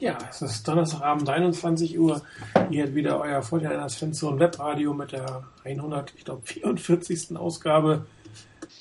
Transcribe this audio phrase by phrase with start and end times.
[0.00, 2.22] Ja, es ist Donnerstagabend 21 Uhr.
[2.70, 7.36] Ihr habt wieder euer 49ers Fanzone Webradio mit der 100, ich glaube 44.
[7.36, 8.06] Ausgabe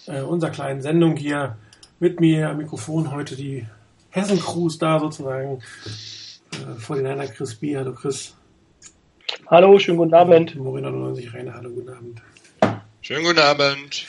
[0.06, 1.58] äh, unserer kleinen Sendung hier.
[2.00, 3.66] Mit mir am Mikrofon heute die
[4.12, 5.64] Hessen Crews da sozusagen.
[6.52, 7.76] Äh, 49er Chris B.
[7.76, 8.36] Hallo Chris.
[9.48, 10.56] Hallo, schönen guten Abend.
[10.56, 12.22] Morena 90 Rainer, hallo, guten Abend.
[13.02, 14.06] Schönen guten Abend.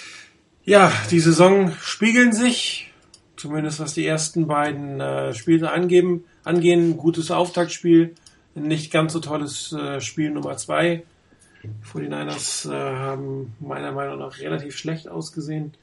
[0.64, 2.92] Ja, die Saison spiegeln sich,
[3.36, 6.96] zumindest was die ersten beiden äh, Spiele angeben, angehen.
[6.96, 8.14] Gutes Auftaktspiel,
[8.54, 11.04] nicht ganz so tolles äh, Spiel Nummer zwei.
[11.62, 15.74] Die 49ers äh, haben meiner Meinung nach relativ schlecht ausgesehen.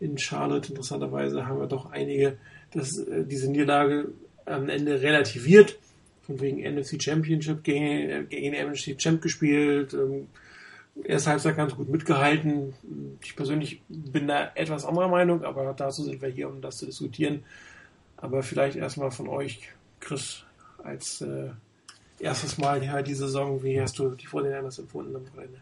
[0.00, 2.36] In Charlotte, interessanterweise, haben wir doch einige
[2.72, 4.08] das, äh, diese Niederlage
[4.44, 5.78] am Ende relativiert.
[6.22, 9.94] Von wegen NFC Championship gegen, äh, gegen NFC Champ gespielt.
[9.94, 10.28] Ähm,
[11.02, 12.74] erste Halbzeit ganz gut mitgehalten.
[13.22, 16.86] Ich persönlich bin da etwas anderer Meinung, aber dazu sind wir hier, um das zu
[16.86, 17.42] diskutieren.
[18.16, 19.70] Aber vielleicht erstmal von euch,
[20.04, 20.44] Chris,
[20.82, 21.50] als äh,
[22.20, 25.60] erstes Mal ja, die Saison, wie hast du die Vorderlanders empfunden am Wochenende?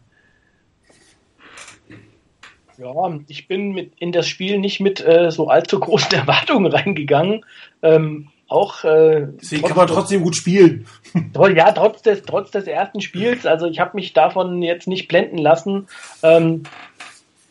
[2.77, 7.45] Ja, ich bin mit in das Spiel nicht mit äh, so allzu großen Erwartungen reingegangen.
[7.81, 10.85] Ähm, auch äh, Deswegen kann man trotzdem gut spielen.
[11.55, 13.45] Ja, trotz des, trotz des ersten Spiels.
[13.45, 15.87] Also ich habe mich davon jetzt nicht blenden lassen.
[16.21, 16.63] Ähm,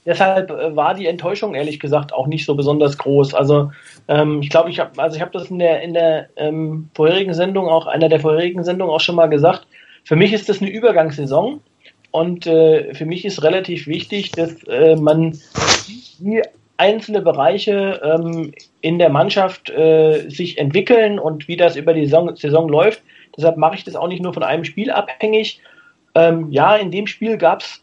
[0.06, 3.34] deshalb äh, war die Enttäuschung ehrlich gesagt auch nicht so besonders groß.
[3.34, 3.70] Also
[4.08, 7.34] ähm, ich glaube, ich habe also ich habe das in der in der ähm, vorherigen
[7.34, 9.66] Sendung auch einer der vorherigen Sendungen auch schon mal gesagt.
[10.04, 11.60] Für mich ist das eine Übergangssaison
[12.10, 15.38] und äh, für mich ist relativ wichtig, dass äh, man
[16.18, 16.42] die
[16.76, 22.34] einzelne Bereiche ähm, in der Mannschaft äh, sich entwickeln und wie das über die Saison,
[22.34, 23.02] Saison läuft.
[23.36, 25.60] Deshalb mache ich das auch nicht nur von einem Spiel abhängig.
[26.14, 27.82] Ähm, ja, in dem Spiel gab es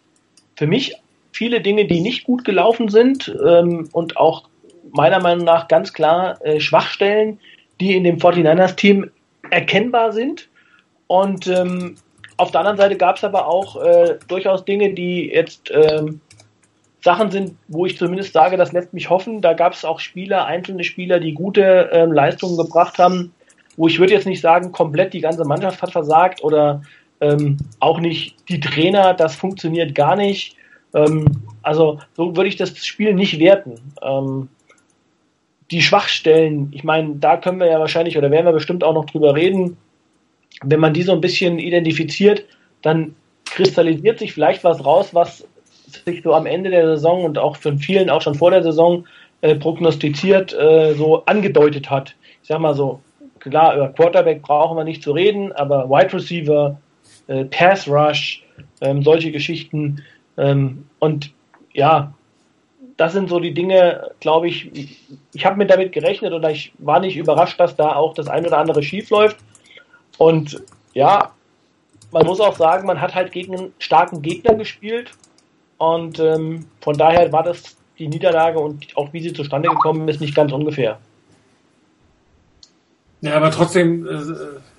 [0.58, 0.96] für mich
[1.40, 4.50] viele Dinge, die nicht gut gelaufen sind ähm, und auch
[4.92, 7.40] meiner Meinung nach ganz klar äh, Schwachstellen,
[7.80, 9.10] die in dem 49ers-Team
[9.50, 10.50] erkennbar sind.
[11.08, 11.96] Und ähm,
[12.36, 16.20] auf der anderen Seite gab es aber auch äh, durchaus Dinge, die jetzt ähm,
[17.00, 19.40] Sachen sind, wo ich zumindest sage, das lässt mich hoffen.
[19.40, 23.34] Da gab es auch Spieler, einzelne Spieler, die gute ähm, Leistungen gebracht haben,
[23.78, 26.82] wo ich würde jetzt nicht sagen, komplett die ganze Mannschaft hat versagt oder
[27.22, 30.58] ähm, auch nicht die Trainer, das funktioniert gar nicht.
[30.94, 31.26] Ähm,
[31.62, 33.76] also so würde ich das Spiel nicht werten.
[34.02, 34.50] Ähm,
[35.72, 39.06] die Schwachstellen, ich meine, da können wir ja wahrscheinlich oder werden wir bestimmt auch noch
[39.06, 39.78] drüber reden.
[40.64, 42.46] Wenn man die so ein bisschen identifiziert,
[42.82, 45.46] dann kristallisiert sich vielleicht was raus, was
[46.06, 49.06] sich so am Ende der Saison und auch von vielen auch schon vor der Saison
[49.42, 52.16] äh, prognostiziert, äh, so angedeutet hat.
[52.42, 53.00] Ich sag mal so,
[53.40, 56.80] klar, über Quarterback brauchen wir nicht zu reden, aber Wide Receiver,
[57.28, 58.44] äh, Pass Rush,
[58.82, 60.04] ähm, solche Geschichten.
[60.40, 61.34] Ähm, und
[61.74, 62.14] ja,
[62.98, 64.72] das sind so die Dinge, glaube ich,
[65.34, 68.46] ich, habe mit damit gerechnet oder ich war nicht überrascht, dass da auch das ein
[68.46, 69.38] oder andere schief läuft.
[70.18, 70.62] Und
[70.94, 71.32] ja,
[72.12, 75.12] man muss auch sagen, man hat halt gegen einen starken Gegner gespielt
[75.78, 80.22] und ähm, von daher war das die Niederlage und auch wie sie zustande gekommen ist,
[80.22, 81.00] nicht ganz ungefähr.
[83.22, 84.12] Ja, aber trotzdem, äh,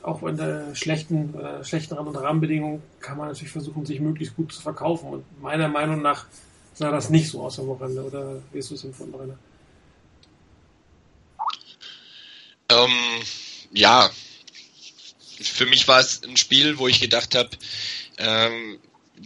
[0.02, 4.60] auch in der schlechten, äh, und Rahmenbedingungen kann man natürlich versuchen, sich möglichst gut zu
[4.60, 5.10] verkaufen.
[5.10, 6.26] Und meiner Meinung nach
[6.74, 9.38] sah das nicht so aus am Wochenende, oder wie ist du es empfunden, Rainer?
[12.70, 13.22] Ähm,
[13.72, 14.10] ja,
[15.42, 17.50] für mich war es ein Spiel, wo ich gedacht habe,
[18.18, 18.78] ähm,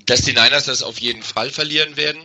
[0.06, 2.23] dass die Niners das auf jeden Fall verlieren werden.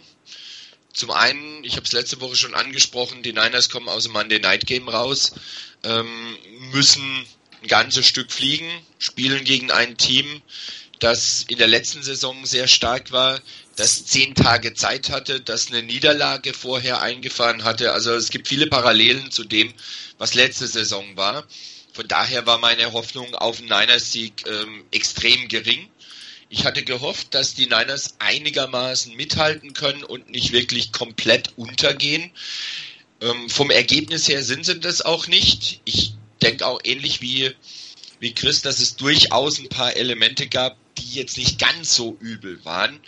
[0.94, 4.40] Zum einen, ich habe es letzte Woche schon angesprochen, die Niners kommen aus dem Monday
[4.40, 5.34] Night Game raus,
[5.84, 6.38] ähm,
[6.72, 7.26] müssen
[7.62, 10.42] ein ganzes Stück fliegen, spielen gegen ein Team,
[11.00, 13.40] das in der letzten Saison sehr stark war,
[13.76, 17.94] das zehn Tage Zeit hatte, das eine Niederlage vorher eingefahren hatte.
[17.94, 19.74] Also es gibt viele Parallelen zu dem,
[20.18, 21.46] was letzte Saison war.
[21.94, 25.88] Von daher war meine Hoffnung auf einen Niners-Sieg ähm, extrem gering.
[26.50, 32.32] Ich hatte gehofft, dass die Niners einigermaßen mithalten können und nicht wirklich komplett untergehen.
[33.22, 35.82] Ähm, vom Ergebnis her sind sie das auch nicht.
[35.86, 37.52] Ich denke auch ähnlich wie,
[38.20, 42.64] wie Chris, dass es durchaus ein paar Elemente gab, die jetzt nicht ganz so übel
[42.66, 43.00] waren,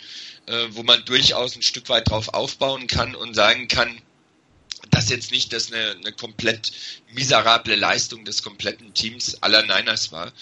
[0.46, 4.00] äh, wo man durchaus ein Stück weit drauf aufbauen kann und sagen kann,
[4.90, 6.72] dass jetzt nicht das eine, eine komplett
[7.12, 10.32] miserable Leistung des kompletten Teams aller Niners war.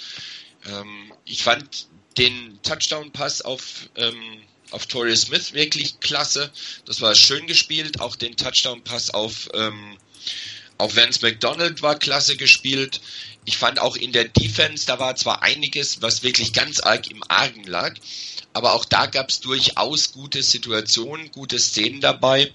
[0.67, 1.87] Ähm, ich fand
[2.19, 6.51] den Touchdown-Pass auf, ähm, auf Torrey Smith wirklich klasse.
[6.85, 8.01] Das war schön gespielt.
[8.01, 9.97] Auch den Touchdown-Pass auf, ähm,
[10.81, 13.01] auf Vance McDonald war klasse gespielt.
[13.45, 17.23] Ich fand auch in der Defense, da war zwar einiges, was wirklich ganz arg im
[17.29, 17.95] Argen lag,
[18.53, 22.53] aber auch da gab es durchaus gute Situationen, gute Szenen dabei,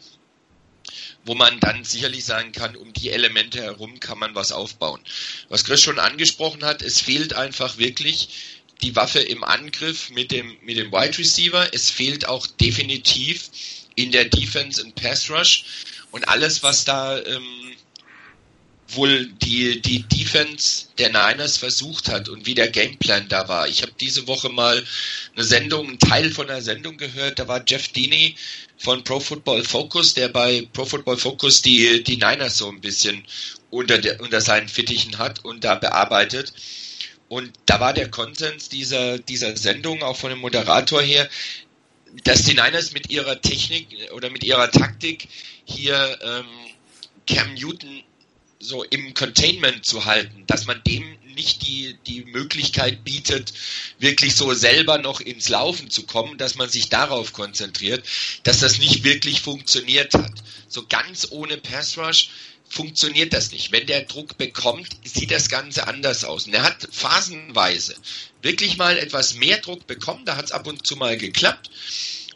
[1.24, 5.01] wo man dann sicherlich sagen kann, um die Elemente herum kann man was aufbauen.
[5.50, 8.30] Was Chris schon angesprochen hat, es fehlt einfach wirklich
[8.81, 11.74] die Waffe im Angriff mit dem, mit dem Wide Receiver.
[11.74, 13.50] Es fehlt auch definitiv
[13.95, 15.63] in der Defense und Pass Rush.
[16.12, 17.64] Und alles, was da ähm,
[18.89, 23.67] wohl die, die Defense der Niners versucht hat und wie der Gameplan da war.
[23.67, 24.83] Ich habe diese Woche mal
[25.35, 28.35] eine Sendung, einen Teil von einer Sendung gehört, da war Jeff Deeney
[28.77, 33.23] von Pro Football Focus, der bei Pro Football Focus die, die Niners so ein bisschen
[33.69, 36.53] unter, der, unter seinen Fittichen hat und da bearbeitet.
[37.27, 41.27] Und da war der Konsens dieser, dieser Sendung, auch von dem Moderator her,
[42.23, 45.27] dass die Niners mit ihrer Technik oder mit ihrer Taktik
[45.65, 46.45] hier ähm,
[47.27, 48.03] Cam Newton
[48.67, 53.53] so im Containment zu halten, dass man dem nicht die, die Möglichkeit bietet,
[54.00, 58.06] wirklich so selber noch ins Laufen zu kommen, dass man sich darauf konzentriert,
[58.44, 60.31] dass das nicht wirklich funktioniert hat.
[60.67, 62.29] So ganz ohne Pass Rush
[62.67, 63.71] funktioniert das nicht.
[63.71, 66.47] Wenn der Druck bekommt, sieht das Ganze anders aus.
[66.47, 67.95] Und er hat phasenweise
[68.41, 71.69] wirklich mal etwas mehr Druck bekommen, da hat es ab und zu mal geklappt.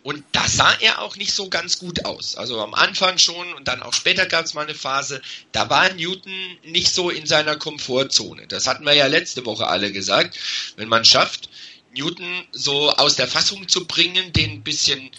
[0.01, 2.35] Und da sah er auch nicht so ganz gut aus.
[2.35, 5.93] Also am Anfang schon und dann auch später gab es mal eine Phase, da war
[5.93, 8.47] Newton nicht so in seiner Komfortzone.
[8.47, 10.37] Das hatten wir ja letzte Woche alle gesagt.
[10.77, 11.49] Wenn man schafft,
[11.93, 15.11] Newton so aus der Fassung zu bringen, den ein bisschen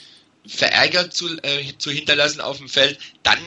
[0.47, 3.39] verärgert zu, äh, zu hinterlassen auf dem Feld, dann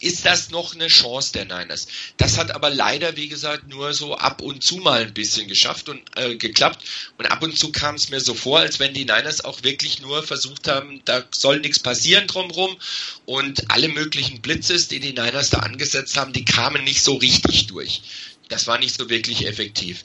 [0.00, 1.86] ist das noch eine Chance der Niners.
[2.16, 5.88] Das hat aber leider, wie gesagt, nur so ab und zu mal ein bisschen geschafft
[5.88, 6.84] und äh, geklappt.
[7.16, 10.00] Und ab und zu kam es mir so vor, als wenn die Niners auch wirklich
[10.00, 12.76] nur versucht haben, da soll nichts passieren drumherum.
[13.24, 17.68] Und alle möglichen Blitzes, die die Niners da angesetzt haben, die kamen nicht so richtig
[17.68, 18.02] durch.
[18.48, 20.04] Das war nicht so wirklich effektiv.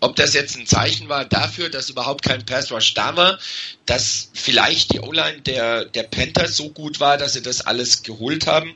[0.00, 3.38] Ob das jetzt ein Zeichen war dafür, dass überhaupt kein Pass Rush da war,
[3.84, 8.46] dass vielleicht die O-Line der, der Panthers so gut war, dass sie das alles geholt
[8.46, 8.74] haben,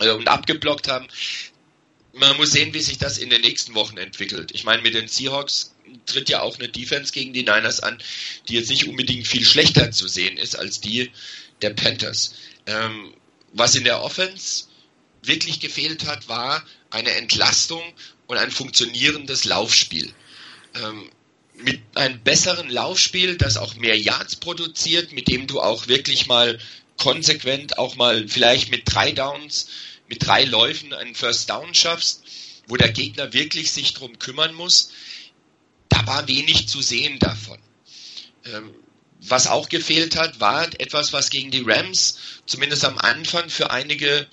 [0.00, 1.06] und abgeblockt haben.
[2.12, 4.50] Man muss sehen, wie sich das in den nächsten Wochen entwickelt.
[4.54, 5.74] Ich meine, mit den Seahawks
[6.06, 7.98] tritt ja auch eine Defense gegen die Niners an,
[8.48, 11.10] die jetzt nicht unbedingt viel schlechter zu sehen ist als die
[11.62, 12.34] der Panthers.
[12.66, 13.14] Ähm,
[13.52, 14.64] was in der Offense
[15.22, 17.82] wirklich gefehlt hat, war eine Entlastung
[18.26, 20.12] und ein funktionierendes Laufspiel.
[20.74, 21.10] Ähm,
[21.54, 26.58] mit einem besseren Laufspiel, das auch mehr Yards produziert, mit dem du auch wirklich mal
[26.96, 29.68] konsequent auch mal vielleicht mit drei Downs,
[30.08, 32.22] mit drei Läufen einen First Down schaffst,
[32.68, 34.90] wo der Gegner wirklich sich drum kümmern muss,
[35.88, 37.58] da war wenig zu sehen davon.
[38.44, 38.74] Ähm,
[39.20, 44.26] was auch gefehlt hat, war etwas, was gegen die Rams zumindest am Anfang für einige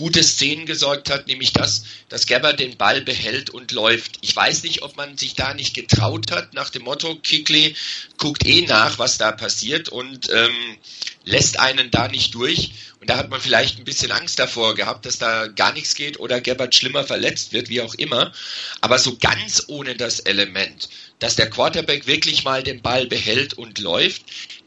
[0.00, 4.16] gute Szenen gesorgt hat, nämlich das, dass Gabber den Ball behält und läuft.
[4.22, 7.76] Ich weiß nicht, ob man sich da nicht getraut hat, nach dem Motto, Kickley
[8.16, 10.78] guckt eh nach, was da passiert und ähm,
[11.26, 12.72] lässt einen da nicht durch.
[12.98, 16.18] Und da hat man vielleicht ein bisschen Angst davor gehabt, dass da gar nichts geht
[16.18, 18.32] oder Gabbard schlimmer verletzt wird, wie auch immer.
[18.80, 20.88] Aber so ganz ohne das Element,
[21.18, 24.22] dass der Quarterback wirklich mal den Ball behält und läuft,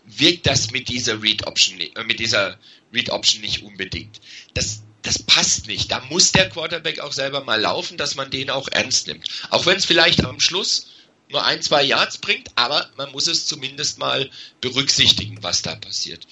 [0.05, 2.59] wirkt das mit dieser Read Option, äh, mit dieser
[2.93, 4.21] Read Option nicht unbedingt.
[4.53, 5.91] Das, das passt nicht.
[5.91, 9.27] Da muss der Quarterback auch selber mal laufen, dass man den auch ernst nimmt.
[9.49, 10.87] Auch wenn es vielleicht am Schluss
[11.29, 14.29] nur ein, zwei Yards bringt, aber man muss es zumindest mal
[14.61, 16.25] berücksichtigen, was da passiert.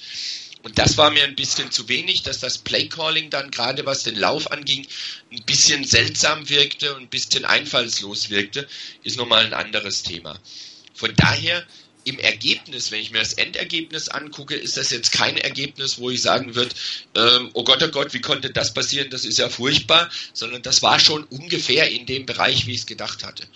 [0.63, 4.15] Und das war mir ein bisschen zu wenig, dass das Playcalling dann gerade was den
[4.15, 4.87] Lauf anging,
[5.31, 8.67] ein bisschen seltsam wirkte und ein bisschen einfallslos wirkte,
[9.03, 10.39] ist nochmal ein anderes Thema.
[10.93, 11.65] Von daher
[12.03, 16.21] im Ergebnis, wenn ich mir das Endergebnis angucke, ist das jetzt kein Ergebnis, wo ich
[16.21, 16.75] sagen würde,
[17.15, 20.81] ähm, oh Gott, oh Gott, wie konnte das passieren, das ist ja furchtbar, sondern das
[20.81, 23.47] war schon ungefähr in dem Bereich, wie ich es gedacht hatte.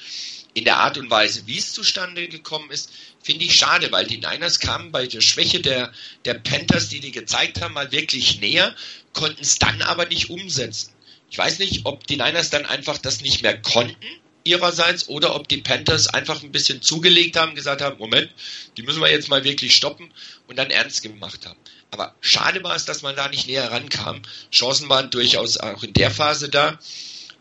[0.54, 4.18] In der Art und Weise, wie es zustande gekommen ist, finde ich schade, weil die
[4.18, 5.92] Niners kamen bei der Schwäche der,
[6.24, 8.76] der Panthers, die die gezeigt haben, mal wirklich näher,
[9.14, 10.92] konnten es dann aber nicht umsetzen.
[11.30, 14.06] Ich weiß nicht, ob die Niners dann einfach das nicht mehr konnten
[14.46, 18.32] ihrerseits oder ob die Panthers einfach ein bisschen zugelegt haben, gesagt haben, Moment,
[18.78, 20.14] die müssen wir jetzt mal wirklich stoppen
[20.48, 21.60] und dann ernst gemacht haben.
[21.92, 24.22] Aber schade war es, dass man da nicht näher rankam.
[24.52, 26.80] Chancen waren durchaus auch in der Phase da.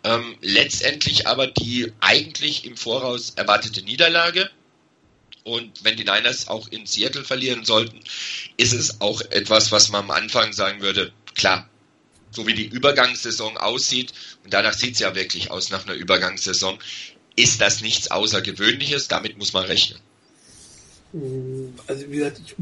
[0.03, 4.51] Ähm, letztendlich aber die eigentlich im Voraus erwartete Niederlage.
[5.45, 8.01] Und wenn die Niners auch in Seattle verlieren sollten,
[8.57, 11.69] ist es auch etwas, was man am Anfang sagen würde, klar,
[12.35, 14.13] so wie die Übergangssaison aussieht,
[14.45, 16.79] und danach sieht es ja wirklich aus nach einer Übergangssaison,
[17.37, 19.99] ist das nichts Außergewöhnliches, damit muss man rechnen.
[21.87, 22.55] Also wie gesagt, ich,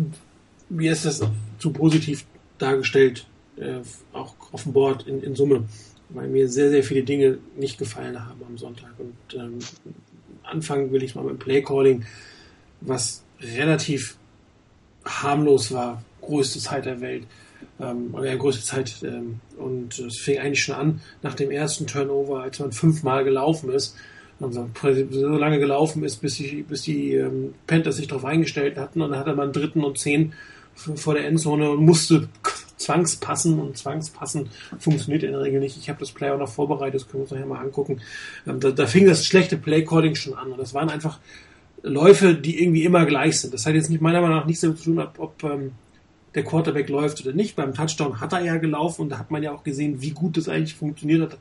[0.68, 1.22] mir ist das
[1.58, 2.24] zu positiv
[2.58, 3.26] dargestellt,
[3.56, 3.80] äh,
[4.12, 5.68] auch auf dem Board in, in, Summe,
[6.10, 8.92] weil mir sehr, sehr viele Dinge nicht gefallen haben am Sonntag.
[8.98, 9.58] Und ähm,
[10.42, 12.04] anfangen will ich mal mit Playcalling,
[12.80, 14.16] was relativ
[15.04, 17.26] harmlos war, größte Zeit der Welt
[17.82, 18.94] ähm, ja, größte Zeit.
[19.02, 23.70] Ähm, und es fing eigentlich schon an nach dem ersten Turnover, als man fünfmal gelaufen
[23.70, 23.96] ist.
[24.40, 24.68] Also
[25.10, 29.00] so lange gelaufen ist, bis die, bis die ähm, Panthers sich darauf eingestellt hatten.
[29.02, 30.32] Und dann hatte man dritten und zehn
[30.74, 32.28] vor der Endzone und musste
[32.76, 34.48] zwangspassen und zwangspassen
[34.78, 35.76] funktioniert in der Regel nicht.
[35.76, 38.00] Ich habe das Play auch noch vorbereitet, das können wir uns nachher mal angucken.
[38.46, 41.18] Ähm, da, da fing das schlechte Playcalling schon an und das waren einfach
[41.82, 43.54] Läufe, die irgendwie immer gleich sind.
[43.54, 45.72] Das hat jetzt nicht meiner Meinung nach nichts damit zu tun, ob, ob ähm,
[46.34, 47.56] der Quarterback läuft oder nicht.
[47.56, 50.36] Beim Touchdown hat er ja gelaufen und da hat man ja auch gesehen, wie gut
[50.36, 51.38] das eigentlich funktioniert hat,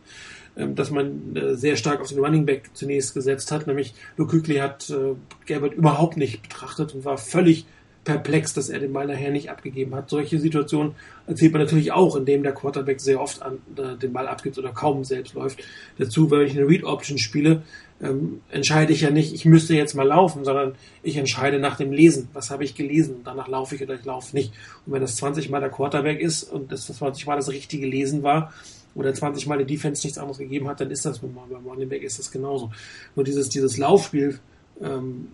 [0.56, 3.68] ähm, dass man äh, sehr stark auf den Running Back zunächst gesetzt hat.
[3.68, 7.66] Nämlich Luke Kuechly hat äh, Gabbard überhaupt nicht betrachtet und war völlig
[8.04, 10.10] perplex, dass er den Ball nachher nicht abgegeben hat.
[10.10, 10.96] Solche Situationen
[11.28, 14.72] erzählt man natürlich auch, indem der Quarterback sehr oft an, äh, den Ball abgibt oder
[14.72, 15.64] kaum selbst läuft.
[15.98, 17.62] Dazu, wenn ich eine Read Option spiele,
[18.02, 21.92] ähm, entscheide ich ja nicht, ich müsste jetzt mal laufen, sondern ich entscheide nach dem
[21.92, 22.30] Lesen.
[22.34, 23.22] Was habe ich gelesen?
[23.24, 24.54] Danach laufe ich oder ich laufe nicht.
[24.86, 28.24] Und wenn das 20 Mal der Quarterback ist und das 20 Mal das richtige Lesen
[28.24, 28.52] war,
[28.96, 31.20] oder 20 Mal die Defense nichts anderes gegeben hat, dann ist das.
[31.20, 32.72] Beim Running Back ist das genauso.
[33.16, 34.40] Nur dieses, dieses Laufspiel
[34.82, 35.30] ähm,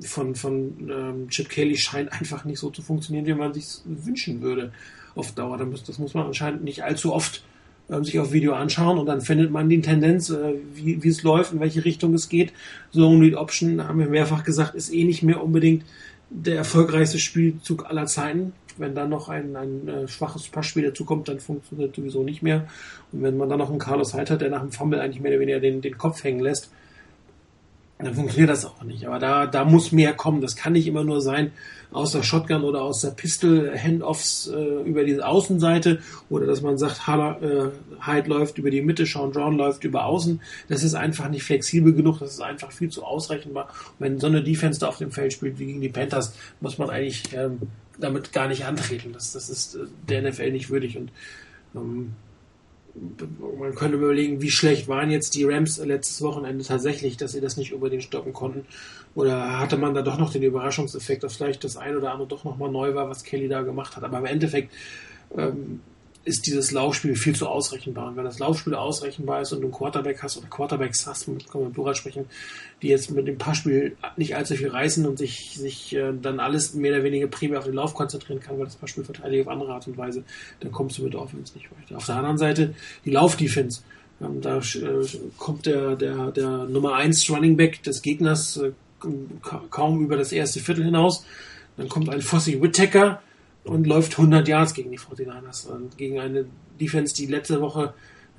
[0.00, 4.42] von, von ähm, Chip Kelly scheint einfach nicht so zu funktionieren, wie man sich wünschen
[4.42, 4.72] würde
[5.14, 5.58] auf Dauer.
[5.58, 7.44] Das muss man anscheinend nicht allzu oft
[7.90, 11.22] ähm, sich auf Video anschauen und dann findet man die Tendenz, äh, wie, wie es
[11.22, 12.52] läuft, in welche Richtung es geht.
[12.90, 15.84] So Read Option, haben wir mehrfach gesagt, ist eh nicht mehr unbedingt
[16.30, 18.52] der erfolgreichste Spielzug aller Zeiten.
[18.78, 22.66] Wenn dann noch ein, ein äh, schwaches Passspiel dazukommt, dann funktioniert sowieso nicht mehr.
[23.12, 25.32] Und wenn man dann noch einen Carlos Hyde hat, der nach dem Fumble eigentlich mehr
[25.32, 26.70] oder weniger den, den Kopf hängen lässt,
[27.98, 29.06] dann funktioniert das auch nicht.
[29.06, 30.42] Aber da, da muss mehr kommen.
[30.42, 31.52] Das kann nicht immer nur sein
[31.92, 36.76] aus der Shotgun oder aus der Pistol Handoffs äh, über die Außenseite oder dass man
[36.76, 37.70] sagt, äh,
[38.04, 40.40] Hyde läuft über die Mitte, Sean Brown läuft über Außen.
[40.68, 42.18] Das ist einfach nicht flexibel genug.
[42.18, 43.68] Das ist einfach viel zu ausrechenbar.
[43.98, 46.76] Und wenn so eine Defense da auf dem Feld spielt wie gegen die Panthers, muss
[46.76, 47.60] man eigentlich ähm,
[47.98, 49.12] damit gar nicht antreten.
[49.14, 51.10] Das, das ist äh, der NFL nicht würdig und
[51.74, 52.12] ähm,
[53.58, 57.56] man könnte überlegen, wie schlecht waren jetzt die Rams letztes Wochenende tatsächlich, dass sie das
[57.56, 58.66] nicht unbedingt stoppen konnten.
[59.14, 62.44] Oder hatte man da doch noch den Überraschungseffekt, dass vielleicht das ein oder andere doch
[62.44, 64.04] nochmal neu war, was Kelly da gemacht hat.
[64.04, 64.72] Aber im Endeffekt
[65.36, 65.80] ähm,
[66.26, 68.08] ist dieses Laufspiel viel zu ausrechenbar.
[68.08, 71.62] Und wenn das Laufspiel ausrechenbar ist und du einen Quarterback hast oder Quarterbacks hast, kann
[71.62, 72.26] man Plural sprechen,
[72.82, 76.74] die jetzt mit dem Passspiel nicht allzu viel reißen und sich, sich äh, dann alles
[76.74, 79.72] mehr oder weniger primär auf den Lauf konzentrieren kann, weil das Passspiel verteidigt auf andere
[79.72, 80.24] Art und Weise,
[80.58, 81.96] dann kommst du mit der Offense nicht weiter.
[81.96, 83.82] Auf der anderen Seite die Laufdefense.
[84.20, 85.06] Ähm, da äh,
[85.38, 88.72] kommt der, der, der Nummer 1 Running Back des Gegners äh,
[89.70, 91.24] kaum über das erste Viertel hinaus.
[91.76, 93.22] Dann kommt ein Fossi Whittaker,
[93.66, 95.68] und läuft 100 Yards gegen die 49ers.
[95.68, 96.46] Und gegen eine
[96.80, 97.94] Defense, die letzte Woche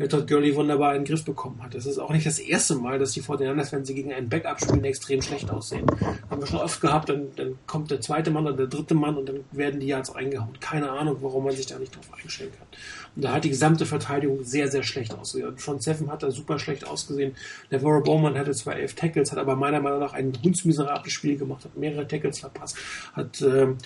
[0.05, 1.73] Todd Gurley wunderbar in den Griff bekommen hat.
[1.73, 4.61] Das ist auch nicht das erste Mal, dass die 49ers, wenn sie gegen einen Backup
[4.61, 5.87] spielen, extrem schlecht aussehen.
[6.29, 9.17] Haben wir schon oft gehabt, dann, dann kommt der zweite Mann oder der dritte Mann
[9.17, 10.59] und dann werden die Yards eingehauen.
[10.59, 12.67] Keine Ahnung, warum man sich da nicht drauf einstellen kann.
[13.15, 15.57] Und da hat die gesamte Verteidigung sehr, sehr schlecht ausgesehen.
[15.57, 17.35] Von Seven hat er super schlecht ausgesehen.
[17.71, 21.37] Der Navarro Bowman hatte zwar elf Tackles, hat aber meiner Meinung nach ein hundsmiserables Spiel
[21.37, 22.77] gemacht, hat mehrere Tackles verpasst,
[23.13, 23.77] hat ähm,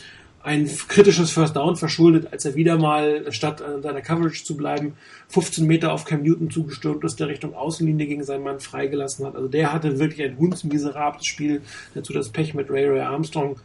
[0.44, 4.94] ein kritisches First Down verschuldet, als er wieder mal, statt an seiner Coverage zu bleiben,
[5.30, 9.36] 15 Meter auf Cam Newton zugestürmt ist, der Richtung Außenlinie gegen seinen Mann freigelassen hat.
[9.36, 11.62] Also der hatte wirklich ein hundsmiserables Spiel.
[11.94, 13.60] Dazu das Pech mit Ray Ray Armstrong.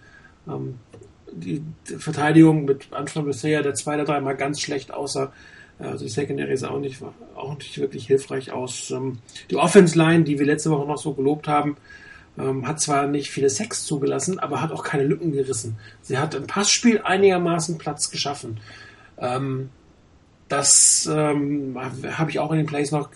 [0.49, 0.75] Ähm,
[1.33, 1.63] die
[1.99, 5.33] Verteidigung mit Antoine Bessea, der zwei oder dreimal ganz schlecht aussah.
[5.79, 7.03] Also die Secondary sah auch nicht,
[7.35, 8.91] auch nicht wirklich hilfreich aus.
[8.91, 9.19] Ähm,
[9.51, 11.77] die Offense Line, die wir letzte Woche noch so gelobt haben,
[12.39, 15.79] ähm, hat zwar nicht viele Sex zugelassen, aber hat auch keine Lücken gerissen.
[16.03, 18.61] Sie hat im Passspiel einigermaßen Platz geschaffen.
[19.19, 19.71] Ähm,
[20.49, 23.11] das ähm, habe ich auch in den Plays noch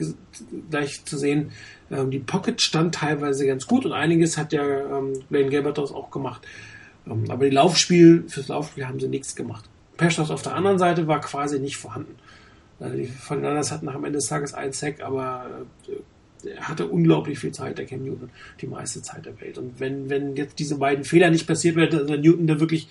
[0.70, 1.52] gleich zu sehen.
[1.90, 6.10] Ähm, die Pocket stand teilweise ganz gut und einiges hat ja ähm, Blaine Gilbert auch
[6.10, 6.46] gemacht.
[7.06, 9.64] Ähm, aber die Laufspiel, fürs Laufspiel haben sie nichts gemacht.
[9.96, 12.16] Peshtos auf der anderen Seite war quasi nicht vorhanden.
[12.80, 15.92] Also die anderen hatten am Ende des Tages einen Sack, aber äh,
[16.44, 18.30] er hatte unglaublich viel Zeit, der Cam Newton,
[18.60, 19.58] die meiste Zeit der Welt.
[19.58, 22.88] Und wenn, wenn jetzt diese beiden Fehler nicht passiert wären, also Newton, der wirklich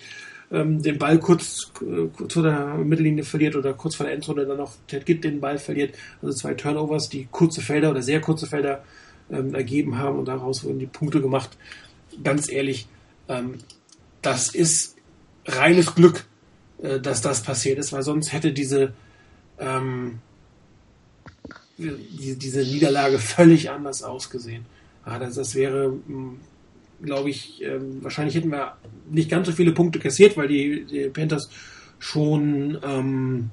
[0.50, 4.46] ähm, den Ball kurz, äh, kurz vor der Mittellinie verliert oder kurz vor der Endzone
[4.46, 8.20] dann noch Ted Gitt den Ball verliert, also zwei Turnovers, die kurze Felder oder sehr
[8.20, 8.84] kurze Felder
[9.30, 11.56] ähm, ergeben haben und daraus wurden die Punkte gemacht.
[12.24, 12.88] Ganz ehrlich,
[13.28, 13.58] ähm,
[14.22, 14.96] das ist
[15.46, 16.26] reines Glück,
[16.82, 18.92] äh, dass das passiert ist, weil sonst hätte diese
[19.58, 20.18] ähm,
[21.80, 24.64] diese Niederlage völlig anders ausgesehen.
[25.06, 26.38] Ja, das, das wäre, hm,
[27.02, 28.76] glaube ich, ähm, wahrscheinlich hätten wir
[29.10, 31.50] nicht ganz so viele Punkte kassiert, weil die, die Panthers
[31.98, 33.50] schon ähm,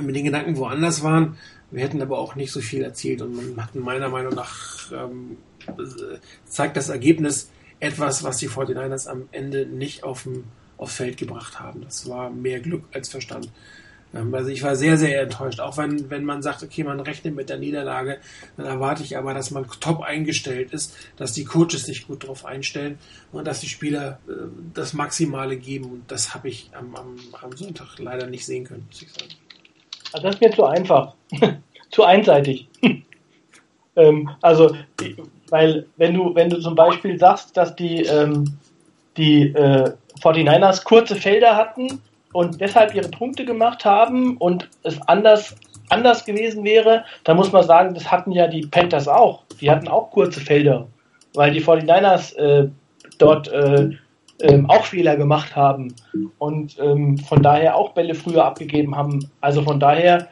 [0.00, 1.36] mit den Gedanken woanders waren.
[1.70, 5.36] Wir hätten aber auch nicht so viel erzielt und man hat meiner Meinung nach ähm,
[6.44, 10.26] zeigt das Ergebnis etwas, was die 49ers am Ende nicht auf
[10.78, 11.82] aufs Feld gebracht haben.
[11.82, 13.48] Das war mehr Glück als Verstand.
[14.14, 15.60] Ähm, also ich war sehr, sehr enttäuscht.
[15.60, 18.18] Auch wenn, wenn man sagt, okay, man rechnet mit der Niederlage,
[18.56, 22.44] dann erwarte ich aber, dass man top eingestellt ist, dass die Coaches sich gut darauf
[22.44, 22.98] einstellen
[23.32, 24.32] und dass die Spieler äh,
[24.74, 25.86] das Maximale geben.
[25.86, 29.32] Und das habe ich am, am, am Sonntag leider nicht sehen können, muss ich sagen.
[30.12, 31.14] Also das ist mir zu einfach.
[31.90, 32.68] zu einseitig.
[33.96, 34.76] ähm, also,
[35.50, 38.56] weil wenn du, wenn du zum Beispiel sagst, dass die, ähm,
[39.16, 42.00] die äh, 49ers kurze Felder hatten
[42.36, 45.56] und deshalb ihre Punkte gemacht haben und es anders,
[45.88, 49.44] anders gewesen wäre, dann muss man sagen, das hatten ja die Panthers auch.
[49.58, 50.86] Die hatten auch kurze Felder,
[51.32, 52.68] weil die 49ers äh,
[53.16, 53.88] dort äh,
[54.42, 55.94] ähm, auch Fehler gemacht haben
[56.36, 59.30] und ähm, von daher auch Bälle früher abgegeben haben.
[59.40, 60.28] Also von daher,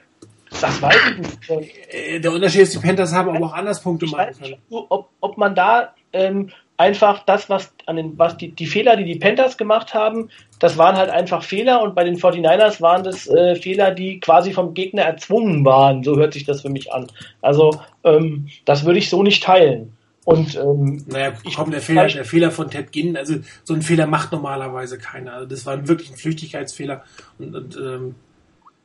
[0.60, 1.18] das weiß ich
[1.48, 1.48] nicht.
[1.88, 4.56] Äh, der Unterschied ist, die Panthers haben aber auch anders Punkte machen können.
[4.90, 9.04] Ob, ob man da ähm, einfach das, was an den, was die, die Fehler, die
[9.04, 10.28] die Panthers gemacht haben,
[10.64, 14.50] das waren halt einfach Fehler und bei den 49ers waren das äh, Fehler, die quasi
[14.50, 16.02] vom Gegner erzwungen waren.
[16.02, 17.06] So hört sich das für mich an.
[17.42, 19.92] Also ähm, das würde ich so nicht teilen.
[20.24, 24.06] Und ähm, naja, komm, der Fehler, der Fehler von Ted Ginn, also so einen Fehler
[24.06, 25.34] macht normalerweise keiner.
[25.34, 27.04] Also das war wirklich ein Flüchtigkeitsfehler.
[27.38, 28.14] Und, und ähm,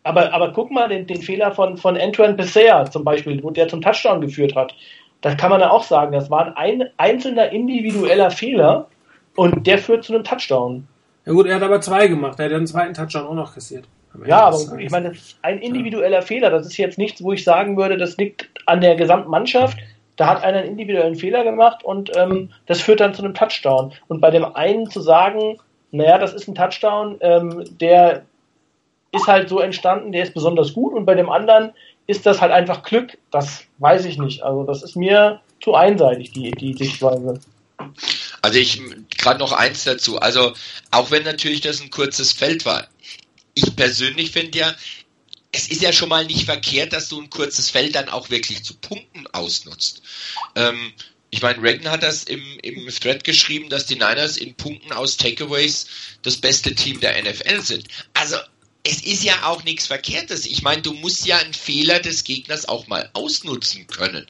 [0.04, 3.70] aber, aber guck mal den, den Fehler von, von Antoine Besser zum Beispiel, wo der
[3.70, 4.76] zum Touchdown geführt hat.
[5.22, 6.12] Das kann man ja auch sagen.
[6.12, 8.90] Das war ein einzelner individueller Fehler
[9.38, 10.86] und der führt zu einem Touchdown.
[11.30, 12.40] Ja gut, er hat aber zwei gemacht.
[12.40, 13.86] Er hat den zweiten Touchdown auch noch kassiert.
[14.26, 16.22] Ja, aber gut, ich meine, das ist ein individueller ja.
[16.24, 16.50] Fehler.
[16.50, 19.78] Das ist jetzt nichts, wo ich sagen würde, das liegt an der gesamten Mannschaft.
[20.16, 23.92] Da hat einer einen individuellen Fehler gemacht und ähm, das führt dann zu einem Touchdown.
[24.08, 25.60] Und bei dem einen zu sagen,
[25.92, 28.24] naja, das ist ein Touchdown, ähm, der
[29.12, 31.74] ist halt so entstanden, der ist besonders gut und bei dem anderen
[32.08, 33.20] ist das halt einfach Glück.
[33.30, 34.42] Das weiß ich nicht.
[34.42, 37.40] Also das ist mir zu einseitig, die, die Sichtweise.
[38.42, 38.82] Also ich
[39.18, 40.20] gerade noch eins dazu.
[40.20, 40.54] Also
[40.92, 42.88] auch wenn natürlich das ein kurzes Feld war,
[43.54, 44.76] ich persönlich finde ja,
[45.52, 48.64] es ist ja schon mal nicht verkehrt, dass du ein kurzes Feld dann auch wirklich
[48.64, 50.02] zu Punkten ausnutzt.
[50.56, 50.94] Ähm,
[51.32, 55.18] ich meine, Reagan hat das im, im Thread geschrieben, dass die Niners in Punkten aus
[55.18, 55.88] Takeaways
[56.22, 57.88] das beste Team der NFL sind.
[58.14, 58.38] Also
[58.84, 60.46] es ist ja auch nichts Verkehrtes.
[60.46, 64.26] Ich meine, du musst ja einen Fehler des Gegners auch mal ausnutzen können.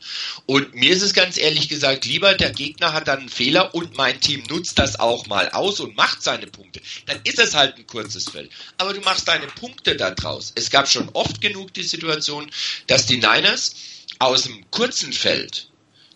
[0.47, 3.95] Und mir ist es ganz ehrlich gesagt lieber, der Gegner hat dann einen Fehler und
[3.95, 6.81] mein Team nutzt das auch mal aus und macht seine Punkte.
[7.05, 8.51] Dann ist es halt ein kurzes Feld.
[8.77, 10.51] Aber du machst deine Punkte da draus.
[10.55, 12.49] Es gab schon oft genug die Situation,
[12.88, 13.75] dass die Niners
[14.17, 15.69] aus dem kurzen Feld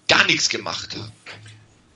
[0.08, 1.12] gar nichts gemacht haben.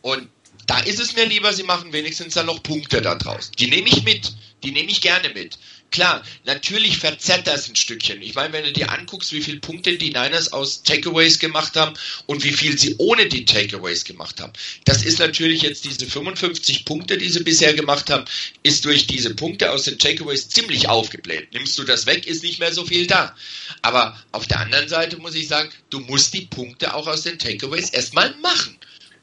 [0.02, 0.30] Und
[0.67, 3.52] da ist es mir lieber, sie machen wenigstens dann noch Punkte da draus.
[3.58, 4.34] Die nehme ich mit.
[4.63, 5.58] Die nehme ich gerne mit.
[5.89, 8.21] Klar, natürlich verzerrt das ein Stückchen.
[8.21, 11.93] Ich meine, wenn du dir anguckst, wie viele Punkte die Niners aus Takeaways gemacht haben
[12.26, 14.52] und wie viel sie ohne die Takeaways gemacht haben.
[14.84, 18.26] Das ist natürlich jetzt diese 55 Punkte, die sie bisher gemacht haben,
[18.63, 21.54] ist durch diese Punkte aus den Takeaways ziemlich aufgebläht.
[21.54, 23.36] Nimmst du das weg, ist nicht mehr so viel da.
[23.82, 27.39] Aber auf der anderen Seite muss ich sagen, du musst die Punkte auch aus den
[27.39, 28.78] Takeaways erstmal machen.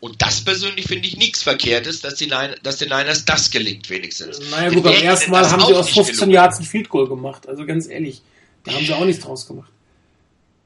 [0.05, 3.89] Und das persönlich finde ich nichts Verkehrtes, dass, die Niners, dass den Niners das gelingt
[3.89, 4.39] wenigstens.
[4.51, 7.49] Naja gut, beim ersten Mal haben sie aus 15 Yards ein Field Goal gemacht.
[7.49, 8.21] Also ganz ehrlich,
[8.65, 9.73] da haben sie auch nichts draus gemacht.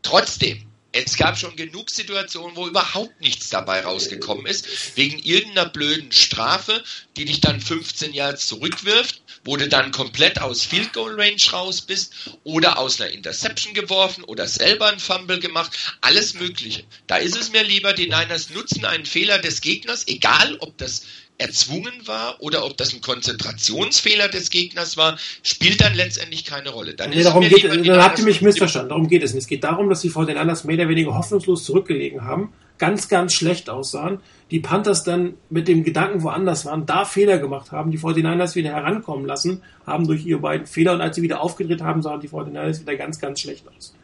[0.03, 0.65] Trotzdem,
[1.07, 6.83] es gab schon genug Situationen, wo überhaupt nichts dabei rausgekommen ist, wegen irgendeiner blöden Strafe,
[7.17, 11.81] die dich dann 15 Yards zurückwirft wo du dann komplett aus Field Goal Range raus
[11.81, 12.13] bist
[12.45, 16.85] oder aus einer Interception geworfen oder selber einen Fumble gemacht, alles Mögliche.
[17.07, 21.05] Da ist es mir lieber, die Niners nutzen einen Fehler des Gegners, egal ob das
[21.39, 26.95] erzwungen war oder ob das ein Konzentrationsfehler des Gegners war, spielt dann letztendlich keine Rolle.
[26.95, 28.91] Dann, nee, darum geht, dann habt ihr mich missverstanden.
[28.91, 29.45] Darum geht es nicht.
[29.45, 33.71] Es geht darum, dass den Niners mehr oder weniger hoffnungslos zurückgelegen haben, ganz, ganz schlecht
[33.71, 34.19] aussahen,
[34.51, 38.71] die Panthers dann mit dem Gedanken woanders waren, da Fehler gemacht haben, die 49ers wieder
[38.71, 42.29] herankommen lassen, haben durch ihre beiden Fehler und als sie wieder aufgedreht haben, sahen die
[42.29, 43.95] 49ers wieder ganz, ganz schlecht aus.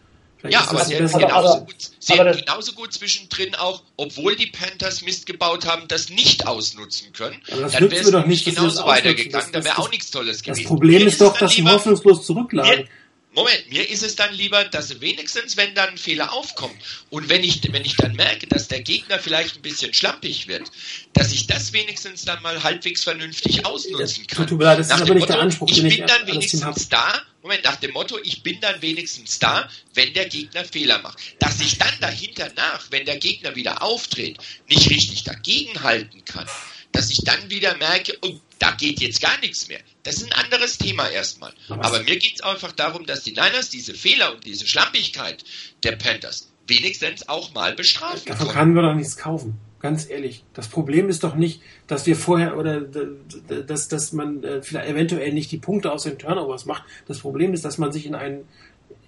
[0.45, 4.49] Vielleicht ja, aber sie hätten genauso, gut, sie hätten genauso gut zwischendrin auch, obwohl die
[4.49, 7.41] Panthers Mist gebaut haben, das nicht ausnutzen können.
[7.49, 10.65] dann wäre es doch nicht genauso weitergegangen, da wäre auch nichts Tolles gewesen.
[10.65, 12.87] Das Problem ist doch, dass sie hoffnungslos zurücklagen.
[13.35, 16.77] Moment, mir ist es dann lieber, dass wenigstens, wenn dann ein Fehler aufkommt
[17.11, 20.71] und wenn ich, wenn ich dann merke, dass der Gegner vielleicht ein bisschen schlampig wird,
[21.13, 24.47] dass ich das wenigstens dann mal halbwegs vernünftig ausnutzen kann.
[24.47, 26.89] Tut mir leid, das nach ist aber nicht Motto, der Anspruch, ich bin dann wenigstens
[26.89, 31.19] da, Moment, nach dem Motto, ich bin dann wenigstens da, wenn der Gegner Fehler macht.
[31.41, 36.47] Dass ich dann dahinter nach, wenn der Gegner wieder auftritt, nicht richtig dagegenhalten kann,
[36.93, 39.81] dass ich dann wieder merke, oh, da geht jetzt gar nichts mehr.
[40.05, 41.53] Das ist ein anderes Thema erstmal.
[41.69, 45.45] Aber mir geht es einfach darum, dass die Niners diese Fehler und diese Schlampigkeit
[45.83, 48.23] der Panthers wenigstens auch mal bestrafen.
[48.27, 49.59] Davon können wir doch nichts kaufen.
[49.81, 54.63] Ganz ehrlich, das Problem ist doch nicht, dass wir vorher oder dass, dass man äh,
[54.63, 56.85] vielleicht eventuell nicht die Punkte aus den Turnovers macht.
[57.07, 58.49] Das Problem ist, dass man sich in einen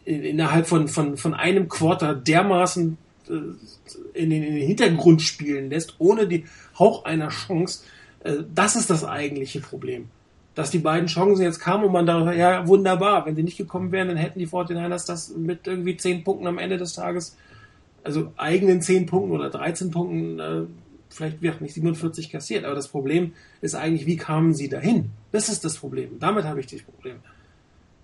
[0.04, 3.32] innerhalb von, von, von einem Quarter dermaßen äh,
[4.12, 6.44] in den, in den Hintergrund spielen lässt, ohne die
[6.78, 7.84] Hauch einer Chance.
[8.26, 10.08] Äh, das ist das eigentliche Problem.
[10.54, 13.92] Dass die beiden Chancen jetzt kamen und man da, ja, wunderbar, wenn sie nicht gekommen
[13.92, 17.36] wären, dann hätten die 49ers das mit irgendwie 10 Punkten am Ende des Tages,
[18.02, 20.62] also eigenen 10 Punkten oder 13 Punkten, äh,
[21.10, 25.10] vielleicht wird nicht 47 kassiert, aber das Problem ist eigentlich, wie kamen sie dahin?
[25.30, 26.18] Das ist das Problem.
[26.20, 27.16] Damit habe ich das Problem.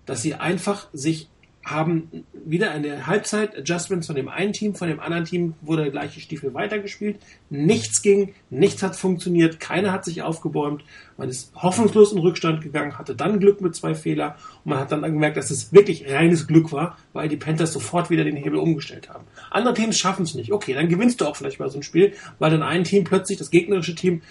[0.05, 1.29] Dass sie einfach sich
[1.63, 6.19] haben wieder eine Halbzeit-Adjustments von dem einen Team, von dem anderen Team wurde der gleiche
[6.19, 7.19] Stiefel weitergespielt.
[7.49, 10.83] Nichts ging, nichts hat funktioniert, keiner hat sich aufgebäumt.
[11.17, 14.91] Man ist hoffnungslos in Rückstand gegangen, hatte dann Glück mit zwei Fehler und man hat
[14.91, 18.59] dann gemerkt, dass es wirklich reines Glück war, weil die Panthers sofort wieder den Hebel
[18.59, 19.23] umgestellt haben.
[19.49, 20.51] Andere Teams schaffen es nicht.
[20.51, 23.37] Okay, dann gewinnst du auch vielleicht mal so ein Spiel, weil dann ein Team plötzlich,
[23.37, 24.21] das gegnerische Team,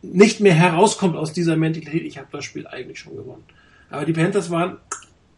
[0.00, 3.44] nicht mehr herauskommt aus dieser Mentalität, ich habe das Spiel eigentlich schon gewonnen.
[3.90, 4.78] Aber die Panthers waren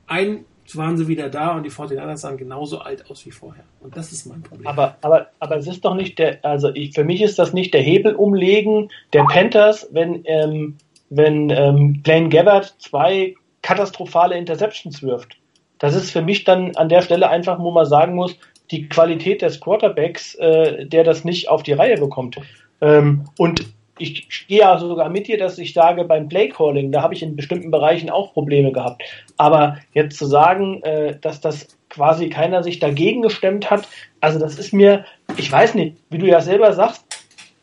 [0.06, 3.64] ein waren sie wieder da und die 49ers sahen genauso alt aus wie vorher.
[3.80, 4.66] Und das ist mein Problem.
[4.66, 7.74] Aber, aber, aber es ist doch nicht der, also ich, für mich ist das nicht
[7.74, 10.76] der Hebel umlegen der Panthers, wenn, ähm,
[11.10, 15.36] wenn ähm, Blaine Gabbard zwei katastrophale Interceptions wirft.
[15.78, 18.36] Das ist für mich dann an der Stelle einfach, wo man sagen muss,
[18.70, 22.40] die Qualität des Quarterbacks, äh, der das nicht auf die Reihe bekommt.
[22.80, 23.66] Ähm, und
[23.98, 27.36] ich gehe ja sogar mit dir, dass ich sage, beim Playcalling, da habe ich in
[27.36, 29.02] bestimmten Bereichen auch Probleme gehabt.
[29.36, 33.88] Aber jetzt zu sagen, äh, dass das quasi keiner sich dagegen gestemmt hat,
[34.20, 35.04] also das ist mir,
[35.36, 37.04] ich weiß nicht, wie du ja selber sagst,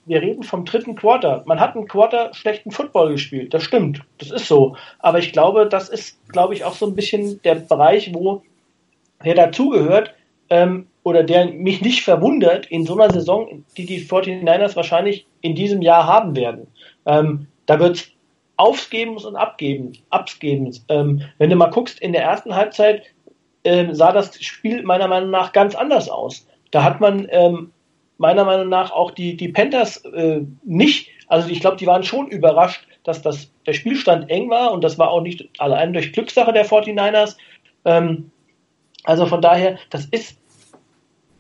[0.05, 1.43] wir reden vom dritten Quarter.
[1.45, 4.75] Man hat einen Quarter schlechten Football gespielt, das stimmt, das ist so.
[4.99, 8.41] Aber ich glaube, das ist, glaube ich, auch so ein bisschen der Bereich, wo
[9.23, 10.13] der dazugehört,
[10.49, 15.55] ähm, oder der mich nicht verwundert in so einer Saison, die die 49ers wahrscheinlich in
[15.55, 16.67] diesem Jahr haben werden.
[17.05, 18.11] Ähm, da wird es
[18.57, 20.85] Aufgebens und Abgeben, Abgebens.
[20.89, 23.03] Ähm, wenn du mal guckst, in der ersten Halbzeit
[23.63, 26.45] ähm, sah das Spiel meiner Meinung nach ganz anders aus.
[26.69, 27.71] Da hat man ähm,
[28.17, 32.27] meiner Meinung nach auch die, die Panthers äh, nicht, also ich glaube, die waren schon
[32.27, 36.53] überrascht, dass das, der Spielstand eng war und das war auch nicht allein durch Glückssache
[36.53, 37.35] der 49ers.
[37.85, 38.31] Ähm,
[39.03, 40.37] also von daher, das ist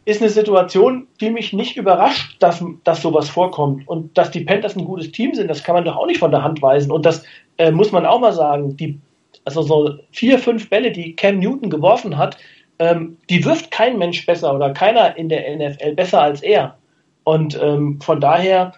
[0.05, 3.87] ist eine Situation, die mich nicht überrascht, dass, dass sowas vorkommt.
[3.87, 6.31] Und dass die Panthers ein gutes Team sind, das kann man doch auch nicht von
[6.31, 6.91] der Hand weisen.
[6.91, 7.23] Und das
[7.57, 8.75] äh, muss man auch mal sagen.
[8.77, 8.99] Die,
[9.45, 12.37] also so vier, fünf Bälle, die Cam Newton geworfen hat,
[12.79, 16.77] ähm, die wirft kein Mensch besser oder keiner in der NFL besser als er.
[17.23, 18.73] Und ähm, von daher,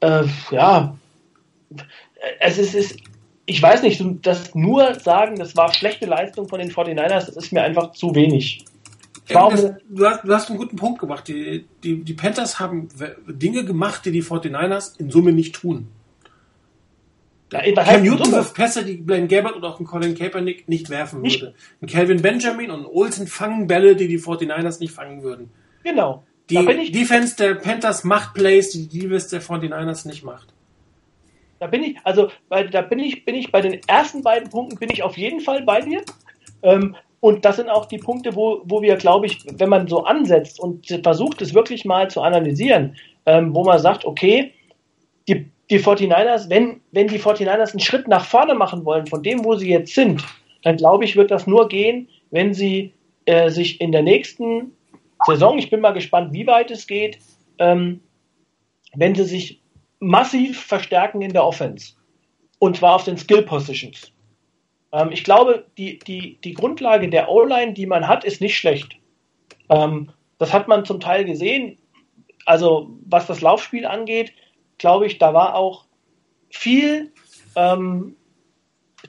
[0.00, 0.96] äh, ja,
[2.38, 3.00] es ist, ist,
[3.46, 7.52] ich weiß nicht, das nur sagen, das war schlechte Leistung von den 49ers, das ist
[7.52, 8.64] mir einfach zu wenig.
[9.34, 9.52] Warum?
[9.52, 11.28] Das, du, hast, du hast einen guten Punkt gemacht.
[11.28, 12.88] Die, die, die Panthers haben
[13.26, 15.88] Dinge gemacht, die die 49ers in Summe nicht tun.
[17.52, 21.22] Ja, Cam Newton wirft Pässe, die Blaine Gabbard oder auch ein Colin Kaepernick nicht werfen
[21.22, 21.40] nicht.
[21.40, 21.54] würde.
[21.80, 25.50] Ein Calvin Benjamin und ein Olsen fangen Bälle, die die 49ers nicht fangen würden.
[25.82, 26.24] Genau.
[26.50, 30.48] Die Defense der Panthers macht Plays, die die Defense der 49ers nicht macht.
[31.58, 34.78] Da bin ich, also bei, da bin ich, bin ich bei den ersten beiden Punkten
[34.78, 36.02] bin ich auf jeden Fall bei dir.
[36.62, 40.04] Ähm, und das sind auch die Punkte, wo, wo wir, glaube ich, wenn man so
[40.04, 44.52] ansetzt und versucht, es wirklich mal zu analysieren, ähm, wo man sagt, okay,
[45.26, 49.44] die, die 49ers, wenn, wenn die 49ers einen Schritt nach vorne machen wollen von dem,
[49.44, 50.24] wo sie jetzt sind,
[50.62, 52.92] dann glaube ich, wird das nur gehen, wenn sie
[53.26, 54.72] äh, sich in der nächsten
[55.26, 57.18] Saison, ich bin mal gespannt, wie weit es geht,
[57.58, 58.00] ähm,
[58.94, 59.60] wenn sie sich
[59.98, 61.94] massiv verstärken in der Offense.
[62.60, 64.12] Und zwar auf den Skill Positions.
[64.92, 68.96] Ähm, ich glaube, die, die, die Grundlage der O-Line, die man hat, ist nicht schlecht.
[69.68, 71.78] Ähm, das hat man zum Teil gesehen.
[72.46, 74.32] Also was das Laufspiel angeht,
[74.78, 75.84] glaube ich, da war auch
[76.50, 77.12] viel
[77.56, 78.16] ähm,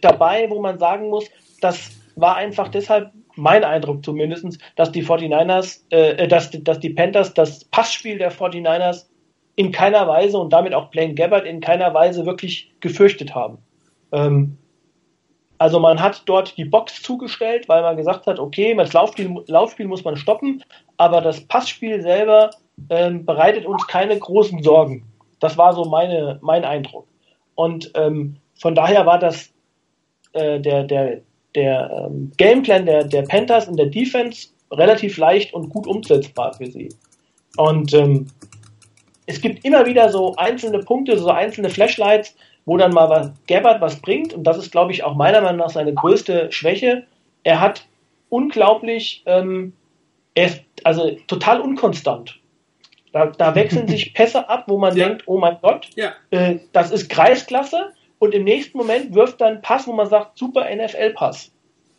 [0.01, 1.25] dabei, wo man sagen muss,
[1.61, 7.33] das war einfach deshalb mein Eindruck zumindest, dass die 49ers, äh, dass, dass die Panthers
[7.33, 9.05] das Passspiel der 49ers
[9.55, 13.59] in keiner Weise und damit auch Blaine Gabbard in keiner Weise wirklich gefürchtet haben.
[14.11, 14.57] Ähm,
[15.60, 19.88] also man hat dort die Box zugestellt, weil man gesagt hat, okay, das Laufspiel, Laufspiel
[19.88, 20.63] muss man stoppen,
[20.98, 22.50] aber das Passspiel selber
[22.89, 25.04] ähm, bereitet uns keine großen Sorgen.
[25.41, 27.08] Das war so meine, mein Eindruck.
[27.56, 29.52] Und ähm, von daher war das
[30.32, 31.22] äh, der, der,
[31.56, 36.67] der ähm, Gameplan der, der Panthers in der Defense relativ leicht und gut umsetzbar für
[36.67, 36.89] sie.
[37.58, 38.28] Und ähm,
[39.26, 42.34] es gibt immer wieder so einzelne Punkte, so einzelne Flashlights,
[42.69, 45.58] wo dann mal was, Gabbard was bringt, und das ist, glaube ich, auch meiner Meinung
[45.58, 47.08] nach seine größte Schwäche.
[47.43, 47.88] Er hat
[48.29, 49.73] unglaublich, ähm,
[50.36, 52.39] er ist also total unkonstant.
[53.12, 55.08] Da, da wechseln sich Pässe ab, wo man Ja.
[55.08, 56.13] denkt, oh mein Gott, Ja.
[56.29, 60.65] äh, das ist Kreisklasse und im nächsten Moment wirft dann Pass, wo man sagt, super
[60.73, 61.51] NFL-Pass.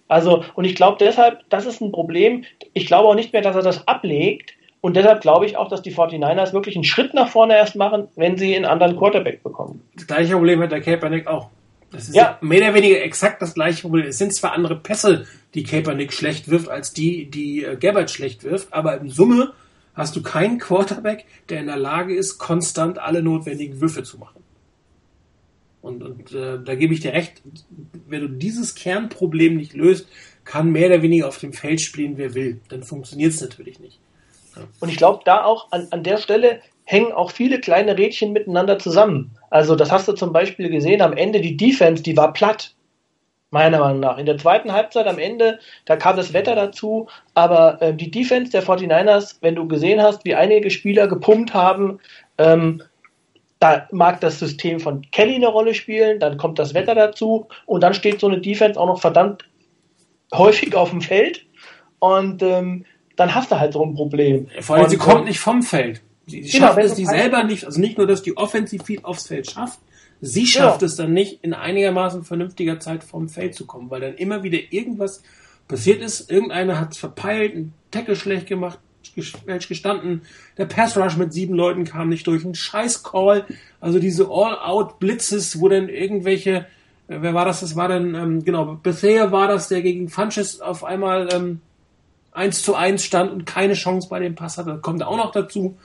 [0.07, 2.45] Also, und ich glaube deshalb, das ist ein Problem.
[2.75, 4.53] Ich glaube auch nicht mehr, dass er das ablegt.
[4.81, 8.09] Und deshalb glaube ich auch, dass die 49ers wirklich einen Schritt nach vorne erst machen,
[8.17, 9.83] wenn sie einen anderen Quarterback bekommen.
[9.95, 11.51] Das gleiche Problem hat der Kaepernick auch.
[11.91, 12.39] Das ist Ja.
[12.41, 14.07] mehr oder weniger exakt das gleiche Problem.
[14.07, 18.45] Es sind zwar andere Pässe, die Kaepernick schlecht wirft, als die, die äh, Gabbard schlecht
[18.45, 19.53] wirft, aber in Summe
[19.95, 24.41] hast du keinen Quarterback, der in der Lage ist, konstant alle notwendigen Würfe zu machen.
[25.83, 27.43] Und, und äh, da gebe ich dir recht,
[28.07, 30.09] wenn du dieses Kernproblem nicht löst,
[30.45, 32.61] kann mehr oder weniger auf dem Feld spielen, wer will.
[32.69, 33.99] Dann funktioniert es natürlich nicht.
[34.81, 38.79] Und ich glaube, da auch an, an der Stelle hängen auch viele kleine Rädchen miteinander
[38.79, 39.31] zusammen.
[39.51, 42.75] Also das hast du zum Beispiel gesehen am Ende, die Defense, die war platt.
[43.53, 44.17] Meiner Meinung nach.
[44.17, 48.53] In der zweiten Halbzeit am Ende, da kam das Wetter dazu, aber äh, die Defense
[48.53, 51.99] der 49ers, wenn du gesehen hast, wie einige Spieler gepumpt haben,
[52.39, 52.81] ähm,
[53.59, 57.83] da mag das System von Kelly eine Rolle spielen, dann kommt das Wetter dazu und
[57.83, 59.45] dann steht so eine Defense auch noch verdammt
[60.33, 61.45] häufig auf dem Feld
[61.99, 62.85] und ähm,
[63.21, 64.49] dann hast du halt so ein Problem.
[64.61, 66.01] Vor allem, und, sie kommt nicht vom Feld.
[66.27, 69.01] Sie, sie Genau, schafft es die selber nicht, also nicht nur, dass die offensiv viel
[69.03, 69.79] aufs Feld schafft,
[70.21, 70.87] sie schafft Genau.
[70.87, 74.59] es dann nicht, in einigermaßen vernünftiger Zeit vom Feld zu kommen, weil dann immer wieder
[74.71, 75.23] irgendwas
[75.69, 76.31] passiert ist.
[76.31, 78.79] Irgendeiner hat es verpeilt, einen Tackle schlecht gemacht,
[79.47, 80.23] falsch gestanden.
[80.57, 82.45] Der Pass Rush mit sieben Leuten kam nicht durch.
[82.45, 83.45] Ein scheiß Call.
[83.81, 86.67] Also diese All-Out-Blitzes, wo dann irgendwelche,
[87.09, 87.61] äh, wer war das?
[87.61, 91.61] Das war dann, ähm, genau, Bethea war das, der gegen Funches auf einmal ähm,
[92.33, 94.79] 1 zu 1 stand und keine Chance bei dem Pass hatte.
[94.81, 95.77] Kommt auch noch dazu.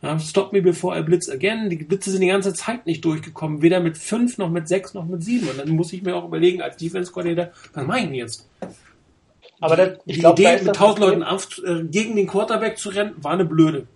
[0.00, 1.70] Ja, stop me before I blitz again.
[1.70, 3.62] Die Blitze sind die ganze Zeit nicht durchgekommen.
[3.62, 5.48] Weder mit 5, noch mit 6, noch mit 7.
[5.48, 8.48] Und dann muss ich mir auch überlegen, als Defense-Coordinator, was mache ich denn jetzt?
[9.60, 12.26] aber das, ich die glaube, Idee, mit das 1000 Problem- Leuten auf, äh, gegen den
[12.26, 13.86] Quarterback zu rennen, war eine blöde.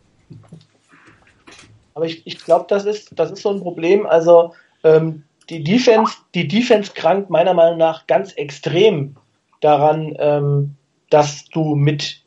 [1.95, 4.07] Aber ich, ich glaube, das ist, das ist so ein Problem.
[4.07, 9.17] Also ähm, die Defense, die Defense krankt meiner Meinung nach ganz extrem
[9.61, 10.75] daran, ähm,
[11.13, 12.23] dass du mit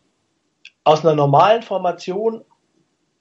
[0.83, 2.43] aus einer normalen Formation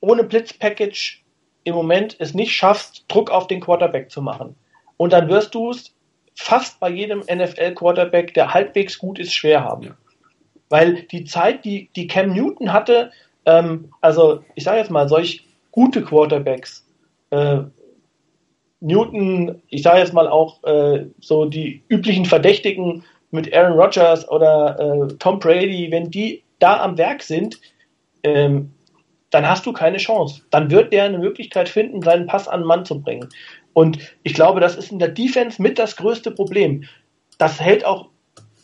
[0.01, 1.25] ohne Blitzpackage
[1.65, 4.55] im Moment es nicht schaffst, Druck auf den Quarterback zu machen.
[4.99, 5.95] Und dann wirst du es
[6.35, 9.97] fast bei jedem NFL-Quarterback, der halbwegs gut ist, schwer haben.
[10.69, 13.11] Weil die Zeit, die, die Cam Newton hatte,
[13.47, 16.87] ähm, also ich sage jetzt mal, solch gute Quarterbacks,
[17.31, 17.63] äh,
[18.81, 24.79] Newton, ich sage jetzt mal auch äh, so die üblichen Verdächtigen mit Aaron Rodgers oder
[24.79, 27.61] äh, Tom Brady, wenn die da am Werk sind,
[28.23, 28.73] ähm,
[29.31, 30.43] dann hast du keine Chance.
[30.51, 33.29] Dann wird der eine Möglichkeit finden, seinen Pass an den Mann zu bringen.
[33.73, 36.85] Und ich glaube, das ist in der Defense mit das größte Problem.
[37.37, 38.11] Das hält auch,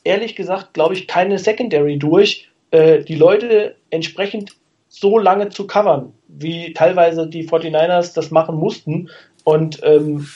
[0.05, 4.53] ehrlich gesagt, glaube ich, keine Secondary durch, äh, die Leute entsprechend
[4.89, 9.11] so lange zu covern, wie teilweise die 49ers das machen mussten.
[9.43, 10.29] Und ähm,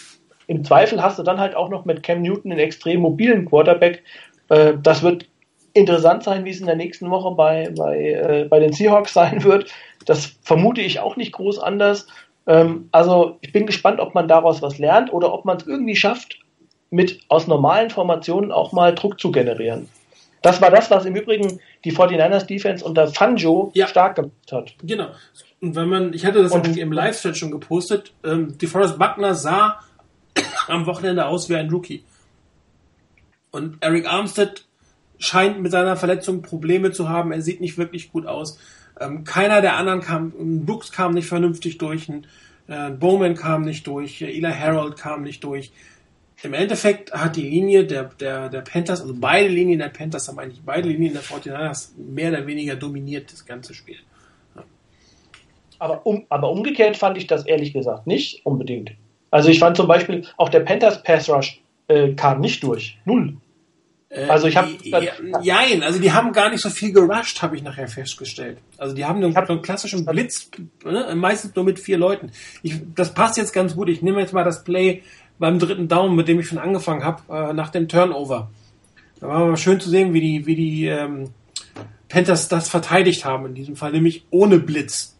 [0.46, 4.02] im Zweifel hast du dann halt auch noch mit Cam Newton einen extrem mobilen Quarterback.
[4.48, 5.26] Äh, das wird
[5.72, 9.42] interessant sein, wie es in der nächsten Woche bei, bei, äh, bei den Seahawks sein
[9.44, 9.70] wird.
[10.06, 12.06] Das vermute ich auch nicht groß anders.
[12.46, 15.96] Ähm, also ich bin gespannt, ob man daraus was lernt oder ob man es irgendwie
[15.96, 16.38] schafft,
[16.90, 19.88] mit aus normalen Formationen auch mal Druck zu generieren.
[20.42, 23.86] Das war das, was im Übrigen die 49ers Defense unter Fanjo Ja.
[23.88, 24.74] stark gemacht hat.
[24.82, 25.06] Genau.
[25.62, 29.80] Und wenn man, ich hatte das Und- im, Live-Chat schon gepostet, ähm, DeForest Buckner sah
[30.68, 32.04] am Wochenende aus wie ein Rookie.
[33.50, 34.64] Und Eric Armstead
[35.18, 37.32] scheint mit seiner Verletzung Probleme zu haben.
[37.32, 38.58] Er sieht nicht wirklich gut aus.
[39.00, 42.26] Ähm, keiner der anderen kam, Brooks kam nicht vernünftig durch, ein
[42.68, 45.72] äh, Bowman kam nicht durch, äh, Eli Harold kam nicht durch.
[46.42, 50.38] Im Endeffekt hat die Linie der, der, der Panthers, also beide Linien der Panthers haben
[50.38, 53.96] eigentlich beide Linien der 49ers mehr oder weniger dominiert das ganze Spiel.
[55.78, 58.92] Aber, um, aber umgekehrt fand ich das ehrlich gesagt nicht unbedingt.
[59.34, 62.98] Also ich fand zum Beispiel auch der Panthers Pass Rush äh, kam nicht durch.
[63.04, 63.36] Null.
[64.28, 65.00] Also ich hab- ja,
[65.42, 68.58] Jein, also die haben gar nicht so viel gerusht, habe ich nachher festgestellt.
[68.78, 70.50] Also die haben einen, hab- einen klassischen Blitz,
[70.84, 72.30] ne, meistens nur mit vier Leuten.
[72.62, 73.88] Ich, das passt jetzt ganz gut.
[73.88, 75.02] Ich nehme jetzt mal das Play
[75.40, 78.50] beim dritten Down, mit dem ich schon angefangen habe, äh, nach dem Turnover.
[79.18, 81.30] Da war mal schön zu sehen, wie die, wie die ähm,
[82.08, 85.16] Panthers das verteidigt haben in diesem Fall, nämlich ohne Blitz.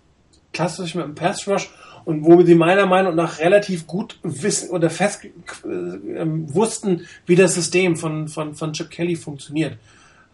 [0.52, 1.68] Klassisch mit einem Pass Rush
[2.04, 7.36] und wo sie meiner Meinung nach relativ gut wissen oder fest äh, ähm, wussten, wie
[7.36, 9.78] das System von, von, von Chip Kelly funktioniert.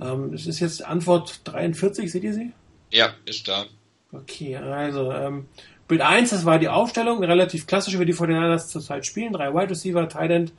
[0.01, 2.53] Ähm, das ist jetzt Antwort 43, seht ihr sie?
[2.91, 3.67] Ja, ist da.
[4.13, 5.47] Okay, also ähm,
[5.87, 9.33] Bild 1, das war die Aufstellung, relativ klassisch, wie die 49ers zurzeit spielen.
[9.33, 10.53] Drei Wide Receiver, Tight End,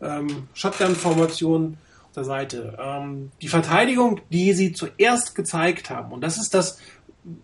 [0.00, 2.78] ähm, Shotgun-Formation auf der Seite.
[2.80, 6.78] Ähm, die Verteidigung, die sie zuerst gezeigt haben, und das ist das,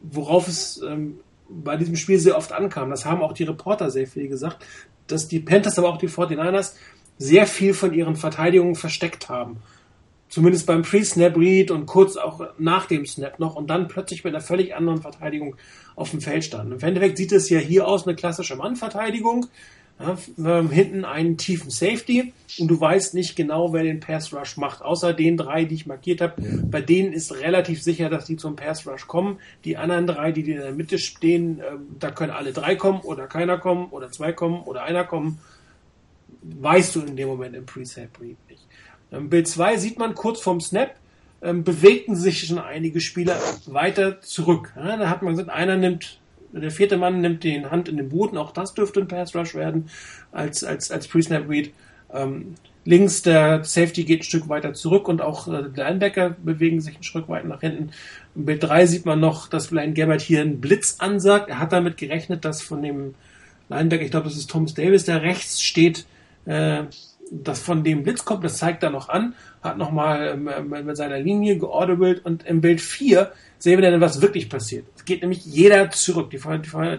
[0.02, 2.90] worauf es ähm, bei diesem Spiel sehr oft ankam.
[2.90, 4.64] Das haben auch die Reporter sehr viel gesagt,
[5.06, 6.74] dass die Panthers, aber auch die 49ers
[7.18, 9.58] sehr viel von ihren Verteidigungen versteckt haben.
[10.28, 14.42] Zumindest beim Pre-Snap-Read und kurz auch nach dem Snap noch und dann plötzlich mit einer
[14.42, 15.54] völlig anderen Verteidigung
[15.94, 16.72] auf dem Feld standen.
[16.72, 19.46] Im Endeffekt sieht es ja hier aus, eine klassische Mannverteidigung.
[19.98, 24.56] Ja, ähm, hinten einen tiefen Safety und du weißt nicht genau, wer den Pass Rush
[24.56, 24.82] macht.
[24.82, 26.34] Außer den drei, die ich markiert habe.
[26.68, 29.38] Bei denen ist relativ sicher, dass die zum Pass Rush kommen.
[29.64, 33.28] Die anderen drei, die in der Mitte stehen, äh, da können alle drei kommen oder
[33.28, 35.38] keiner kommen oder zwei kommen oder einer kommen.
[36.42, 38.66] Weißt du in dem Moment im Pre-Snap Read nicht.
[39.14, 40.94] Ähm, Bild 2 sieht man kurz vorm Snap,
[41.42, 44.72] ähm, bewegten sich schon einige Spieler weiter zurück.
[44.76, 46.18] Ja, da hat man gesagt, einer nimmt
[46.60, 49.54] der vierte Mann nimmt die Hand in den Boden, auch das dürfte ein Pass Rush
[49.54, 49.88] werden,
[50.32, 51.72] als, als, als Pre-Snap Read.
[52.12, 56.80] Ähm, links der Safety geht ein Stück weiter zurück und auch äh, die Linebacker bewegen
[56.80, 57.90] sich ein Stück weiter nach hinten.
[58.34, 61.48] Im Bild 3 sieht man noch, dass Blaine Gabbard hier einen Blitz ansagt.
[61.48, 63.14] Er hat damit gerechnet, dass von dem
[63.68, 66.06] Linebacker, ich glaube, das ist Thomas Davis, der rechts steht,
[66.44, 66.84] äh,
[67.30, 71.18] dass von dem Blitz kommt, das zeigt er noch an, hat nochmal ähm, mit seiner
[71.18, 73.32] Linie geordert und im Bild 4
[73.64, 74.84] sehen wir dann, was wirklich passiert.
[74.94, 76.28] Es geht nämlich jeder zurück.
[76.30, 76.38] Die,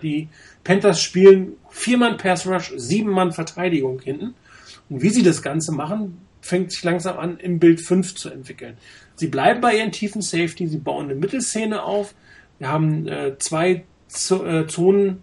[0.02, 0.30] die,
[0.64, 4.34] Panthers spielen vier Mann Pass Rush, sieben Mann Verteidigung hinten.
[4.90, 8.78] Und wie sie das Ganze machen, fängt sich langsam an, im Bild 5 zu entwickeln.
[9.14, 12.16] Sie bleiben bei ihren tiefen Safety, sie bauen eine Mittelszene auf.
[12.58, 15.22] Wir haben äh, zwei Z äh, Zonen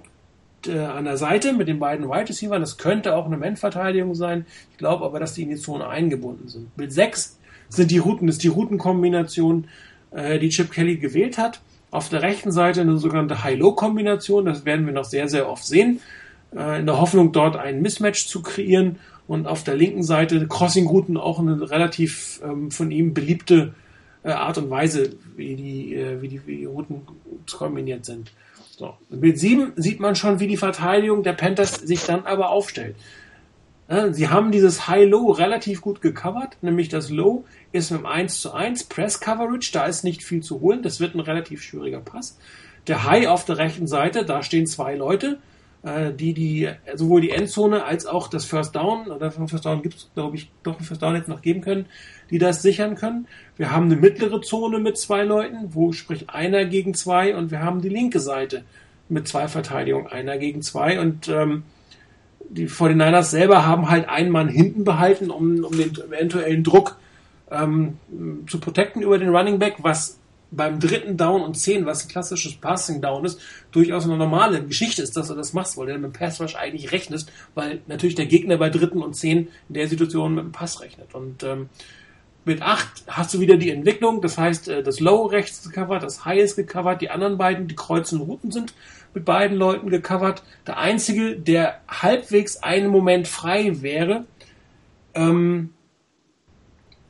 [0.68, 2.60] äh, an der Seite mit den beiden Wide Receivers.
[2.60, 4.46] Das könnte auch eine Man-Verteidigung sein.
[4.70, 6.76] Ich glaube aber, dass die in die Zone eingebunden sind.
[6.76, 9.66] Bild 6 sind die Routen, ist die Routenkombination
[10.14, 11.60] äh, die Chip Kelly gewählt hat.
[11.90, 16.00] Auf der rechten Seite eine sogenannte High-Low-Kombination, das werden wir noch sehr, sehr oft sehen,
[16.56, 18.98] äh, in der Hoffnung, dort ein Mismatch zu kreieren.
[19.28, 23.74] Und auf der linken Seite Crossing-Routen auch eine relativ ähm, von ihm beliebte
[24.24, 27.02] äh, Art und Weise, wie die, äh, wie, die, wie die Routen
[27.50, 28.32] kombiniert sind.
[28.76, 28.94] So.
[29.10, 32.96] Bild 7 sieht man schon, wie die Verteidigung der Panthers sich dann aber aufstellt.
[34.12, 38.52] Sie haben dieses High-Low relativ gut gecovert, nämlich das Low ist mit dem 1 zu
[38.52, 42.38] 1 Press Coverage, da ist nicht viel zu holen, das wird ein relativ schwieriger Pass.
[42.86, 45.40] Der High auf der rechten Seite, da stehen zwei Leute,
[45.82, 49.96] äh, die die sowohl die Endzone als auch das First Down, oder First Down gibt
[49.96, 51.84] es, glaube ich, doch ein First Down jetzt noch geben können,
[52.30, 53.26] die das sichern können.
[53.56, 57.60] Wir haben eine mittlere Zone mit zwei Leuten, wo sprich einer gegen zwei und wir
[57.60, 58.64] haben die linke Seite
[59.10, 61.64] mit zwei Verteidigungen, einer gegen zwei und ähm,
[62.50, 66.96] die 49ers selber haben halt einen Mann hinten behalten, um, um den eventuellen Druck
[67.50, 67.98] ähm,
[68.48, 70.18] zu protecten über den Running Back, was
[70.52, 73.40] beim dritten Down und zehn, was ein klassisches Passing Down ist,
[73.72, 76.56] durchaus eine normale Geschichte ist, dass du das machst, weil du mit dem Pass Rush
[76.56, 80.52] eigentlich rechnest, weil natürlich der Gegner bei dritten und zehn in der Situation mit dem
[80.52, 81.14] Pass rechnet.
[81.14, 81.70] Und ähm,
[82.44, 86.24] mit acht hast du wieder die Entwicklung, das heißt, äh, das Low rechts gecovert, das
[86.24, 88.74] High ist gecovert, die anderen beiden, die kreuzenden Routen sind
[89.14, 90.42] mit beiden Leuten gecovert.
[90.66, 94.24] Der einzige, der halbwegs einen Moment frei wäre,
[95.14, 95.70] ähm,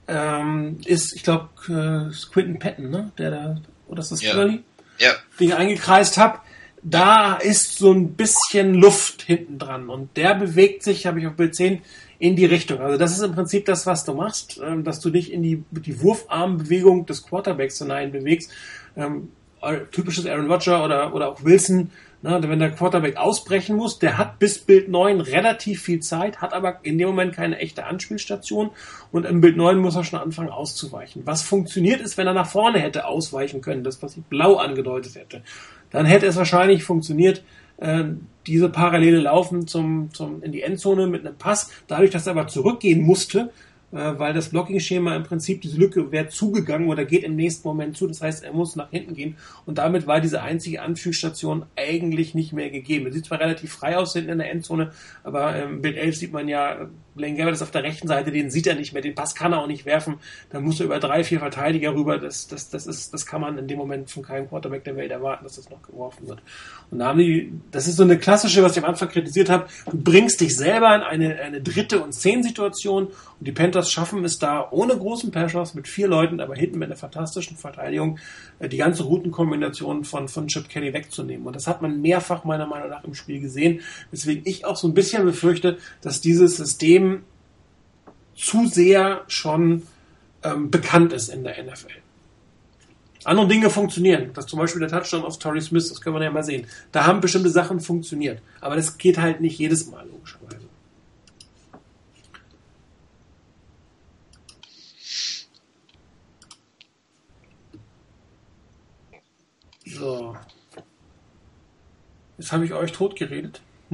[0.09, 3.13] ähm, ist, ich glaube, äh, Quinton Patton, ne?
[3.19, 4.33] Der da, oder ist das ja.
[4.33, 4.63] Curly?
[4.99, 5.13] Ja.
[5.39, 6.41] Den ich eingekreist habe.
[6.85, 11.35] Da ist so ein bisschen Luft hinten dran und der bewegt sich, habe ich auf
[11.35, 11.81] Bild 10,
[12.23, 12.81] in die Richtung.
[12.81, 15.65] Also das ist im Prinzip das, was du machst, ähm, dass du dich in die,
[15.73, 18.49] die Wurfarmbewegung des Quarterbacks hinein bewegst.
[19.63, 21.91] Ähm, typisches Aaron Rodger oder, oder auch Wilson,
[22.23, 26.53] ne, wenn der Quarterback ausbrechen muss, der hat bis Bild 9 relativ viel Zeit, hat
[26.53, 28.71] aber in dem Moment keine echte Anspielstation
[29.11, 31.23] und im Bild 9 muss er schon anfangen auszuweichen.
[31.27, 35.15] Was funktioniert ist, wenn er nach vorne hätte ausweichen können, das was ich blau angedeutet
[35.15, 35.43] hätte,
[35.91, 37.43] dann hätte es wahrscheinlich funktioniert,
[37.79, 38.05] äh,
[38.47, 41.71] diese Parallele laufen zum, zum, in die Endzone mit einem Pass.
[41.87, 43.51] Dadurch, dass er aber zurückgehen musste, äh,
[43.93, 48.07] weil das Blocking-Schema im Prinzip diese Lücke wäre zugegangen oder geht im nächsten Moment zu.
[48.07, 52.53] Das heißt, er muss nach hinten gehen und damit war diese einzige Anfühlstation eigentlich nicht
[52.53, 53.07] mehr gegeben.
[53.07, 54.93] Er sieht zwar relativ frei aus hinten in der Endzone,
[55.25, 58.31] aber im ähm, Bild 11 sieht man ja, Blaine Gabbert ist auf der rechten Seite,
[58.31, 60.17] den sieht er nicht mehr, den Pass kann er auch nicht werfen.
[60.51, 62.19] Da muss er über drei, vier Verteidiger rüber.
[62.19, 65.11] Das, das, das, ist, das kann man in dem Moment von keinem Quarterback der Welt
[65.11, 66.41] erwarten, dass das noch geworfen wird.
[66.91, 69.67] Und da haben die, das ist so eine klassische, was ich am Anfang kritisiert habe.
[69.91, 73.09] Du bringst dich selber in eine, eine dritte und zehn Situation
[73.43, 76.87] und die Panthers schaffen es da ohne großen Passhoffs mit vier Leuten, aber hinten mit
[76.87, 78.21] einer fantastischen Verteidigung,
[78.61, 81.45] äh, die ganze Routenkombination von, von Chip Kelly wegzunehmen.
[81.45, 83.81] Und das hat man mehrfach meiner Meinung nach im Spiel gesehen,
[84.13, 87.25] weswegen ich auch so ein bisschen befürchte, dass dieses System
[88.37, 89.83] zu sehr schon
[90.45, 91.99] ähm, bekannt ist in der NFL.
[93.25, 94.31] Andere Dinge funktionieren.
[94.35, 96.69] Das zum Beispiel der Touchdown auf Torrey Smith, das können wir ja mal sehen.
[96.93, 98.41] Da haben bestimmte Sachen funktioniert.
[98.61, 100.62] Aber das geht halt nicht jedes Mal, logischerweise.
[110.03, 110.37] So.
[112.37, 113.61] Jetzt habe ich euch totgeredet.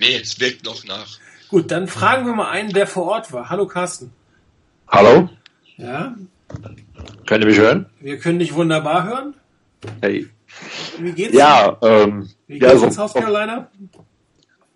[0.00, 1.06] nee, es wirkt noch nach.
[1.48, 3.50] Gut, dann fragen wir mal einen, der vor Ort war.
[3.50, 4.12] Hallo Carsten.
[4.88, 5.28] Hallo?
[5.76, 6.16] Ja?
[7.24, 7.86] Könnt ihr mich hören?
[8.00, 9.36] Wir können dich wunderbar hören.
[10.00, 10.28] Hey.
[10.98, 11.32] Wie geht's?
[11.32, 13.70] Ja, ähm, Wie geht's ja, so, in South Carolina?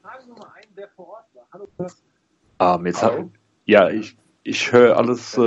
[0.01, 1.49] Fragen wir mal einen, der vor Ort war.
[1.53, 2.03] Hallo Carsten.
[2.61, 3.19] ähm, jetzt hab,
[3.64, 5.41] ja, ich, ich höre alles äh,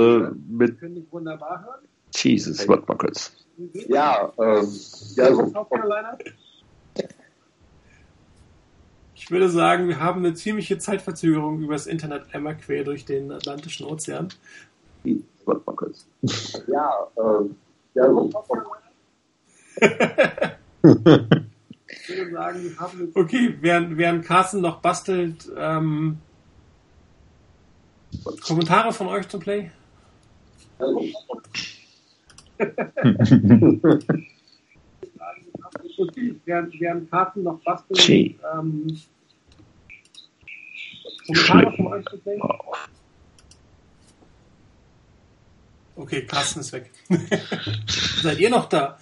[0.46, 0.72] mit.
[0.72, 1.88] Wir können dich wunderbar hören.
[2.14, 3.41] Jesus, warte mal kurz.
[3.56, 4.80] Ja, ähm,
[5.16, 5.52] ja, so?
[9.14, 13.86] Ich würde sagen, wir haben eine ziemliche Zeitverzögerung übers Internet einmal quer durch den Atlantischen
[13.86, 14.28] Ozean.
[15.44, 16.06] warte mal kurz.
[16.66, 17.54] Ja, ähm,
[17.94, 18.30] ja, so,
[22.04, 26.18] Ich würde sagen, wir haben Okay, während, während Carsten noch bastelt, ähm,
[28.44, 29.70] Kommentare von euch zum Play?
[30.78, 31.14] Okay,
[36.44, 38.36] während, während Carsten noch bastelt, Gee.
[38.54, 38.98] ähm,
[41.26, 42.40] Kommentare von euch Play?
[45.94, 46.90] Okay, Carsten ist weg.
[48.22, 48.98] Seid ihr noch da?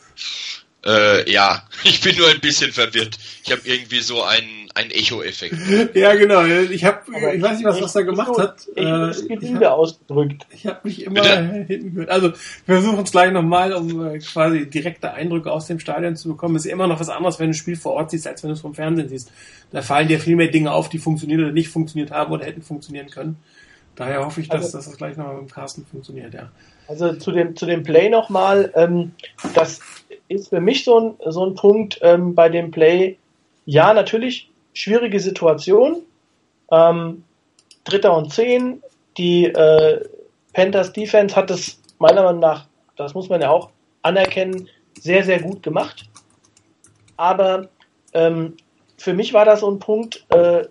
[0.85, 3.19] Äh, ja, ich bin nur ein bisschen verwirrt.
[3.45, 5.55] Ich habe irgendwie so einen, einen Echo-Effekt.
[5.95, 6.45] Ja, genau.
[6.45, 8.67] Ich hab, Aber ich weiß nicht, was was er gemacht so- hat.
[8.75, 10.47] Ich Äh, habe das ich Gefühl ausgedrückt.
[10.51, 11.65] Ich habe mich immer Bitte?
[11.69, 12.11] hinten gehört.
[12.11, 12.33] Also
[12.67, 16.57] wir versuchen es gleich nochmal, um äh, quasi direkte Eindrücke aus dem Stadion zu bekommen.
[16.57, 18.49] Es ist immer noch was anderes, wenn du ein Spiel vor Ort siehst, als wenn
[18.49, 19.31] du es vom Fernsehen siehst.
[19.73, 22.63] Da fallen dir viel mehr Dinge auf, die funktioniert oder nicht funktioniert haben oder hätten
[22.63, 23.37] funktionieren können.
[23.97, 26.51] Daher hoffe ich, dass, Also- dass das gleich nochmal mit dem Carsten funktioniert, ja.
[26.91, 29.13] Also zu dem, zu dem Play nochmal, ähm,
[29.55, 29.79] das
[30.27, 33.17] ist für mich so ein, so ein Punkt ähm, bei dem Play.
[33.65, 36.03] Ja, natürlich, schwierige Situation.
[36.73, 37.23] Ähm,
[37.85, 38.83] Dritter und Zehn.
[39.17, 40.05] Die äh,
[40.53, 42.67] Panthers Defense hat es meiner Meinung nach,
[42.97, 43.71] das muss man ja auch
[44.03, 44.69] anerkennen,
[44.99, 46.11] sehr, sehr gut gemacht.
[47.17, 47.69] Aber
[48.15, 48.57] ähm,
[48.97, 50.65] für mich war das so ein Punkt, äh,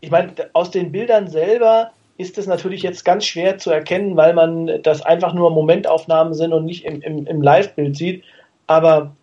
[0.00, 4.34] ich meine, aus den Bildern selber ist es natürlich jetzt ganz schwer zu erkennen, weil
[4.34, 8.24] man das einfach nur Momentaufnahmen sind und nicht im, im, im Live-Bild sieht.
[8.66, 9.14] Aber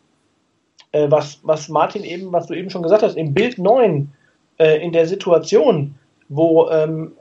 [0.93, 4.11] äh, was, was Martin eben, was du eben schon gesagt hast, im Bild 9,
[4.57, 5.95] äh, in der Situation,
[6.29, 7.11] wo, ähm,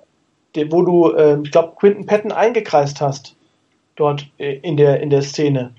[0.54, 3.34] de, wo du, äh, ich glaube, Quinton Patton eingekreist hast,
[3.96, 5.74] dort äh, in, der, in der Szene.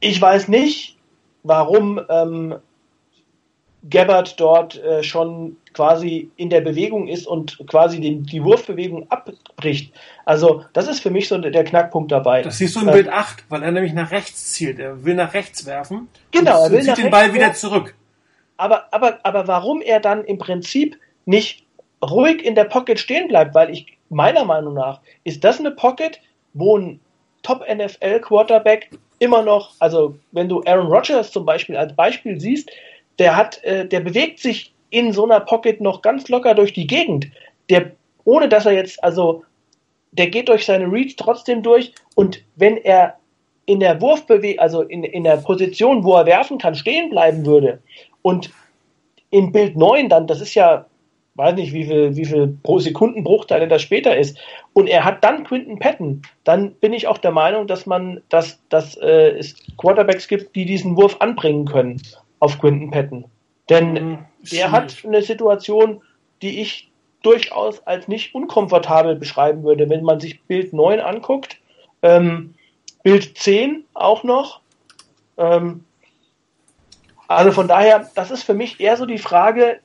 [0.00, 0.96] Ich weiß nicht,
[1.42, 2.54] warum ähm,
[3.90, 9.92] Gabbard dort äh, schon quasi in der Bewegung ist und quasi den, die Wurfbewegung abbricht.
[10.24, 12.42] Also das ist für mich so der Knackpunkt dabei.
[12.42, 14.78] Das siehst du in Äh, Bild 8, weil er nämlich nach rechts zielt.
[14.78, 16.08] Er will nach rechts werfen.
[16.30, 17.94] Genau, und er will zieht nach den Ball wieder zurück.
[18.56, 21.64] aber, aber, aber warum er dann im Prinzip nicht
[22.02, 26.20] ruhig in der Pocket stehen bleibt, weil ich meiner Meinung nach ist das eine Pocket,
[26.54, 27.00] wo ein
[27.42, 32.70] Top-NFL-Quarterback immer noch, also wenn du Aaron Rodgers zum Beispiel als Beispiel siehst,
[33.18, 36.86] der hat, äh, der bewegt sich in so einer Pocket noch ganz locker durch die
[36.86, 37.28] Gegend.
[37.70, 37.92] Der,
[38.24, 39.44] ohne dass er jetzt, also
[40.12, 43.16] der geht durch seine Reads trotzdem durch und wenn er
[43.66, 47.80] in der Wurfbewegung, also in, in der Position, wo er werfen kann, stehen bleiben würde
[48.22, 48.50] und
[49.30, 50.86] in Bild 9 dann, das ist ja,
[51.34, 54.38] weiß nicht, wie viel, wie viel pro Sekundenbruchteile das später ist,
[54.72, 58.60] und er hat dann Quinton Patton, dann bin ich auch der Meinung, dass man, dass,
[58.68, 62.00] dass äh, es Quarterbacks gibt, die diesen Wurf anbringen können
[62.40, 63.24] auf Quinton Patton.
[63.68, 64.18] Denn Mhm,
[64.52, 66.02] der hat eine Situation,
[66.42, 66.90] die ich
[67.22, 71.58] durchaus als nicht unkomfortabel beschreiben würde, wenn man sich Bild 9 anguckt.
[72.02, 72.54] Ähm,
[73.02, 74.60] Bild 10 auch noch.
[75.36, 75.84] Ähm,
[77.26, 79.80] also von daher, das ist für mich eher so die Frage,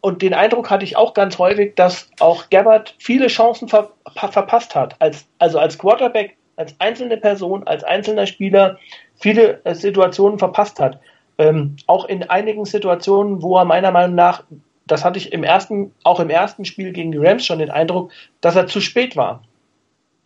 [0.00, 4.30] und den Eindruck hatte ich auch ganz häufig, dass auch Gabbard viele Chancen ver ver
[4.30, 4.94] verpasst hat.
[5.00, 8.78] Als, also als Quarterback, als einzelne Person, als einzelner Spieler
[9.16, 11.00] viele äh, Situationen verpasst hat.
[11.38, 14.42] Ähm, auch in einigen Situationen, wo er meiner Meinung nach,
[14.86, 18.10] das hatte ich im ersten, auch im ersten Spiel gegen die Rams schon den Eindruck,
[18.40, 19.44] dass er zu spät war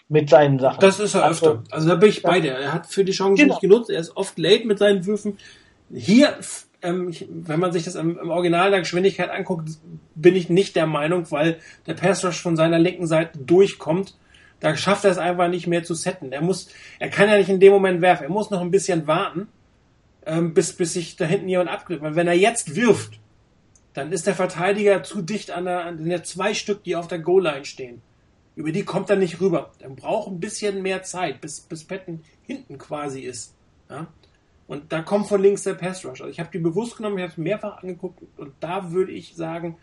[0.09, 0.81] mit seinen Sachen.
[0.81, 1.65] Das ist er Also, öfter.
[1.71, 2.53] Also da bin ich bei dir.
[2.53, 3.55] Er hat für die Chance Genau.
[3.55, 3.91] nicht genutzt.
[3.91, 5.37] Er ist oft late mit seinen Würfen.
[5.93, 6.35] Hier,
[6.81, 9.69] ähm, wenn man sich das im, im Original der Geschwindigkeit anguckt,
[10.15, 14.17] bin ich nicht der Meinung, weil der Pass Rush von seiner linken Seite durchkommt.
[14.61, 16.33] Da schafft er es einfach nicht mehr zu setten.
[16.33, 18.25] Er muss, er kann ja nicht in dem Moment werfen.
[18.25, 19.49] Er muss noch ein bisschen warten,
[20.27, 22.03] ähm, bis, bis sich da hinten jemand abgrifft.
[22.03, 23.21] Weil wenn er jetzt wirft,
[23.95, 27.19] dann ist der Verteidiger zu dicht an der, an der zwei Stück, die auf der
[27.19, 28.03] Goal-Line stehen.
[28.55, 29.73] Über die kommt er nicht rüber.
[29.79, 33.55] Dann braucht ein bisschen mehr Zeit, bis, bis Patton hinten quasi ist.
[33.89, 34.09] Ja?
[34.67, 36.21] Und da kommt von links der Pass Rush.
[36.21, 39.35] Also ich habe die bewusst genommen, ich habe es mehrfach angeguckt und da würde ich
[39.35, 39.77] sagen,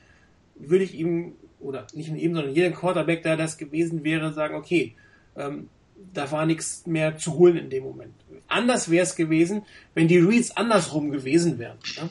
[0.55, 4.55] würde ich ihm, oder nicht nur ihm, sondern jedem Quarterback, der das gewesen wäre, sagen,
[4.55, 4.95] okay,
[5.35, 5.69] ähm,
[6.13, 8.13] da war nichts mehr zu holen in dem Moment.
[8.49, 11.77] Anders wäre es gewesen, wenn die Reads andersrum gewesen wären.
[11.95, 12.09] Ja?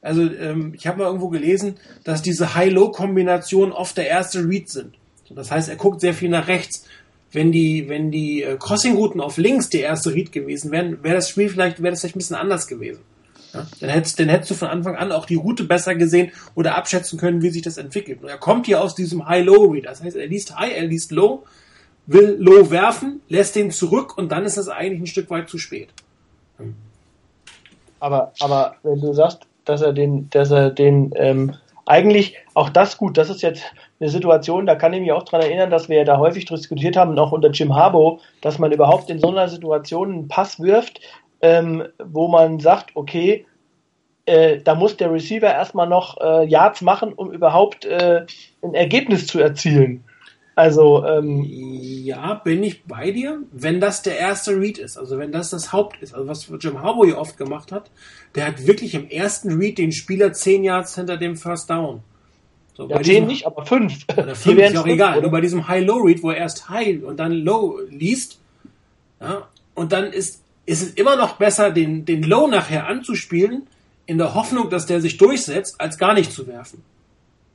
[0.00, 4.94] Also ähm, ich habe mal irgendwo gelesen, dass diese High-Low-Kombinationen oft der erste Read sind.
[5.30, 6.86] Das heißt, er guckt sehr viel nach rechts.
[7.30, 11.28] Wenn die, wenn die äh, Crossing-Routen auf links der erste Read gewesen wären, wäre das
[11.28, 13.02] Spiel vielleicht, wäre das vielleicht ein bisschen anders gewesen.
[13.52, 13.66] Ja?
[13.80, 17.18] Dann, hättest, dann hättest du von Anfang an auch die Route besser gesehen oder abschätzen
[17.18, 18.22] können, wie sich das entwickelt.
[18.22, 19.86] Und er kommt hier aus diesem High-Low-Read.
[19.86, 21.44] Das heißt, er liest High, er liest Low,
[22.08, 25.58] will Low werfen, lässt den zurück und dann ist das eigentlich ein Stück weit zu
[25.58, 25.90] spät.
[28.00, 31.54] Aber, aber wenn du sagst, dass er den, dass er den ähm,
[31.84, 33.62] eigentlich auch das gut, das ist jetzt
[34.00, 36.96] eine Situation, da kann ich mich auch daran erinnern, dass wir ja da häufig diskutiert
[36.96, 41.00] haben, auch unter Jim Harbaugh, dass man überhaupt in so einer Situation einen Pass wirft,
[41.42, 43.46] ähm, wo man sagt, okay,
[44.24, 48.24] äh, da muss der Receiver erstmal noch äh, Yards machen, um überhaupt äh,
[48.62, 50.04] ein Ergebnis zu erzielen.
[50.58, 55.30] Also ähm, ja, bin ich bei dir, wenn das der erste Read ist, also wenn
[55.30, 57.92] das das Haupt ist, also was Jim Harbaugh hier oft gemacht hat,
[58.34, 62.00] der hat wirklich im ersten Read den Spieler zehn Yards hinter dem First Down.
[62.76, 64.04] So, ja, zehn nicht, aber fünf.
[64.10, 65.12] Oder fünf ist auch egal.
[65.12, 65.22] Oder?
[65.22, 68.40] Nur bei diesem High-Low-Read, wo er erst High und dann Low liest,
[69.20, 69.46] ja,
[69.76, 73.68] und dann ist, ist es immer noch besser, den, den Low nachher anzuspielen,
[74.06, 76.82] in der Hoffnung, dass der sich durchsetzt, als gar nicht zu werfen.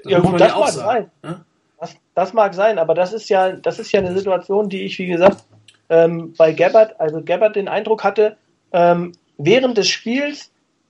[0.02, 1.12] Das ja, gut, das ja auch sagen.
[1.22, 1.44] Ja?
[1.84, 4.98] Das, das mag sein, aber das ist ja, das ist ja eine Situation, die ich,
[5.00, 5.44] wie gesagt,
[5.90, 8.38] ähm, bei Gabbard, also Gabbard den Eindruck hatte,
[8.72, 10.50] ähm, während des Spiels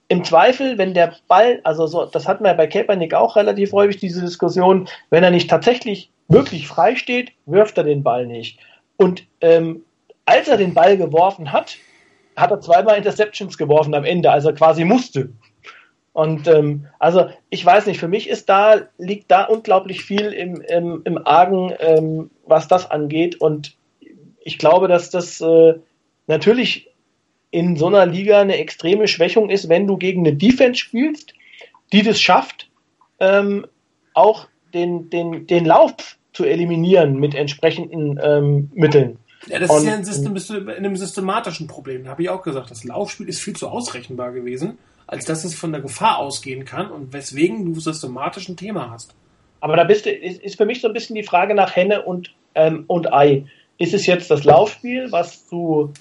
[0.09, 3.97] im Zweifel, wenn der Ball, also so, das hatten wir bei Kaepernick auch relativ häufig,
[3.97, 8.59] diese Diskussion, wenn er nicht tatsächlich wirklich frei steht, wirft er den Ball nicht.
[8.97, 9.83] Und ähm,
[10.25, 11.75] als er den Ball geworfen hat,
[12.35, 15.29] hat er zweimal Interceptions geworfen am Ende, als er quasi musste.
[16.13, 20.61] Und ähm, also ich weiß nicht, für mich ist da, liegt da unglaublich viel im,
[20.61, 23.41] im, im Argen, ähm, was das angeht.
[23.41, 23.75] Und
[24.39, 25.73] ich glaube, dass das äh,
[26.27, 26.91] natürlich
[27.49, 31.33] in so einer Liga eine extreme Schwächung ist, wenn du gegen eine Defense spielst,
[31.91, 32.69] die das schafft,
[33.19, 33.65] ähm,
[34.13, 39.17] auch den, den, den Lauf zu eliminieren mit entsprechenden ähm, Mitteln.
[39.47, 42.03] Ja, das Und, ist ja ein System, in einem systematischen Problem.
[42.03, 44.77] Da habe ich auch gesagt, das Laufspiel ist viel zu ausrechenbar gewesen
[45.13, 49.13] als dass es von der Gefahr ausgehen kann und weswegen du systematisch ein Thema hast.
[49.59, 52.33] Aber da bist du, ist, für mich so ein bisschen die Frage nach Henne und,
[52.55, 53.45] ähm, und Ei.
[53.77, 55.93] Ist es jetzt das Laufspiel, was zu,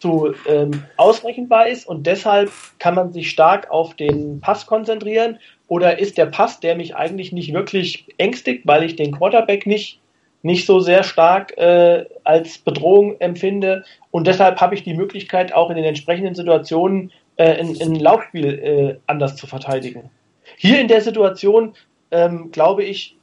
[0.00, 5.38] zu ähm, ausrechenbar ist und deshalb kann man sich stark auf den Pass konzentrieren?
[5.68, 10.00] Oder ist der Pass, der mich eigentlich nicht wirklich ängstigt, weil ich den Quarterback nicht,
[10.42, 15.70] nicht so sehr stark äh, als Bedrohung empfinde und deshalb habe ich die Möglichkeit, auch
[15.70, 20.10] in den entsprechenden Situationen äh, ein, ein Laufspiel äh, anders zu verteidigen.
[20.56, 21.74] Hier in der Situation,
[22.10, 23.16] ähm, glaube ich,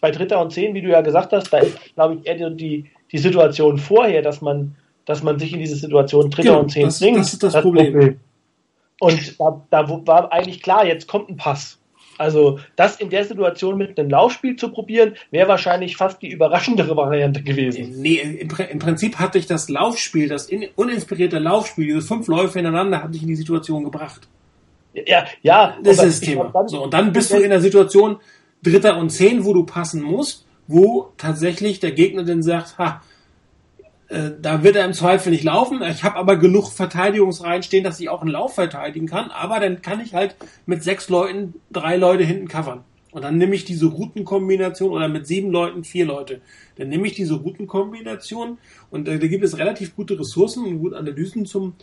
[0.00, 2.90] bei Dritter und Zehn, wie du ja gesagt hast, da ist, glaube ich, eher die,
[3.12, 6.88] die Situation vorher, dass man, dass man sich in diese Situation Dritter genau, und Zehn
[6.88, 7.18] bringt.
[7.18, 7.92] Das ist das, das Problem.
[7.92, 8.20] Problem.
[9.00, 11.79] Und da, da war eigentlich klar, jetzt kommt ein Pass.
[12.20, 16.94] Also das in der Situation mit einem Laufspiel zu probieren, wäre wahrscheinlich fast die überraschendere
[16.94, 17.94] Variante gewesen.
[17.96, 22.58] Nee, im, im Prinzip hatte ich das Laufspiel, das in, uninspirierte Laufspiel, diese fünf Läufe
[22.58, 24.28] ineinander, hatte ich in die Situation gebracht.
[24.92, 25.78] Ja, ja.
[25.82, 26.50] Das ist das Thema.
[26.52, 28.18] Dann, so, und dann bist du in der Situation
[28.62, 33.00] Dritter und Zehn, wo du passen musst, wo tatsächlich der Gegner dann sagt, ha,
[34.10, 35.82] äh, da wird er im Zweifel nicht laufen.
[35.82, 39.30] Ich habe aber genug Verteidigungsreihen stehen, dass ich auch einen Lauf verteidigen kann.
[39.30, 40.34] Aber dann kann ich halt
[40.66, 42.84] mit sechs Leuten drei Leute hinten covern.
[43.12, 46.40] Und dann nehme ich diese Routenkombination oder mit sieben Leuten vier Leute.
[46.76, 48.58] Dann nehme ich diese Routenkombination
[48.90, 51.74] und äh, da gibt es relativ gute Ressourcen und gute Analysen zum,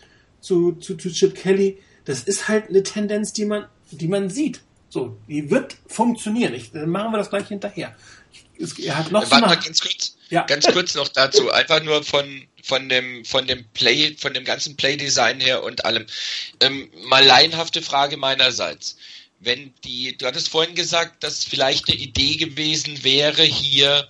[0.41, 1.77] zu, zu, zu Chip Kelly.
[2.03, 4.61] Das ist halt eine Tendenz, die man, die man sieht.
[4.89, 6.53] So, die wird funktionieren.
[6.53, 7.95] Ich, dann machen wir das gleich hinterher.
[8.57, 10.16] Es, er hat noch Warte mal ganz kurz.
[10.29, 10.43] Ja.
[10.43, 14.75] Ganz kurz noch dazu, einfach nur von, von dem, von dem Play, von dem ganzen
[14.75, 16.05] Play-Design her und allem.
[16.59, 18.97] Ähm, mal laienhafte Frage meinerseits.
[19.39, 24.07] Wenn die, du hattest vorhin gesagt, dass vielleicht eine Idee gewesen wäre, hier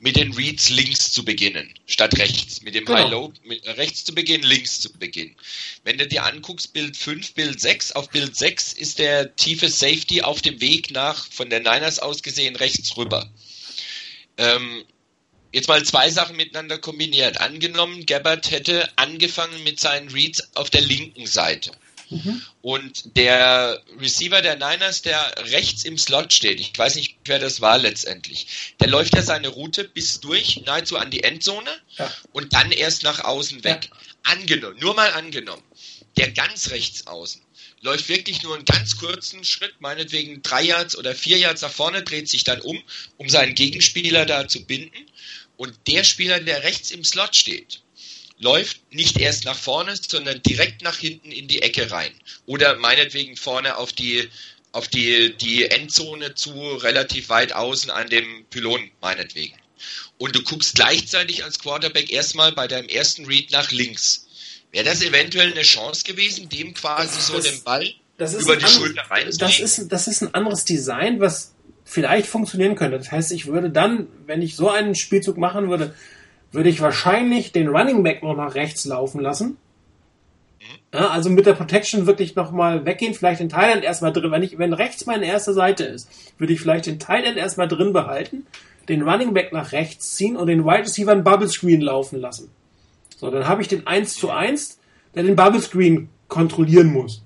[0.00, 2.60] mit den Reads links zu beginnen, statt rechts.
[2.60, 2.98] Mit dem genau.
[2.98, 3.32] High-Low
[3.76, 5.34] rechts zu beginnen, links zu beginnen.
[5.84, 10.20] Wenn du dir anguckst, Bild 5, Bild 6, auf Bild 6 ist der tiefe Safety
[10.20, 13.30] auf dem Weg nach, von der Niners aus gesehen, rechts rüber.
[14.36, 14.84] Ähm,
[15.54, 17.40] jetzt mal zwei Sachen miteinander kombiniert.
[17.40, 21.70] Angenommen, Gabbard hätte angefangen mit seinen Reads auf der linken Seite.
[22.10, 22.42] Mhm.
[22.60, 27.60] Und der Receiver der Niners, der rechts im Slot steht, ich weiß nicht, wer das
[27.60, 32.12] war letztendlich, der läuft ja seine Route bis durch, nahezu an die Endzone ja.
[32.32, 33.88] und dann erst nach außen weg.
[33.90, 33.96] Ja.
[34.24, 35.62] Angenommen, nur mal angenommen,
[36.16, 37.40] der ganz rechts außen
[37.82, 42.02] läuft wirklich nur einen ganz kurzen Schritt, meinetwegen drei Yards oder vier Yards nach vorne,
[42.02, 42.82] dreht sich dann um,
[43.18, 45.06] um seinen Gegenspieler da zu binden
[45.56, 47.80] Und der Spieler, der rechts im Slot steht,
[48.38, 52.12] läuft nicht erst nach vorne, sondern direkt nach hinten in die Ecke rein.
[52.46, 54.28] Oder meinetwegen vorne auf die,
[54.72, 59.54] auf die, die Endzone zu, relativ weit außen an dem Pylon, meinetwegen.
[60.18, 64.26] Und du guckst gleichzeitig als Quarterback erstmal bei deinem ersten Read nach links.
[64.72, 68.66] Wäre das eventuell eine Chance gewesen, dem quasi so Das- den Ball Das über die
[68.66, 69.64] Schulter das reinzulegen?
[69.64, 71.53] ist, das ist ein anderes Design, was
[71.84, 72.98] vielleicht funktionieren könnte.
[72.98, 75.94] Das heißt, ich würde dann, wenn ich so einen Spielzug machen würde,
[76.50, 79.58] würde ich wahrscheinlich den Running Back noch nach rechts laufen lassen.
[80.92, 84.30] Ja, also mit der Protection wirklich nochmal weggehen, vielleicht den Thailand erstmal drin.
[84.30, 86.08] Wenn, ich, wenn rechts meine erste Seite ist,
[86.38, 88.46] würde ich vielleicht den Thailand erstmal drin behalten,
[88.88, 92.50] den Running Back nach rechts ziehen und den Wide Receiver einen Bubble Screen laufen lassen.
[93.16, 94.78] So, dann habe ich den 1 zu 1,
[95.14, 97.23] der den Bubble Screen kontrollieren muss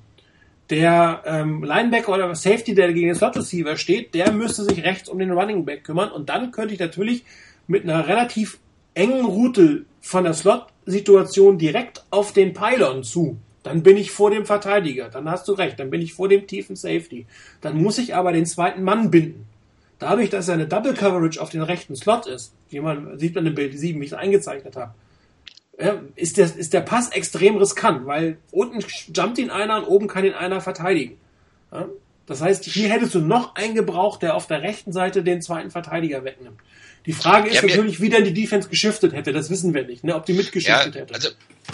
[0.71, 5.09] der ähm, Linebacker oder Safety, der gegen den Slot Receiver steht, der müsste sich rechts
[5.09, 7.25] um den Running Back kümmern und dann könnte ich natürlich
[7.67, 8.59] mit einer relativ
[8.95, 13.39] engen Route von der Slot-Situation direkt auf den Pylon zu.
[13.63, 15.09] Dann bin ich vor dem Verteidiger.
[15.09, 15.79] Dann hast du recht.
[15.79, 17.27] Dann bin ich vor dem tiefen Safety.
[17.61, 19.47] Dann muss ich aber den zweiten Mann binden.
[19.99, 23.47] Dadurch, dass er eine Double Coverage auf den rechten Slot ist, wie man sieht man
[23.47, 24.95] im Bild 7, wie ich es eingezeichnet habe,
[26.17, 30.25] ist, der, ist der Pass extrem riskant, weil unten jumpt ihn einer und oben kann
[30.25, 31.17] ihn einer verteidigen.
[31.73, 31.89] Ja?
[32.27, 35.71] Das heißt, hier hättest du noch einen gebraucht, der auf der rechten Seite den zweiten
[35.71, 36.59] Verteidiger wegnimmt.
[37.07, 39.33] Die Frage ist Ja, natürlich, wie denn die Defense geschiftet hätte.
[39.33, 40.15] Das wissen wir nicht, ne?
[40.15, 41.15] ob die Ja, mitgeschiftet hätte.
[41.15, 41.29] also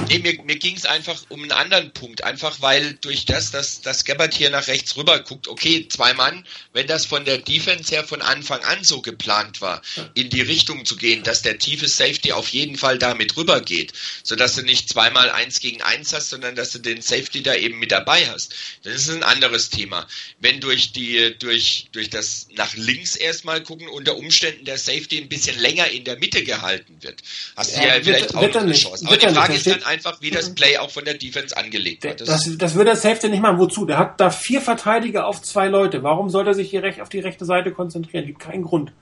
[0.09, 2.25] nee, mir, mir ging es einfach um einen anderen Punkt.
[2.25, 6.47] Einfach weil durch das, dass das Gabbard hier nach rechts rüber guckt, okay, zwei Mann,
[6.73, 9.83] wenn das von der Defense her von Anfang an so geplant war,
[10.15, 13.93] in die Richtung zu gehen, dass der tiefe Safety auf jeden Fall damit rüber geht,
[14.23, 17.79] sodass du nicht zweimal eins gegen eins hast, sondern dass du den Safety da eben
[17.79, 18.55] mit dabei hast.
[18.83, 20.07] Das ist ein anderes Thema.
[20.41, 25.29] Wenn durch die, durch, durch das nach links erstmal gucken, unter Umständen der Safety ein
[25.29, 27.21] bisschen länger in der Mitte gehalten wird,
[27.57, 28.83] hast du Ja, ja, wird- vielleicht auch wird eine nicht.
[28.83, 29.07] Chance.
[29.07, 29.35] Aber die nicht.
[29.37, 32.21] Frage Da ist dann einfach, wie das Play auch von der Defense angelegt wird.
[32.21, 33.59] Der, das, das würde der Safety nicht machen.
[33.59, 33.85] Wozu?
[33.87, 36.03] Der hat da vier Verteidiger auf zwei Leute.
[36.03, 38.27] Warum sollte er sich hier recht auf die rechte Seite konzentrieren?
[38.27, 38.93] Gibt keinen Grund.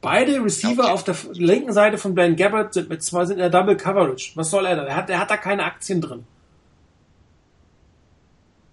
[0.00, 0.92] Beide Receiver Okay.
[0.92, 4.32] auf der linken Seite von Blaine Gabbard sind mit zwei sind in der Double Coverage.
[4.34, 4.84] Was soll er da?
[4.84, 6.24] Er hat, er hat da keine Aktien drin.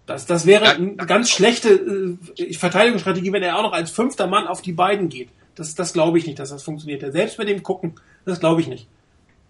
[0.05, 4.27] Das, das wäre Ja, eine ganz schlechte äh, Verteidigungsstrategie, wenn er auch noch als fünfter
[4.27, 5.29] Mann auf die beiden geht.
[5.55, 7.09] Das, das glaube ich nicht, dass das funktioniert.
[7.13, 7.95] Selbst mit dem Gucken,
[8.25, 8.87] das glaube ich nicht,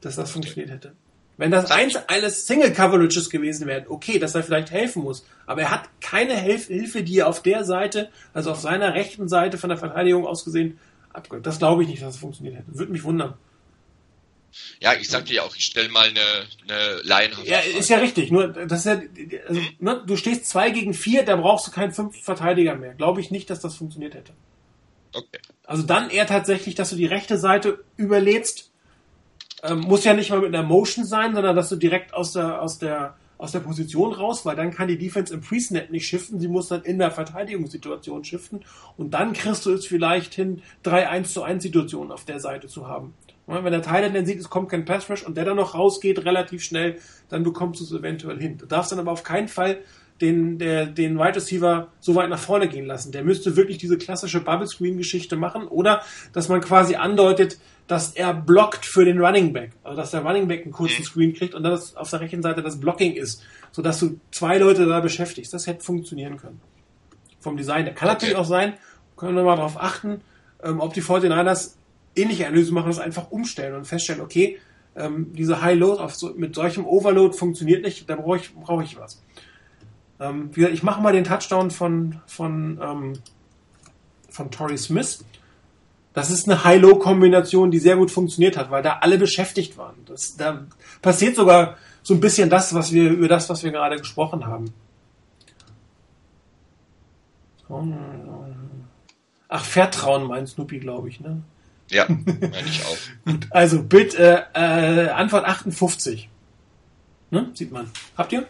[0.01, 0.93] dass das funktioniert hätte.
[1.38, 5.26] Wenn das eins eines Single Coverages gewesen wäre, okay, dass er vielleicht helfen muss.
[5.48, 9.28] Aber er hat keine Hilf Hilfe, die er auf der Seite, also auf seiner rechten
[9.28, 10.80] Seite von der Verteidigung aus gesehen,
[11.12, 11.46] abgibt.
[11.46, 12.78] Das glaube ich nicht, dass es funktioniert hätte.
[12.78, 13.34] Würde mich wundern.
[14.80, 16.20] Ja, ich sagte ja auch, ich stelle mal eine,
[16.68, 18.32] eine laienhafte Ja, ist ja richtig.
[18.32, 19.02] Nur, das ist ja,
[19.48, 22.94] also, ne, du stehst zwei gegen vier, da brauchst du keinen fünf Verteidiger mehr.
[22.94, 24.34] Glaube ich nicht, dass das funktioniert hätte.
[25.14, 25.40] Okay.
[25.66, 28.72] Also dann eher tatsächlich, dass du die rechte Seite überlädst.
[29.64, 32.61] Ähm, muss ja nicht mal mit einer Motion sein, sondern dass du direkt aus der,
[32.61, 36.39] aus der, aus der Position raus, weil dann kann die Defense im Pre-Snap nicht shiften,
[36.39, 38.66] sie muss dann in der Verteidigungssituation shiften
[38.97, 42.68] und dann kriegst du es vielleicht hin, drei 1 zu 1 Situationen auf der Seite
[42.68, 43.14] zu haben.
[43.47, 46.24] Wenn der Teil dann sieht, es kommt kein Pass Rush und der dann noch rausgeht
[46.24, 46.99] relativ schnell,
[47.30, 48.57] dann bekommst du es eventuell hin.
[48.57, 49.80] Du darfst dann aber auf keinen Fall
[50.22, 53.11] den, der, den Wide Receiver so weit nach vorne gehen lassen.
[53.11, 56.01] Der müsste wirklich diese klassische Bubble Screen Geschichte machen oder
[56.32, 57.57] dass man quasi andeutet,
[57.88, 59.72] dass er blockt für den Running Back.
[59.84, 62.41] Also dass der Running Back einen kurzen Screen kriegt und dann das auf der rechten
[62.41, 65.53] Seite das Blocking ist, sodass du zwei Leute da beschäftigst.
[65.53, 66.61] Das hätte funktionieren können.
[67.39, 67.86] Vom Design.
[67.86, 68.74] Der kann natürlich auch sein,
[69.18, 70.22] können wir mal darauf achten,
[70.64, 71.74] ähm, ob die 49ers
[72.16, 74.59] ähnliche Analyse machen, das einfach umstellen und feststellen, okay,
[74.95, 78.97] ähm, diese High-Load auf so, mit solchem Overload funktioniert nicht, da brauche ich, brauche ich
[78.97, 79.22] was.
[80.24, 83.13] Ähm, wie gesagt, ich mache mal den Touchdown von, von, ähm,
[84.30, 85.26] von Torrey Smith.
[86.13, 89.95] Das ist eine High-Low-Kombination, die sehr gut funktioniert hat, weil da alle beschäftigt waren.
[90.05, 90.65] Das, da
[91.01, 94.74] passiert sogar so ein bisschen das, was wir, über das, was wir gerade gesprochen haben.
[99.49, 101.41] Ach, Vertrauen meint Snoopy, glaube ich, ne?
[101.89, 102.97] Ja, meine ich auch.
[103.26, 106.30] Gut, also Bild, äh, äh, Antwort 58.
[107.32, 107.49] Ne?
[107.55, 107.89] Sieht man.
[108.15, 108.47] Habt ihr?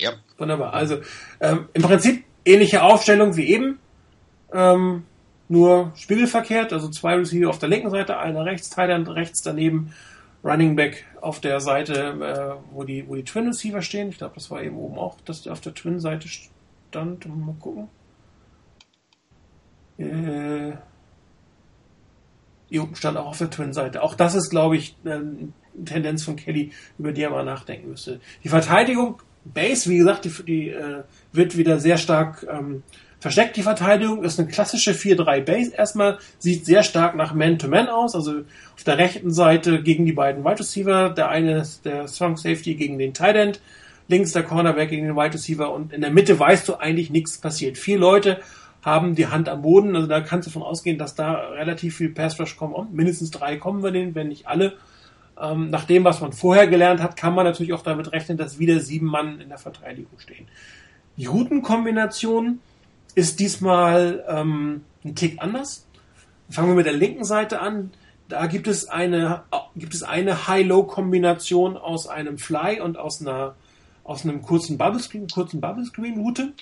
[0.00, 0.74] Ja, Wunderbar.
[0.74, 0.98] Also
[1.40, 3.78] ähm, im Prinzip ähnliche Aufstellung wie eben,
[4.52, 5.04] ähm,
[5.48, 9.92] nur spiegelverkehrt, also zwei Receiver auf der linken Seite, einer rechts, Thailand rechts daneben,
[10.44, 14.10] Running Back auf der Seite, äh, wo die wo die Twin Receiver stehen.
[14.10, 17.26] Ich glaube, das war eben oben auch, dass der auf der Twin Seite stand.
[17.26, 17.88] Mal gucken.
[19.98, 20.72] Äh,
[22.78, 24.02] oben stand auch auf der Twin-Seite.
[24.02, 25.52] Auch das ist, glaube ich, eine
[25.84, 28.20] Tendenz von Kelly, über die er mal nachdenken müsste.
[28.44, 29.22] Die Verteidigung
[29.52, 32.82] Base, wie gesagt, die, die äh, wird wieder sehr stark ähm,
[33.20, 34.22] versteckt, die Verteidigung.
[34.24, 35.72] Ist eine klassische 4-3 Base.
[35.74, 38.14] Erstmal sieht sehr stark nach Man-to-Man aus.
[38.14, 38.42] Also
[38.74, 41.10] auf der rechten Seite gegen die beiden Wide Receiver.
[41.10, 43.60] Der eine ist der Strong Safety gegen den Tight End.
[44.08, 45.72] Links der Cornerback gegen den Wide Receiver.
[45.72, 47.78] Und in der Mitte weißt du eigentlich nichts passiert.
[47.78, 48.40] Vier Leute
[48.82, 49.96] haben die Hand am Boden.
[49.96, 52.74] Also da kannst du davon ausgehen, dass da relativ viel Pass Rush kommen.
[52.92, 54.74] Mindestens drei kommen wir denen, wenn nicht alle.
[55.40, 58.58] Ähm, nach dem, was man vorher gelernt hat, kann man natürlich auch damit rechnen, dass
[58.58, 60.48] wieder sieben Mann in der Verteidigung stehen.
[61.16, 62.60] Die Routenkombination
[63.14, 65.86] ist diesmal ähm, ein Tick anders.
[66.50, 67.90] Fangen wir mit der linken Seite an.
[68.28, 69.44] Da gibt es eine,
[69.76, 73.54] gibt es eine High-Low-Kombination aus einem Fly und aus einer,
[74.04, 76.52] aus einem kurzen Bubble Screen, kurzen Bubble Screen Route.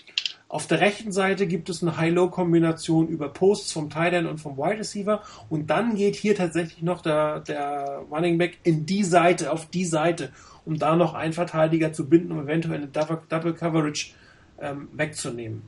[0.54, 4.56] Auf der rechten Seite gibt es eine High-Low-Kombination über Posts vom Tight End und vom
[4.56, 5.20] Wide Receiver.
[5.50, 9.84] Und dann geht hier tatsächlich noch der, der Running Back in die Seite, auf die
[9.84, 10.30] Seite,
[10.64, 14.12] um da noch einen Verteidiger zu binden, um eventuell eine Double, Coverage
[14.60, 15.62] ähm, wegzunehmen.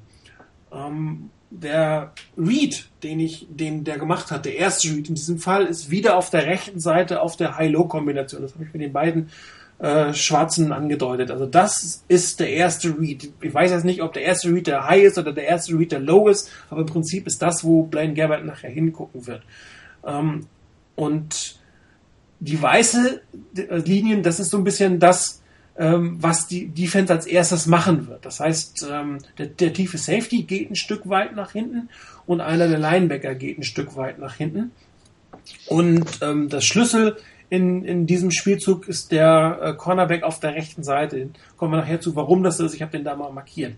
[0.70, 5.66] Ähm, der Read, den ich, den der gemacht hat, der erste Read in diesem Fall,
[5.66, 8.40] ist wieder auf der rechten Seite auf der High-Low-Kombination.
[8.40, 9.30] Das habe ich mit den beiden
[9.78, 11.30] äh, Schwarzen angedeutet.
[11.30, 13.30] Also das ist der erste Read.
[13.40, 15.92] Ich weiß jetzt nicht, ob der erste Read der High ist oder der erste Read
[15.92, 19.42] der Low ist, aber im Prinzip ist das, wo Blaine Gabbard nachher hingucken wird.
[20.04, 20.46] Ähm,
[20.94, 21.58] und
[22.40, 23.20] die weiße
[23.56, 25.42] äh, Linien, das ist so ein bisschen das,
[25.78, 28.24] ähm, was die Defense als erstes machen wird.
[28.24, 31.90] Das heißt, ähm, der, der tiefe Safety geht ein Stück weit nach hinten
[32.26, 34.70] und einer der Linebacker geht ein Stück weit nach hinten.
[35.68, 37.16] Und ähm, das Schlüssel
[37.48, 41.30] in, in diesem Spielzug ist der äh, Cornerback auf der rechten Seite.
[41.56, 42.74] Kommen wir nachher zu, warum das ist.
[42.74, 43.74] Ich habe den da mal markiert.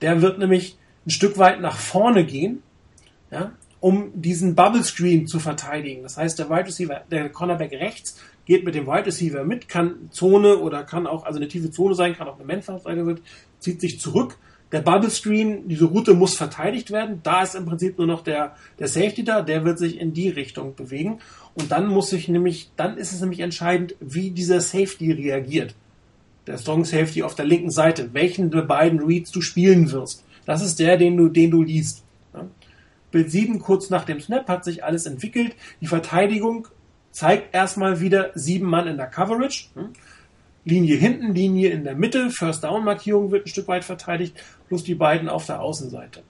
[0.00, 2.62] Der wird nämlich ein Stück weit nach vorne gehen,
[3.30, 6.02] ja, um diesen Bubble Screen zu verteidigen.
[6.02, 10.10] Das heißt, der Wide Receiver, der Cornerback rechts geht mit dem Wide Receiver mit, kann
[10.10, 13.20] Zone oder kann auch, also eine tiefe Zone sein, kann auch eine Man sein,
[13.58, 14.38] zieht sich zurück.
[14.72, 17.20] Der Bubble Screen, diese Route muss verteidigt werden.
[17.22, 20.28] Da ist im Prinzip nur noch der, der Safety da, der wird sich in die
[20.28, 21.20] Richtung bewegen.
[21.54, 25.74] Und dann muss ich nämlich, dann ist es nämlich entscheidend, wie dieser Safety reagiert.
[26.46, 30.24] Der Strong Safety auf der linken Seite, welchen der beiden Reads du spielen wirst.
[30.46, 32.04] Das ist der, den du, den du liest.
[33.10, 35.56] Bild 7, kurz nach dem Snap, hat sich alles entwickelt.
[35.80, 36.68] Die Verteidigung
[37.10, 39.68] zeigt erstmal wieder sieben Mann in der Coverage.
[40.64, 44.36] Linie hinten, Linie in der Mitte, First Down Markierung wird ein Stück weit verteidigt,
[44.68, 46.22] plus die beiden auf der Außenseite.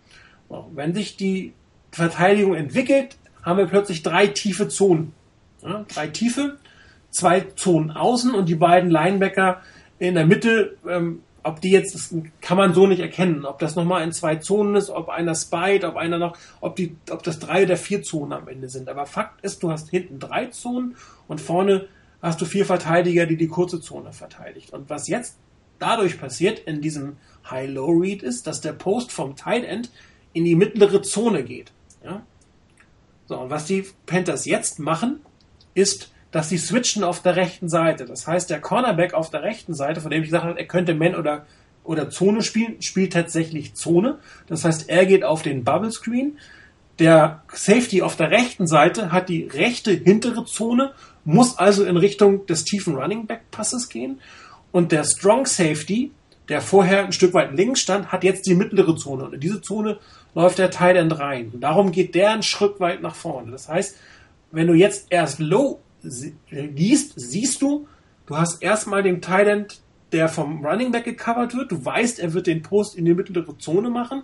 [0.72, 1.52] Wenn sich die
[1.90, 5.12] Verteidigung entwickelt, haben wir plötzlich drei tiefe Zonen.
[5.62, 6.58] Ja, drei tiefe,
[7.10, 9.60] zwei Zonen außen und die beiden Linebacker
[9.98, 13.74] in der Mitte, ähm, ob die jetzt, das kann man so nicht erkennen, ob das
[13.74, 17.38] nochmal in zwei Zonen ist, ob einer spite, ob einer noch, ob die, ob das
[17.38, 18.88] drei oder vier Zonen am Ende sind.
[18.88, 21.88] Aber Fakt ist, du hast hinten drei Zonen und vorne
[22.20, 24.72] hast du vier Verteidiger, die die kurze Zone verteidigt.
[24.72, 25.36] Und was jetzt
[25.78, 27.16] dadurch passiert in diesem
[27.50, 29.90] High-Low-Read ist, dass der Post vom Tight End
[30.32, 31.72] in die mittlere Zone geht.
[32.04, 32.22] Ja?
[33.28, 35.20] So, und was die Panthers jetzt machen,
[35.74, 38.06] ist, dass sie switchen auf der rechten Seite.
[38.06, 40.94] Das heißt, der Cornerback auf der rechten Seite, von dem ich gesagt habe, er könnte
[40.94, 41.46] Man oder,
[41.84, 44.18] oder Zone spielen, spielt tatsächlich Zone.
[44.46, 46.38] Das heißt, er geht auf den Bubble Screen.
[46.98, 50.92] Der Safety auf der rechten Seite hat die rechte hintere Zone,
[51.24, 54.20] muss also in Richtung des tiefen Running Back Passes gehen.
[54.72, 56.12] Und der Strong Safety,
[56.48, 59.24] der vorher ein Stück weit links stand, hat jetzt die mittlere Zone.
[59.24, 59.98] Und in diese Zone
[60.34, 61.50] läuft der Tight End rein.
[61.52, 63.50] Und darum geht der einen Schritt weit nach vorne.
[63.50, 63.96] Das heißt,
[64.50, 65.80] wenn du jetzt erst low
[66.50, 67.86] liest, siehst du,
[68.26, 69.80] du hast erstmal den Tight
[70.12, 71.70] der vom Running Back gecovert wird.
[71.70, 74.22] Du weißt, er wird den Post in die mittlere Zone machen.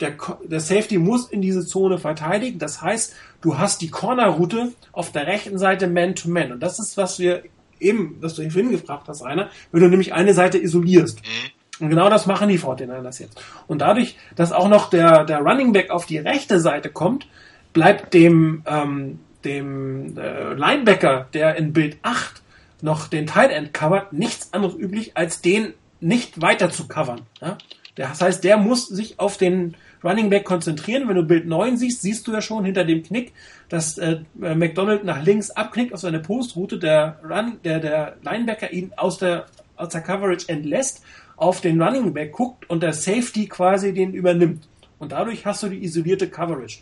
[0.00, 2.58] Der, der Safety muss in diese Zone verteidigen.
[2.58, 6.48] Das heißt, du hast die Corner-Route auf der rechten Seite Man-to-Man.
[6.48, 6.52] -Man.
[6.52, 7.42] Und das ist, was wir
[7.80, 11.20] eben, was du vorhin gefragt hast, Rainer, wenn du nämlich eine Seite isolierst.
[11.20, 11.57] Mhm.
[11.80, 13.40] Und genau das machen die 49ers jetzt.
[13.66, 17.26] Und dadurch, dass auch noch der, der Running Back auf die rechte Seite kommt,
[17.72, 22.42] bleibt dem, ähm, dem äh, Linebacker, der in Bild 8
[22.80, 27.22] noch den Tight End covert, nichts anderes üblich, als den nicht weiter zu covern.
[27.40, 27.58] Ja?
[27.94, 29.74] Das heißt, der muss sich auf den
[30.04, 31.08] Running Back konzentrieren.
[31.08, 33.32] Wenn du Bild 9 siehst, siehst du ja schon hinter dem Knick,
[33.68, 38.92] dass äh, McDonald nach links abknickt auf seine Postroute, der, Run, der, der Linebacker ihn
[38.96, 41.02] aus der, aus der Coverage entlässt,
[41.38, 44.68] auf den Running Back guckt und der Safety quasi den übernimmt.
[44.98, 46.80] Und dadurch hast du die isolierte Coverage.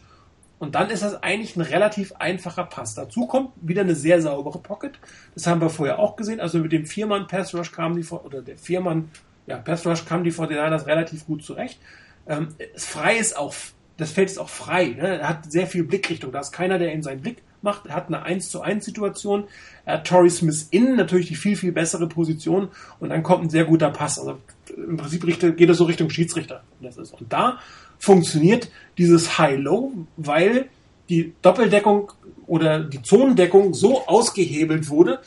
[0.59, 2.95] Und dann ist das eigentlich ein relativ einfacher Pass.
[2.95, 4.99] Dazu kommt wieder eine sehr saubere Pocket.
[5.35, 6.41] Das haben wir vorher auch gesehen.
[6.41, 9.11] Also mit dem Viermann Pass Rush kamen die, oder der Viermann,
[9.47, 11.79] ja, Pass Rush kamen die 49ers relativ gut zurecht.
[12.27, 13.55] Ähm, frei ist auch,
[13.99, 14.87] das Feld ist auch frei.
[14.87, 15.19] Ne?
[15.19, 16.33] Er hat sehr viel Blickrichtung.
[16.33, 17.87] Da ist keiner, der ihm seinen Blick macht.
[17.87, 19.45] Er hat eine 1 zu 1 Situation.
[19.85, 22.69] Er hat Torrey Smith innen, natürlich die viel, viel bessere Position.
[23.01, 24.19] Und dann kommt ein sehr guter Pass.
[24.19, 24.39] Also
[24.77, 25.25] im Prinzip
[25.57, 26.63] geht es so Richtung Schiedsrichter.
[26.81, 27.59] Und da
[27.99, 30.69] funktioniert dieses High-Low, weil
[31.09, 32.13] die Doppeldeckung
[32.47, 35.21] oder die Zonendeckung so ausgehebelt wurde,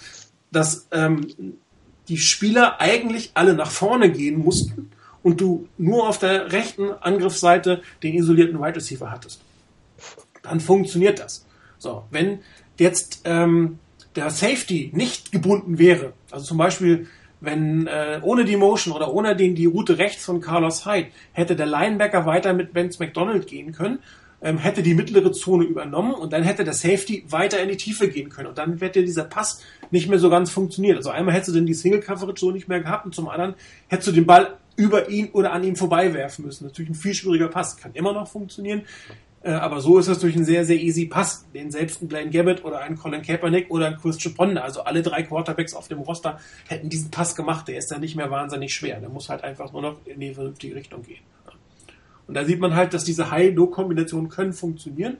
[0.51, 1.27] dass ähm,
[2.07, 4.91] die Spieler eigentlich alle nach vorne gehen mussten
[5.23, 9.41] und du nur auf der rechten Angriffsseite den isolierten Wide Receiver hattest.
[10.41, 11.45] Dann funktioniert das.
[11.79, 12.39] So, wenn
[12.77, 13.79] jetzt ähm,
[14.15, 17.07] der Safety nicht gebunden wäre, also zum Beispiel
[17.41, 21.55] wenn äh, ohne die Motion oder ohne den die Route rechts von Carlos Hyde hätte
[21.55, 23.99] der Linebacker weiter mit Vince McDonald gehen können,
[24.41, 28.09] ähm, hätte die mittlere Zone übernommen und dann hätte der Safety weiter in die Tiefe
[28.09, 29.61] gehen können und dann hätte dieser Pass
[29.91, 30.97] nicht mehr so ganz funktioniert.
[30.97, 33.55] Also einmal hättest du denn die Single Coverage so nicht mehr gehabt und zum anderen
[33.87, 36.65] hättest du den Ball über ihn oder an ihm vorbei werfen müssen.
[36.65, 38.83] Natürlich ein viel schwieriger Pass, kann immer noch funktionieren.
[39.41, 42.29] Äh, aber so ist es durch einen sehr, sehr easy Pass, den selbst ein Blaine
[42.29, 45.99] Gabbett oder ein Colin Kaepernick oder ein Chris Ponder, also alle drei Quarterbacks auf dem
[45.99, 47.67] Roster, hätten diesen Pass gemacht.
[47.67, 48.99] Der ist dann nicht mehr wahnsinnig schwer.
[48.99, 51.23] Der muss halt einfach nur noch in die vernünftige Richtung gehen.
[52.27, 55.17] Und da sieht man halt, dass diese High-Low-Kombinationen können funktionieren,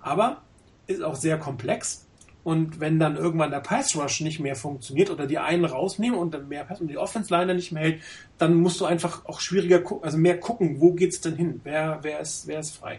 [0.00, 0.42] aber
[0.86, 2.06] ist auch sehr komplex.
[2.44, 6.34] Und wenn dann irgendwann der Pass Rush nicht mehr funktioniert oder die einen rausnehmen und
[6.34, 8.02] dann mehr Pass und die Offense Line nicht mehr hält,
[8.38, 11.60] dann musst du einfach auch schwieriger gucken, also mehr gucken, wo geht's denn hin?
[11.62, 12.98] Wer, wer ist, wer ist frei?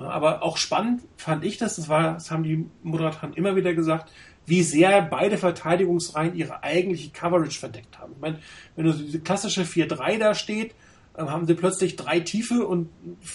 [0.00, 4.10] Aber auch spannend fand ich das, das war, das haben die Moderatoren immer wieder gesagt,
[4.46, 8.14] wie sehr beide Verteidigungsreihen ihre eigentliche Coverage verdeckt haben.
[8.14, 8.38] Ich meine,
[8.76, 10.74] wenn du diese klassische 4-3 da steht,
[11.16, 12.88] haben sie plötzlich drei tiefe und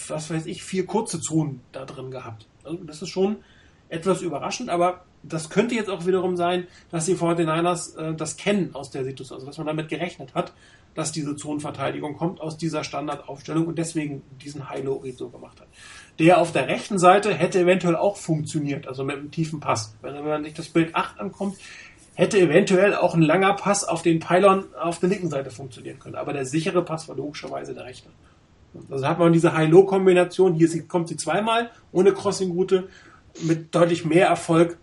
[0.08, 2.46] was weiß ich, vier kurze Zonen da drin gehabt.
[2.64, 3.36] Also das ist schon
[3.88, 8.74] etwas überraschend, aber das könnte jetzt auch wiederum sein, dass die 49ers äh, das kennen
[8.74, 10.52] aus der Situation, also dass man damit gerechnet hat,
[10.94, 15.68] dass diese Zonenverteidigung kommt aus dieser Standardaufstellung und deswegen diesen High-Low-Read so gemacht hat.
[16.18, 19.94] Der auf der rechten Seite hätte eventuell auch funktioniert, also mit einem tiefen Pass.
[20.00, 21.56] Wenn man sich das Bild 8 ankommt,
[22.14, 26.14] hätte eventuell auch ein langer Pass auf den Pylon auf der linken Seite funktionieren können.
[26.14, 28.08] Aber der sichere Pass war logischerweise der rechte.
[28.90, 32.88] Also hat man diese High-Low-Kombination, hier kommt sie zweimal ohne Crossing-Route
[33.42, 34.78] mit deutlich mehr Erfolg,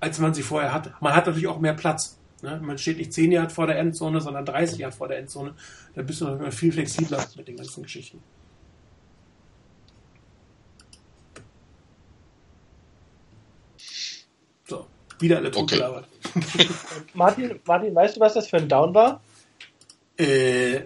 [0.00, 0.94] als man sie vorher hatte.
[1.00, 2.18] Man hat natürlich auch mehr Platz.
[2.42, 2.60] Ne?
[2.62, 5.54] Man steht nicht 10 Jahre vor der Endzone, sondern 30 Jahre vor der Endzone.
[5.94, 8.22] Da bist du noch viel flexibler mit den ganzen Geschichten.
[14.66, 14.86] So,
[15.20, 15.50] wieder alle.
[15.54, 15.82] Okay.
[17.14, 19.20] Martin, Martin, weißt du, was das für ein Down war?
[20.16, 20.80] Äh,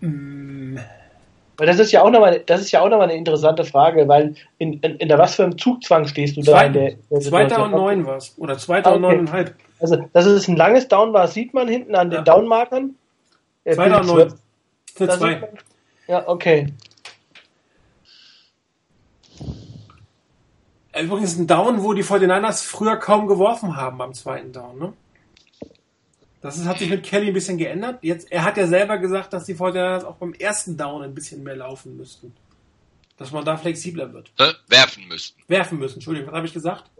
[0.00, 0.78] mh, mm.
[1.58, 4.36] Weil das ist ja auch nochmal, das ist ja auch nochmal eine interessante Frage, weil
[4.58, 7.64] in, in, in der was für einem Zugzwang stehst du da in der, der Zweiter
[7.64, 8.32] und neun war es.
[8.38, 8.96] Oder zweiter ah, okay.
[8.96, 9.54] und neuneinhalb.
[9.80, 12.22] Also, dass es ein langes Down war, sieht man hinten an den ja.
[12.22, 12.94] Downmarkern.
[13.68, 14.34] Zweiter und neun.
[14.94, 15.48] Für zwei.
[16.06, 16.72] Ja, okay.
[20.96, 24.92] Übrigens ein Down, wo die 49ers früher kaum geworfen haben beim zweiten Down, ne?
[26.40, 27.98] Das ist, hat sich mit Kelly ein bisschen geändert.
[28.02, 31.42] Jetzt, er hat ja selber gesagt, dass die Fortinanders auch beim ersten Down ein bisschen
[31.42, 32.34] mehr laufen müssten.
[33.16, 34.30] Dass man da flexibler wird.
[34.38, 35.42] Äh, werfen müssten.
[35.48, 36.90] Werfen müssen, Entschuldigung, was habe ich gesagt?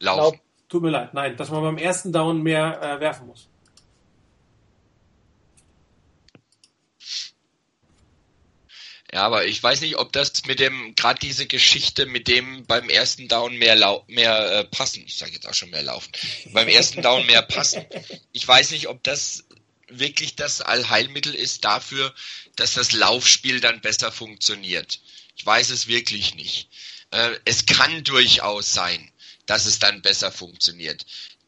[0.00, 0.40] Laufen.
[0.68, 3.48] Tut mir leid, nein, dass man beim ersten Down mehr äh, werfen muss.
[9.12, 12.90] Ja, aber ich weiß nicht, ob das mit dem, gerade diese Geschichte mit dem beim
[12.90, 16.10] ersten Down mehr, lau mehr äh, passen, ich sage jetzt auch schon mehr laufen,
[16.52, 17.86] beim ersten Down mehr passen.
[18.32, 19.44] Ich weiß nicht, ob das
[19.88, 22.14] wirklich das Allheilmittel ist dafür,
[22.56, 25.00] dass das Laufspiel dann besser funktioniert.
[25.36, 26.68] Ich weiß es wirklich nicht.
[27.10, 29.10] Äh, es kann durchaus sein,
[29.46, 31.06] dass es dann besser funktioniert.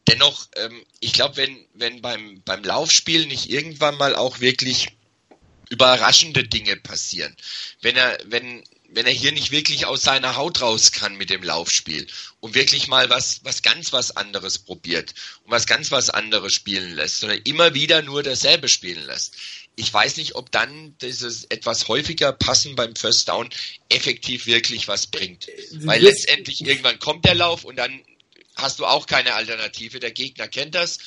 [0.09, 4.89] Dennoch, ähm, ich glaube, wenn, wenn beim, beim Laufspiel nicht irgendwann mal auch wirklich
[5.71, 7.35] überraschende Dinge passieren.
[7.81, 11.43] Wenn er, wenn, wenn er hier nicht wirklich aus seiner Haut raus kann mit dem
[11.43, 12.07] Laufspiel
[12.41, 15.15] und wirklich mal was, was ganz was anderes probiert
[15.45, 19.37] und was ganz was anderes spielen lässt, sondern immer wieder nur dasselbe spielen lässt.
[19.77, 23.49] Ich weiß nicht, ob dann dieses etwas häufiger Passen beim First Down
[23.89, 25.47] effektiv wirklich was bringt.
[25.73, 28.03] Weil letztendlich irgendwann kommt der Lauf und dann
[28.57, 30.01] hast du auch keine Alternative.
[30.01, 30.99] Der Gegner kennt das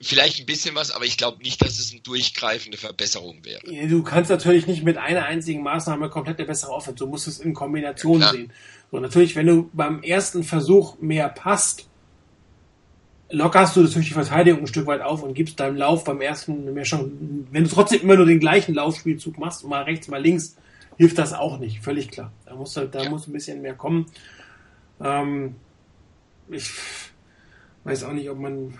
[0.00, 3.62] vielleicht ein bisschen was, aber ich glaube nicht, dass es eine durchgreifende Verbesserung wäre.
[3.88, 6.98] Du kannst natürlich nicht mit einer einzigen Maßnahme komplett eine bessere Offense.
[6.98, 8.30] Du musst es in Kombination ja.
[8.30, 8.52] sehen.
[8.90, 11.88] So, natürlich, wenn du beim ersten Versuch mehr passt,
[13.30, 16.72] lockerst du natürlich die Verteidigung ein Stück weit auf und gibst deinem Lauf beim ersten
[16.74, 20.56] mehr schon, wenn du trotzdem immer nur den gleichen Laufspielzug machst, mal rechts, mal links,
[20.96, 22.32] hilft das auch nicht, völlig klar.
[22.44, 23.10] Da muss, da ja.
[23.10, 24.06] muss ein bisschen mehr kommen.
[25.00, 25.56] Ähm,
[26.48, 26.70] ich
[27.86, 28.74] weiß auch nicht, ob man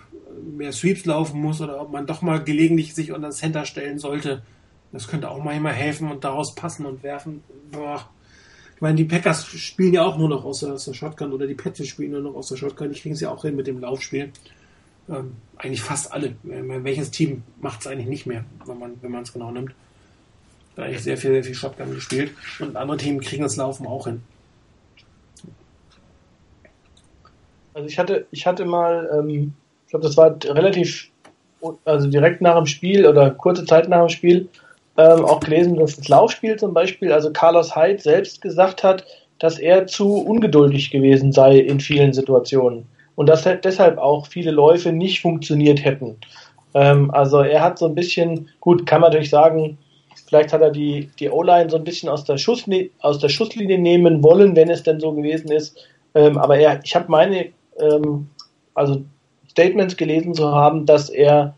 [0.55, 3.99] mehr Sweeps laufen muss oder ob man doch mal gelegentlich sich unter das Center stellen
[3.99, 4.43] sollte.
[4.91, 7.43] Das könnte auch manchmal helfen und daraus passen und werfen.
[7.71, 8.09] Boah,
[8.75, 11.47] Ich meine, die Packers spielen ja auch nur noch aus der, aus der Shotgun oder
[11.47, 12.91] die Patriots spielen nur noch aus der Shotgun.
[12.91, 14.31] Die kriegen es ja auch hin mit dem Laufspiel.
[15.09, 16.35] Ähm, eigentlich fast alle.
[16.43, 19.73] Welches Team macht es eigentlich nicht mehr, wenn man wenn es genau nimmt?
[20.75, 22.33] Da eigentlich sehr viel, sehr viel Shotgun gespielt.
[22.59, 24.21] Und andere Teams kriegen das Laufen auch hin.
[27.77, 29.53] Also ich hatte, ich hatte mal, ähm,
[29.85, 31.11] ich glaube, das war relativ,
[31.85, 34.49] also direkt nach dem Spiel oder kurze Zeit nach dem Spiel,
[34.97, 39.05] ähm, auch gelesen, dass das Laufspiel zum Beispiel, also Carlos Hyde selbst gesagt hat,
[39.37, 44.91] dass er zu ungeduldig gewesen sei in vielen Situationen und dass deshalb auch viele Läufe
[44.91, 46.15] nicht funktioniert hätten.
[46.73, 49.77] Ähm, also er hat so ein bisschen, gut, kann man natürlich sagen,
[50.27, 52.65] vielleicht hat er die, die O-Line so ein bisschen aus der, Schuss,
[53.01, 55.77] aus der Schusslinie nehmen wollen, wenn es denn so gewesen ist.
[56.15, 58.29] Ähm, aber er, ich habe meine ähm,
[58.73, 59.03] also
[59.49, 61.55] Statements gelesen zu haben, dass er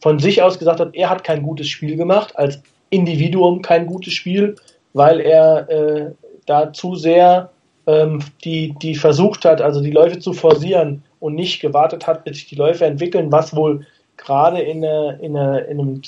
[0.00, 4.12] von sich aus gesagt hat, er hat kein gutes Spiel gemacht, als Individuum kein gutes
[4.12, 4.56] Spiel,
[4.92, 6.12] weil er äh,
[6.46, 7.50] da zu sehr
[7.86, 12.36] ähm, die, die versucht hat, also die Läufe zu forcieren und nicht gewartet hat, bis
[12.36, 13.86] sich die Läufe entwickeln, was wohl
[14.16, 16.00] gerade in, in, in einem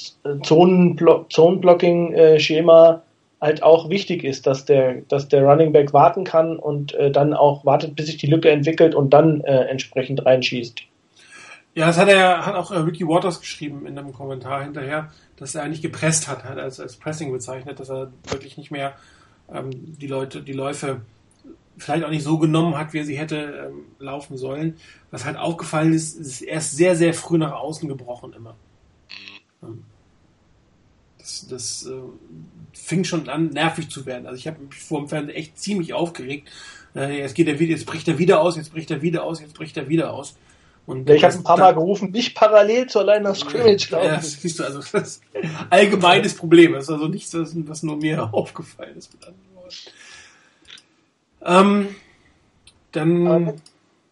[0.42, 3.02] Zonenblocking-Schema
[3.40, 7.34] halt auch wichtig ist, dass der, dass der Running Back warten kann und äh, dann
[7.34, 10.82] auch wartet, bis sich die Lücke entwickelt und dann äh, entsprechend reinschießt.
[11.74, 15.54] Ja, das hat er, hat auch äh, Ricky Waters geschrieben in einem Kommentar hinterher, dass
[15.54, 18.94] er nicht gepresst hat, hat als, als Pressing bezeichnet, dass er wirklich nicht mehr
[19.52, 21.02] ähm, die Leute, die Läufe
[21.76, 24.76] vielleicht auch nicht so genommen hat, wie er sie hätte ähm, laufen sollen.
[25.10, 28.54] Was halt aufgefallen ist, ist er ist sehr, sehr früh nach außen gebrochen immer.
[29.60, 29.84] Mhm.
[31.26, 31.92] Das, das äh,
[32.72, 34.26] fing schon an, nervig zu werden.
[34.26, 36.48] Also ich habe mich vor dem Fernsehen echt ziemlich aufgeregt.
[36.94, 39.40] Äh, jetzt geht er wieder, jetzt bricht er wieder aus, jetzt bricht er wieder aus,
[39.40, 40.36] jetzt bricht er wieder aus.
[40.86, 44.06] Und ich habe ein paar Mal gerufen, nicht parallel zur Line of Scrimmage laufen.
[44.06, 46.74] Ja, das siehst du, also das ist ein allgemeines Problem.
[46.74, 49.10] Das ist also nichts, was nur mir aufgefallen ist.
[51.44, 51.88] Ähm,
[52.92, 53.60] dann.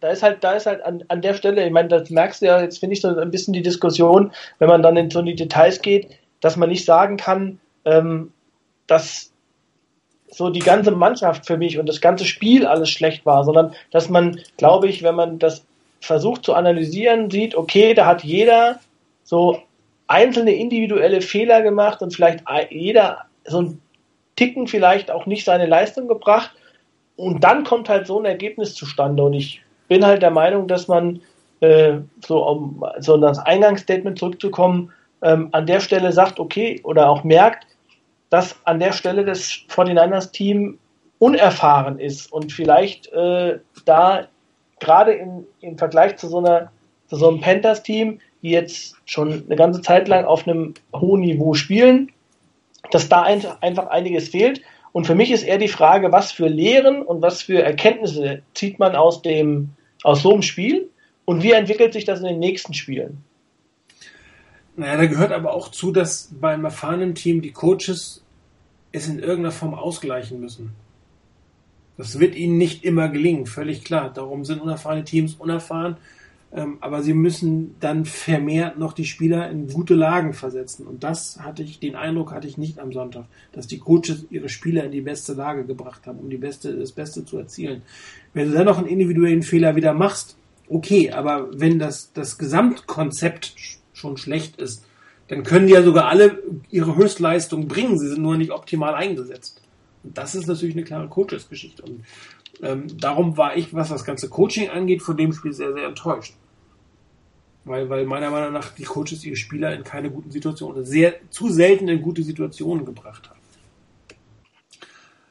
[0.01, 2.47] da ist halt, da ist halt an, an der Stelle, ich meine, das merkst du
[2.47, 5.35] ja, jetzt finde ich so ein bisschen die Diskussion, wenn man dann in so die
[5.35, 6.09] Details geht,
[6.45, 8.31] dass man nicht sagen kann, ähm,
[8.85, 9.31] dass
[10.27, 14.09] so die ganze Mannschaft für mich und das ganze Spiel alles schlecht war, sondern dass
[14.09, 15.65] man, glaube ich, wenn man das
[16.01, 18.79] versucht zu analysieren, sieht, okay, da hat jeder
[19.23, 19.57] so
[20.05, 23.81] einzelne individuelle Fehler gemacht und vielleicht jeder so ein
[24.35, 26.51] Ticken vielleicht auch nicht seine Leistung gebracht.
[27.15, 29.23] Und dann kommt halt so ein Ergebnis zustande.
[29.23, 31.21] Und ich bin halt der Meinung, dass man
[31.61, 31.93] äh,
[32.23, 34.91] so um so das Eingangsstatement zurückzukommen,
[35.21, 37.67] ähm, an der Stelle sagt, okay, oder auch merkt,
[38.29, 40.77] dass an der Stelle das 49ers-Team
[41.19, 44.27] unerfahren ist und vielleicht äh, da
[44.79, 45.13] gerade
[45.61, 46.71] im Vergleich zu so, einer,
[47.07, 51.53] zu so einem Panthers-Team, die jetzt schon eine ganze Zeit lang auf einem hohen Niveau
[51.53, 52.11] spielen,
[52.91, 54.61] dass da einfach, einfach einiges fehlt.
[54.91, 58.79] Und für mich ist eher die Frage, was für Lehren und was für Erkenntnisse zieht
[58.79, 59.69] man aus, dem,
[60.03, 60.89] aus so einem Spiel
[61.25, 63.23] und wie entwickelt sich das in den nächsten Spielen?
[64.77, 68.23] Naja, da gehört aber auch zu, dass beim erfahrenen Team die Coaches
[68.91, 70.73] es in irgendeiner Form ausgleichen müssen.
[71.97, 74.11] Das wird ihnen nicht immer gelingen, völlig klar.
[74.13, 75.97] Darum sind unerfahrene Teams unerfahren.
[76.53, 80.87] Ähm, aber sie müssen dann vermehrt noch die Spieler in gute Lagen versetzen.
[80.87, 84.47] Und das hatte ich, den Eindruck hatte ich nicht am Sonntag, dass die Coaches ihre
[84.47, 87.81] Spieler in die beste Lage gebracht haben, um die beste, das Beste zu erzielen.
[88.33, 90.37] Wenn du dann noch einen individuellen Fehler wieder machst,
[90.69, 93.53] okay, aber wenn das, das Gesamtkonzept
[93.95, 94.85] schon schlecht ist,
[95.27, 97.97] dann können die ja sogar alle ihre Höchstleistung bringen.
[97.97, 99.61] Sie sind nur nicht optimal eingesetzt.
[100.03, 101.81] Und das ist natürlich eine klare Coaches-Geschichte.
[101.81, 102.05] Und
[102.61, 106.35] ähm, darum war ich, was das ganze Coaching angeht, von dem Spiel sehr, sehr enttäuscht.
[107.63, 111.49] Weil, weil meiner Meinung nach die Coaches ihre Spieler in keine guten Situationen, sehr zu
[111.49, 113.39] selten in gute Situationen gebracht haben.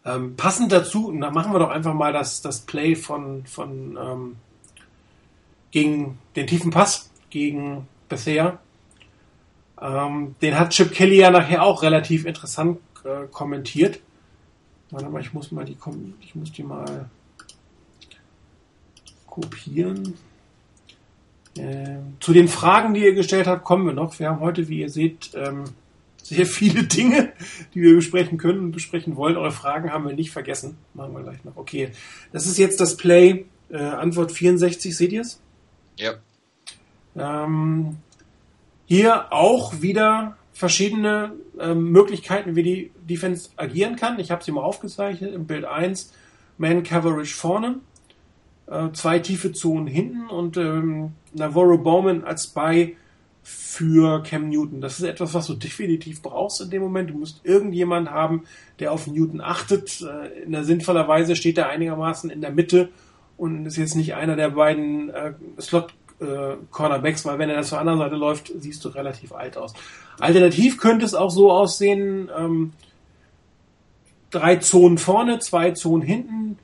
[0.07, 4.37] Ähm, passend dazu, da machen wir doch einfach mal das, das Play von, von ähm,
[5.71, 8.59] gegen den tiefen Pass gegen Bethea.
[9.81, 14.01] Ähm, den hat Chip Kelly ja nachher auch relativ interessant äh, kommentiert.
[14.91, 15.77] Warte mal, ich muss mal die,
[16.21, 17.09] ich muss die mal
[19.27, 20.15] kopieren.
[21.57, 24.19] Äh, zu den Fragen, die ihr gestellt habt, kommen wir noch.
[24.19, 25.65] Wir haben heute, wie ihr seht, ähm,
[26.23, 27.33] sehr viele Dinge,
[27.75, 29.37] die wir besprechen können und besprechen wollen.
[29.37, 30.79] Eure Fragen haben wir nicht vergessen.
[30.95, 31.57] Machen wir gleich noch.
[31.57, 31.91] Okay,
[32.33, 33.47] das ist jetzt das Play.
[33.71, 35.41] Äh, Antwort 64, seht ihr es?
[35.99, 36.15] Ja.
[37.17, 37.99] Ähm,
[38.87, 44.19] hier auch wieder verschiedene ähm, Möglichkeiten, wie die Defense agieren kann.
[44.21, 46.13] Ich habe sie mal aufgezeichnet im Bild 1.
[46.59, 47.81] Man Coverage vorne,
[48.69, 52.97] äh, zwei tiefe Zonen hinten und ähm, Navarro Bowman als bei
[53.43, 54.81] für Cam Newton.
[54.81, 57.11] Das ist etwas, was du definitiv brauchst in dem Moment.
[57.11, 58.45] Du musst irgendjemand haben,
[58.79, 60.01] der auf Newton achtet.
[60.01, 62.91] Äh, in der sinnvoller Weise steht er einigermaßen in der Mitte
[63.37, 65.93] und ist jetzt nicht einer der beiden äh, Slot
[66.25, 69.75] äh, Cornerbacks, weil wenn er zur anderen Seite läuft, siehst du relativ alt aus.
[70.19, 72.73] Alternativ könnte es auch so aussehen, ähm,
[74.31, 76.59] drei Zonen vorne, zwei Zonen hinten,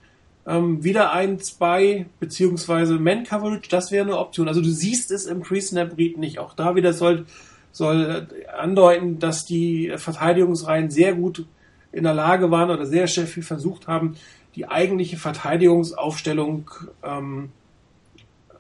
[0.47, 4.49] ähm, wieder ein, zwei, beziehungsweise Man-Coverage, das wäre eine Option.
[4.49, 6.39] Also du siehst es im Pre-Snap-Read nicht.
[6.39, 7.27] Auch da wieder soll,
[7.73, 8.27] soll
[8.59, 11.47] andeuten, dass die Verteidigungsreihen sehr gut
[11.93, 14.17] in der Lage waren oder sehr, sehr viel versucht haben,
[14.57, 16.71] die eigentliche Verteidigungsaufstellung
[17.03, 17.51] ähm,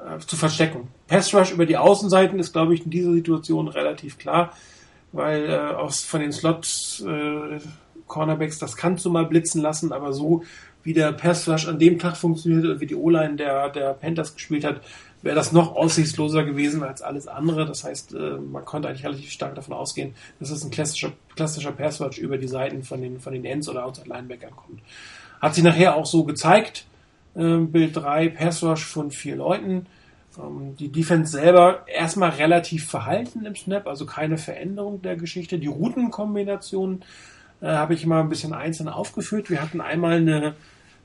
[0.04, 0.88] äh, zu verstecken.
[1.08, 4.52] Pass Rush über die Außenseiten ist, glaube ich, in dieser Situation relativ klar,
[5.12, 7.58] weil äh, aus, von den Slot äh,
[8.06, 10.42] Cornerbacks, das kannst du mal blitzen lassen, aber so
[10.82, 14.34] wie der Pass Rush an dem Tag funktioniert und wie die O-Line der, der Panthers
[14.34, 14.80] gespielt hat,
[15.22, 17.66] wäre das noch aussichtsloser gewesen als alles andere.
[17.66, 21.72] Das heißt, äh, man konnte eigentlich relativ stark davon ausgehen, dass es ein klassischer, klassischer
[21.72, 24.80] Pass Rush über die Seiten von den, von den Ends oder Outside Linebackern kommt.
[25.40, 26.86] Hat sich nachher auch so gezeigt.
[27.36, 29.86] Ähm, Bild 3, Pass Rush von vier Leuten.
[30.38, 35.58] Ähm, die Defense selber erstmal relativ verhalten im Snap, also keine Veränderung der Geschichte.
[35.58, 37.04] Die Routenkombinationen
[37.60, 39.50] äh, habe ich mal ein bisschen einzeln aufgeführt.
[39.50, 40.54] Wir hatten einmal eine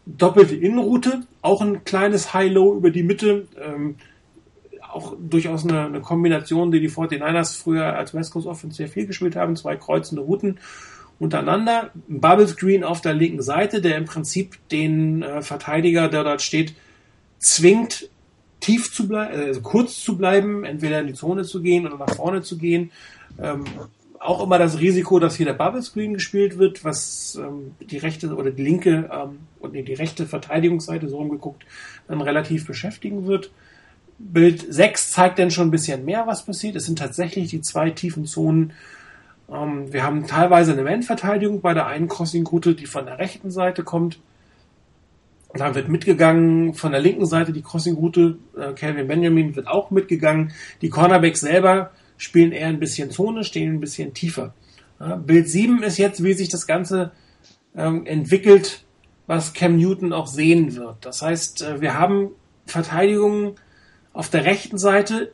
[0.05, 3.47] doppelte Innenroute, auch ein kleines High-Low über die Mitte.
[3.61, 3.95] Ähm,
[4.91, 9.05] auch durchaus eine, eine, Kombination, die die 49ers früher als West Coast Offense sehr viel
[9.05, 9.55] gespielt haben.
[9.55, 10.59] Zwei kreuzende Routen
[11.19, 11.91] untereinander.
[12.09, 16.41] Ein Bubble Screen auf der linken Seite, der im Prinzip den äh, Verteidiger, der dort
[16.41, 16.73] steht,
[17.39, 18.09] zwingt,
[18.59, 22.15] tief zu bleiben, also kurz zu bleiben, entweder in die Zone zu gehen oder nach
[22.15, 22.91] vorne zu gehen.
[23.41, 23.65] Ähm,
[24.19, 28.33] auch immer das Risiko, dass hier der Bubble Screen gespielt wird, was ähm, die rechte
[28.35, 31.63] oder die linke ähm, und nee, die rechte Verteidigungsseite so rumgeguckt
[32.07, 33.51] dann relativ beschäftigen wird.
[34.17, 36.75] Bild 6 zeigt dann schon ein bisschen mehr, was passiert.
[36.75, 38.73] Es sind tatsächlich die zwei tiefen Zonen.
[39.51, 43.83] Ähm, wir haben teilweise eine Man-Verteidigung bei der einen Crossing-Route, die von der rechten Seite
[43.83, 44.19] kommt.
[45.53, 48.37] Da wird mitgegangen von der linken Seite die Crossing-Route.
[48.57, 50.51] Äh, Calvin Benjamin wird auch mitgegangen.
[50.81, 54.53] Die Cornerbacks selber spielen eher ein bisschen Zone, stehen ein bisschen tiefer.
[55.25, 57.11] Bild 7 ist jetzt, wie sich das Ganze
[57.75, 58.85] ähm, entwickelt,
[59.27, 61.05] was Cam Newton auch sehen wird.
[61.05, 62.31] Das heißt, äh, wir haben
[62.65, 63.55] Verteidigungen
[64.13, 65.31] auf der rechten Seite,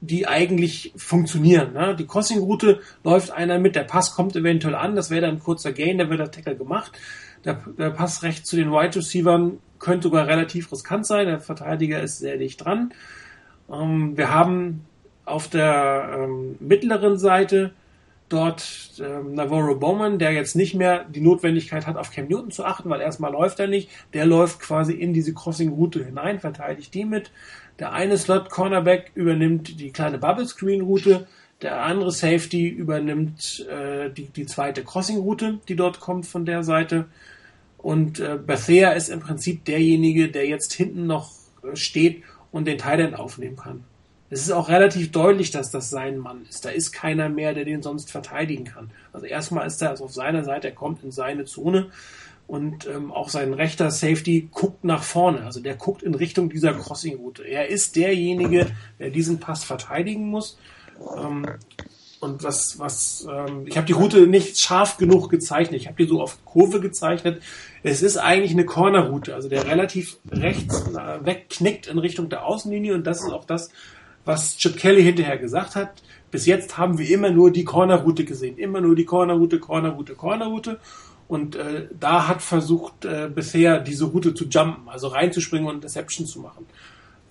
[0.00, 1.72] die eigentlich funktionieren.
[1.72, 1.96] Ne?
[1.96, 5.72] Die Crossing-Route läuft einer mit, der Pass kommt eventuell an, das wäre dann ein kurzer
[5.72, 6.92] Gain, da wird der Tackle gemacht.
[7.44, 12.00] Der, der Pass rechts zu den Wide Receivers könnte sogar relativ riskant sein, der Verteidiger
[12.02, 12.92] ist sehr dicht dran.
[13.70, 14.84] Ähm, wir haben
[15.24, 17.72] auf der ähm, mittleren Seite
[18.28, 22.64] dort ähm, Navarro Bowman, der jetzt nicht mehr die Notwendigkeit hat, auf Cam Newton zu
[22.64, 23.88] achten, weil erstmal läuft er nicht.
[24.14, 27.30] Der läuft quasi in diese Crossing-Route hinein, verteidigt die mit.
[27.78, 31.26] Der eine Slot-Cornerback übernimmt die kleine Bubble-Screen-Route.
[31.62, 37.06] Der andere Safety übernimmt äh, die, die zweite Crossing-Route, die dort kommt von der Seite.
[37.78, 42.78] Und äh, Bethea ist im Prinzip derjenige, der jetzt hinten noch äh, steht und den
[42.78, 43.84] Thailand aufnehmen kann.
[44.28, 46.64] Es ist auch relativ deutlich, dass das sein Mann ist.
[46.64, 48.90] Da ist keiner mehr, der den sonst verteidigen kann.
[49.12, 51.90] Also erstmal ist er also auf seiner Seite, er kommt in seine Zone
[52.46, 55.44] und ähm, auch sein rechter Safety guckt nach vorne.
[55.44, 57.42] Also der guckt in Richtung dieser Crossing-Route.
[57.42, 58.66] Er ist derjenige,
[58.98, 60.58] der diesen Pass verteidigen muss.
[61.16, 61.46] Ähm,
[62.20, 65.80] und was, was, ähm, ich habe die Route nicht scharf genug gezeichnet.
[65.80, 67.42] Ich habe die so auf Kurve gezeichnet.
[67.82, 70.86] Es ist eigentlich eine Corner-Route, also der relativ rechts
[71.20, 73.70] wegknickt in Richtung der Außenlinie und das ist auch das,
[74.24, 76.02] was Chip Kelly hinterher gesagt hat.
[76.30, 78.58] Bis jetzt haben wir immer nur die Corner-Route gesehen.
[78.58, 80.80] Immer nur die Corner-Route, Corner-Route, Corner-Route.
[81.28, 86.26] Und äh, da hat versucht äh, bisher diese Route zu jumpen, also reinzuspringen und Deception
[86.26, 86.66] zu machen.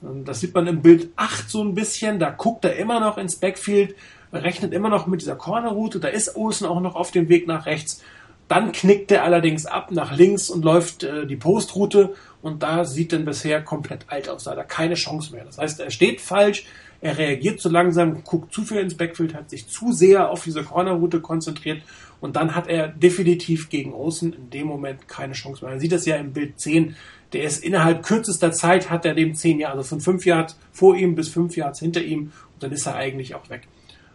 [0.01, 2.19] Und das sieht man im Bild 8 so ein bisschen.
[2.19, 3.95] Da guckt er immer noch ins Backfield,
[4.33, 5.99] rechnet immer noch mit dieser Corner-Route.
[5.99, 8.01] Da ist Olsen auch noch auf dem Weg nach rechts.
[8.47, 13.11] Dann knickt er allerdings ab nach links und läuft äh, die Postroute und da sieht
[13.11, 14.43] dann bisher komplett alt aus.
[14.43, 15.45] Da hat er keine Chance mehr.
[15.45, 16.65] Das heißt, er steht falsch,
[17.01, 20.63] er reagiert zu langsam, guckt zu viel ins Backfield, hat sich zu sehr auf diese
[20.63, 21.81] Cornerroute konzentriert
[22.25, 25.71] und dann hat er definitiv gegen Olsen in dem Moment keine Chance mehr.
[25.71, 26.95] Man sieht das ja im Bild 10.
[27.33, 30.95] Der ist innerhalb kürzester Zeit hat er dem 10 Jahre, also von 5 Yards vor
[30.95, 33.67] ihm bis 5 Yards hinter ihm und dann ist er eigentlich auch weg.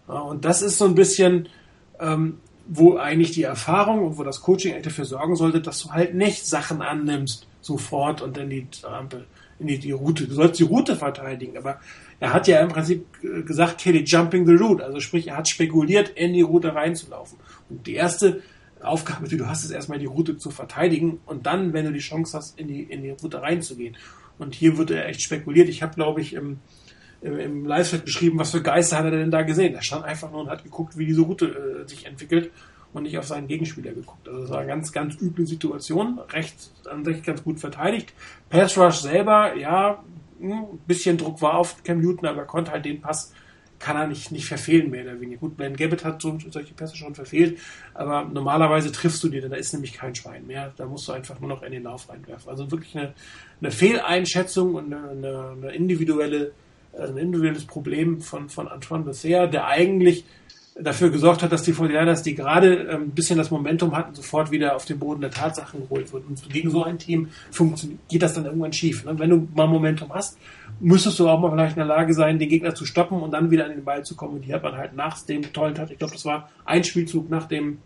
[0.09, 1.49] Und das ist so ein bisschen,
[2.01, 6.15] ähm, wo eigentlich die Erfahrung und wo das Coaching dafür sorgen sollte, dass du halt
[6.15, 9.27] nicht Sachen annimmst sofort und in die Ampel,
[9.61, 10.27] in die, die Route.
[10.27, 11.78] Du sollst die Route verteidigen, aber
[12.19, 13.07] er hat ja im Prinzip
[13.47, 17.39] gesagt, Kelly jumping the route, also sprich, er hat spekuliert, in die Route reinzulaufen.
[17.70, 18.42] Die erste
[18.80, 22.01] Aufgabe, die du hast, ist erstmal die Route zu verteidigen und dann, wenn du die
[22.01, 23.97] Chance hast, in die, in die Route reinzugehen.
[24.38, 25.68] Und hier wird er echt spekuliert.
[25.68, 26.59] Ich habe, glaube ich, im
[27.22, 29.74] im, im Live-Chat geschrieben, was für Geister hat er denn da gesehen.
[29.74, 32.51] Er stand einfach nur und hat geguckt, wie diese Route äh, sich entwickelt
[32.92, 34.28] und nicht auf seinen Gegenspieler geguckt.
[34.28, 36.18] Also das war eine ganz, ganz üble Situation.
[36.30, 38.12] Recht an sich ganz gut verteidigt.
[38.48, 40.02] Pass Rush selber, ja,
[40.40, 43.34] ein bisschen Druck war auf Cam Newton, aber er konnte halt den Pass
[43.81, 45.40] kann er nicht, nicht verfehlen, mehr oder weniger.
[45.40, 47.59] Gut, Ben Gabbett hat so, solche Pässe schon verfehlt,
[47.94, 50.73] aber normalerweise triffst du dir, denn da ist nämlich kein Schwein mehr.
[50.77, 52.51] Da musst du einfach nur noch in den Lauf reinwerfen.
[52.51, 53.15] Also wirklich eine,
[53.61, 56.52] eine Fehleinschätzung und eine, eine, individuelle,
[56.97, 60.24] ein individuelles Problem von, von Antoine Besser, der eigentlich
[60.78, 64.51] dafür gesorgt hat, dass die 49ers, die gerade ähm, ein bisschen das Momentum hatten, sofort
[64.51, 66.27] wieder auf den Boden der Tatsachen geholt wurden.
[66.28, 67.28] Und gegen so ein Team
[68.09, 69.05] geht das dann irgendwann schief.
[69.05, 69.19] Ne?
[69.19, 70.39] Wenn du mal Momentum hast,
[70.81, 73.51] müsstest du auch mal vielleicht in der Lage sein, den Gegner zu stoppen und dann
[73.51, 74.35] wieder an den Ball zu kommen.
[74.35, 77.31] Und die hat man halt nach dem tollen Touch, ich glaube, das war ein Spielzug
[77.31, 77.78] nach dem,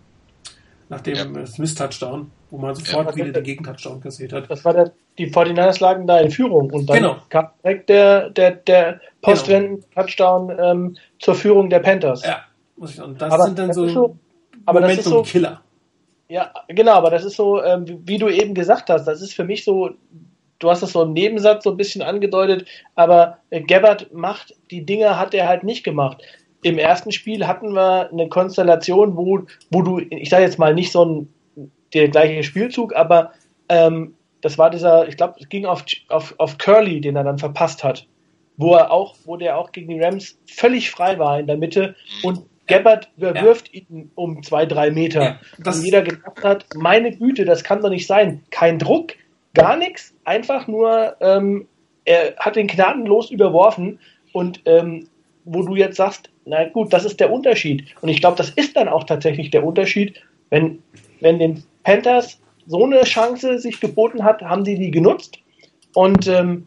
[0.89, 1.47] nach dem ja.
[1.47, 4.51] Smith-Touchdown, wo man sofort ja, wieder den Gegentouchdown kassiert hat.
[4.51, 7.16] Das war der, die 49ers lagen da in Führung und dann genau.
[7.29, 12.25] kam direkt der, der, der Postwenden-Touchdown ähm, zur Führung der Panthers.
[12.25, 12.43] Ja,
[12.77, 14.16] muss ich, und das aber sind dann so, so
[14.66, 15.61] aber das ist so, Killer.
[16.29, 19.45] Ja, genau, aber das ist so, ähm, wie du eben gesagt hast, das ist für
[19.45, 19.91] mich so,
[20.65, 24.85] du hast das so im Nebensatz so ein bisschen angedeutet, aber äh, Gabbard macht die
[24.85, 26.23] Dinge, hat er halt nicht gemacht.
[26.62, 30.91] Im ersten Spiel hatten wir eine Konstellation, wo, wo du, ich sage jetzt mal nicht
[30.91, 31.28] so ein
[31.93, 33.32] der gleiche Spielzug, aber
[33.69, 37.39] ähm, das war dieser, ich glaube, es ging auf, auf, auf Curly, den er dann
[37.39, 38.07] verpasst hat,
[38.57, 41.95] wo er auch, wo der auch gegen die Rams völlig frei war in der Mitte
[42.23, 43.81] und Gabbard wirft ja.
[43.81, 45.23] ihn um zwei, drei Meter.
[45.23, 48.43] Ja, und jeder gedacht hat, meine Güte, das kann doch nicht sein.
[48.51, 49.12] Kein Druck,
[49.55, 51.67] gar nichts, einfach nur, ähm,
[52.05, 53.99] er hat den gnadenlos überworfen
[54.33, 55.09] und ähm,
[55.45, 57.85] wo du jetzt sagst, na gut, das ist der Unterschied.
[58.01, 60.21] Und ich glaube, das ist dann auch tatsächlich der Unterschied,
[60.51, 60.83] wenn,
[61.21, 65.39] wenn den Panthers so eine Chance sich geboten hat, haben sie die genutzt.
[65.95, 66.67] Und ähm,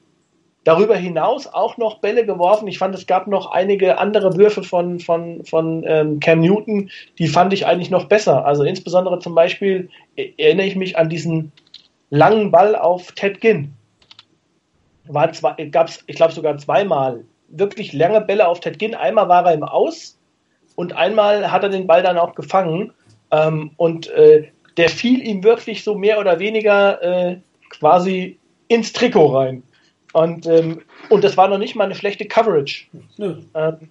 [0.67, 2.67] Darüber hinaus auch noch Bälle geworfen.
[2.67, 7.27] Ich fand, es gab noch einige andere Würfe von, von, von ähm, Cam Newton, die
[7.29, 8.45] fand ich eigentlich noch besser.
[8.45, 9.87] Also insbesondere zum Beispiel
[10.17, 11.53] e, erinnere ich mich an diesen
[12.09, 13.73] langen Ball auf Ted Ginn.
[15.05, 18.95] War zwei, gab's, ich glaube sogar zweimal wirklich lange Bälle auf Ted Ginn.
[18.95, 20.17] Einmal war er im Aus
[20.75, 22.93] und einmal hat er den Ball dann auch gefangen.
[23.31, 24.47] Ähm, und äh,
[24.77, 27.37] der fiel ihm wirklich so mehr oder weniger äh,
[27.69, 29.63] quasi ins Trikot rein.
[30.13, 32.85] Und, ähm, und das war noch nicht mal eine schlechte Coverage.
[33.55, 33.89] Ähm,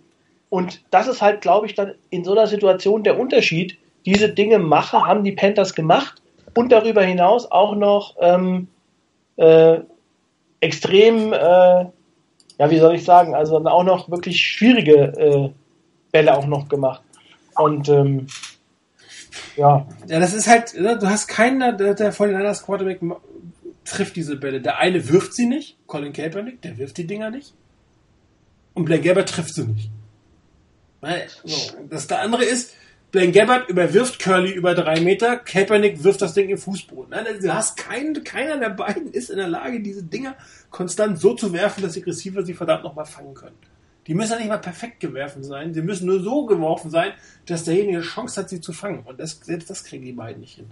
[0.49, 3.77] und das ist halt, glaube ich, dann in so einer Situation der Unterschied.
[4.07, 6.23] Diese Dinge mache, haben die Panthers gemacht
[6.57, 8.69] und darüber hinaus auch noch ähm,
[9.37, 9.81] äh,
[10.61, 15.51] extrem, äh, ja, wie soll ich sagen, also auch noch wirklich schwierige äh,
[16.13, 17.03] Bälle auch noch gemacht.
[17.57, 18.27] Und ähm,
[19.57, 19.87] ja.
[20.07, 23.01] Ja, das ist halt, ne, du hast keinen der, der 49ers Quarterback
[23.85, 24.63] trifft diese Bälle.
[24.63, 27.53] Der eine wirft sie nicht, Colin Kaepernick, der wirft die Dinger nicht.
[28.73, 29.91] Und Blaine Gabbard trifft sie nicht.
[31.45, 32.75] So, das der andere ist,
[33.13, 37.15] Blaine Gabbard überwirft Curly über drei Meter, Kaepernick wirft das Ding im Fußboden.
[37.41, 40.37] Du hast keinen, keiner der beiden ist in der Lage, diese Dinger
[40.71, 43.57] konstant so zu werfen, dass die Receiver sie verdammt nochmal fangen können.
[44.07, 47.13] Die müssen ja nicht mal perfekt geworfen sein, sie müssen nur so geworfen sein,
[47.47, 49.03] dass derjenige Chance hat, sie zu fangen.
[49.05, 50.67] Und das, selbst das kriegen die beiden nicht hin.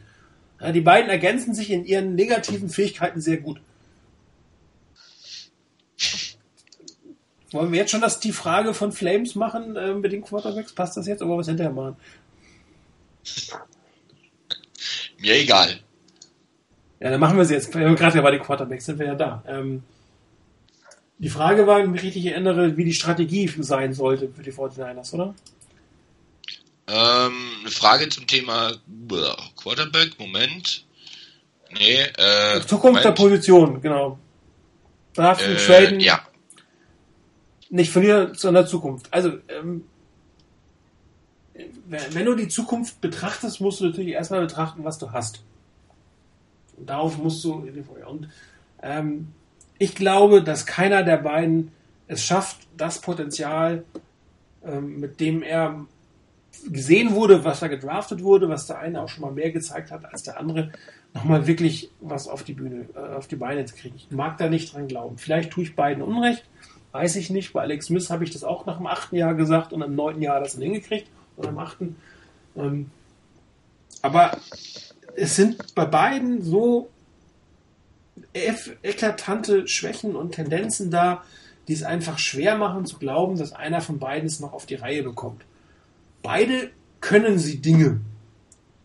[0.73, 3.61] Die beiden ergänzen sich in ihren negativen Fähigkeiten sehr gut.
[7.51, 10.73] Wollen wir jetzt schon das, die Frage von Flames machen äh, mit den Quarterbacks?
[10.73, 11.97] Passt das jetzt oder was hinterher machen?
[15.19, 15.81] Mir egal.
[17.01, 17.73] Ja, dann machen wir sie jetzt.
[17.73, 19.43] Gerade bei den Quarterbacks sind wir ja da.
[19.47, 19.83] Ähm,
[21.19, 24.53] die Frage war, wenn ich mich richtig erinnere, wie die Strategie sein sollte für die
[24.53, 25.35] 49ers, oder?
[26.87, 28.73] Ähm, eine Frage zum Thema
[29.57, 30.85] Quarterback, Moment.
[31.73, 33.05] Nee, äh, Zukunft Moment.
[33.05, 34.19] der Position, genau.
[35.15, 36.01] Draften, äh, traden.
[36.01, 36.27] Ja.
[37.71, 39.13] Nicht von dir, sondern Zukunft.
[39.13, 39.85] Also, ähm,
[41.86, 45.44] wenn du die Zukunft betrachtest, musst du natürlich erstmal betrachten, was du hast.
[46.76, 47.64] Und darauf musst du.
[48.09, 48.28] Und
[48.82, 49.28] ähm,
[49.78, 51.70] ich glaube, dass keiner der beiden
[52.06, 53.85] es schafft, das Potenzial,
[54.64, 55.86] ähm, mit dem er
[56.68, 60.05] gesehen wurde, was da gedraftet wurde, was der eine auch schon mal mehr gezeigt hat
[60.12, 60.72] als der andere,
[61.12, 63.97] nochmal wirklich was auf die Bühne, äh, auf die Beine zu kriegen.
[63.97, 65.18] Ich mag da nicht dran glauben.
[65.18, 66.44] Vielleicht tue ich beiden Unrecht,
[66.93, 67.52] weiß ich nicht.
[67.52, 70.22] Bei Alex Smith habe ich das auch nach dem achten Jahr gesagt und im neunten
[70.22, 71.97] Jahr das hingekriegt oder im achten.
[72.56, 72.90] Ähm,
[74.02, 74.39] aber
[75.16, 76.90] es sind bei beiden so
[78.32, 81.24] eklatante Schwächen und Tendenzen da,
[81.69, 84.74] die es einfach schwer machen zu glauben, dass einer von beiden es noch auf die
[84.74, 85.43] Reihe bekommt.
[86.23, 86.70] Beide
[87.01, 88.01] können sie Dinge.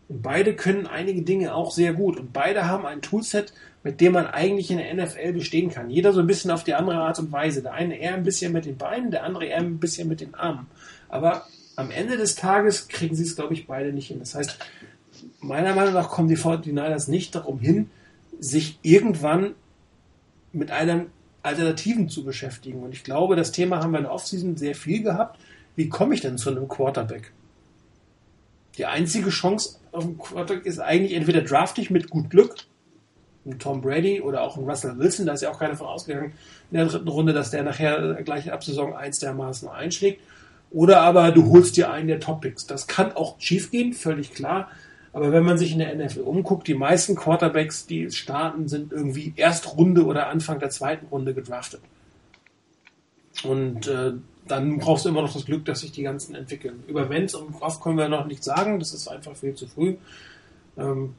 [0.08, 2.18] Und beide können einige Dinge auch sehr gut.
[2.18, 3.52] Und beide haben ein Toolset,
[3.82, 5.90] mit dem man eigentlich in der NFL bestehen kann.
[5.90, 7.62] Jeder so ein bisschen auf die andere Art und Weise.
[7.62, 10.34] Der eine eher ein bisschen mit den Beinen, der andere eher ein bisschen mit den
[10.34, 10.66] Armen.
[11.08, 14.18] Aber am Ende des Tages kriegen sie es, glaube ich, beide nicht hin.
[14.18, 14.58] Das heißt,
[15.40, 17.90] meiner Meinung nach kommen die 49ers nicht darum hin,
[18.38, 19.54] sich irgendwann
[20.52, 21.06] mit einem
[21.42, 22.82] Alternativen zu beschäftigen.
[22.82, 25.40] Und ich glaube, das Thema haben wir in der Offseason sehr viel gehabt.
[25.76, 27.32] Wie komme ich denn zu einem Quarterback?
[28.76, 32.54] Die einzige Chance auf dem Quarterback ist eigentlich entweder draft ich mit gut Glück,
[33.46, 36.32] ein Tom Brady oder auch ein Russell Wilson, da ist ja auch keiner von ausgegangen
[36.70, 40.20] in der dritten Runde, dass der nachher gleich ab Saison 1 dermaßen einschlägt.
[40.70, 42.66] Oder aber du holst dir einen der Top-Picks.
[42.66, 44.70] Das kann auch schiefgehen, völlig klar.
[45.12, 49.32] Aber wenn man sich in der NFL umguckt, die meisten Quarterbacks, die starten, sind irgendwie
[49.36, 51.80] Erstrunde oder Anfang der zweiten Runde gedraftet.
[53.42, 54.12] Und äh,
[54.46, 56.84] dann brauchst du immer noch das Glück, dass sich die ganzen entwickeln.
[56.86, 59.96] Über Wenz und Kraft können wir noch nicht sagen, das ist einfach viel zu früh.
[60.76, 61.14] Ähm,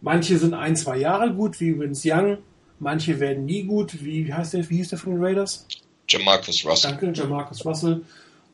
[0.00, 2.38] manche sind ein, zwei Jahre gut, wie Vince Young.
[2.78, 5.66] Manche werden nie gut, wie, wie heißt der, wie hieß der von den Raiders?
[6.08, 6.90] Jamarcus Russell.
[6.90, 8.02] Danke, Jamarcus Russell.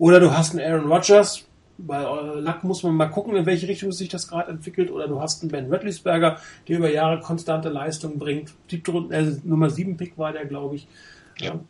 [0.01, 1.45] Oder du hast einen Aaron Rodgers,
[1.77, 2.03] bei
[2.41, 4.91] Lack muss man mal gucken, in welche Richtung sich das gerade entwickelt.
[4.91, 8.55] Oder du hast einen Ben Redlisberger, der über Jahre konstante Leistung bringt.
[8.67, 10.89] Siebte Runde, äh, Nummer 7 Pick war der, glaube ich.
[11.39, 11.61] Ja.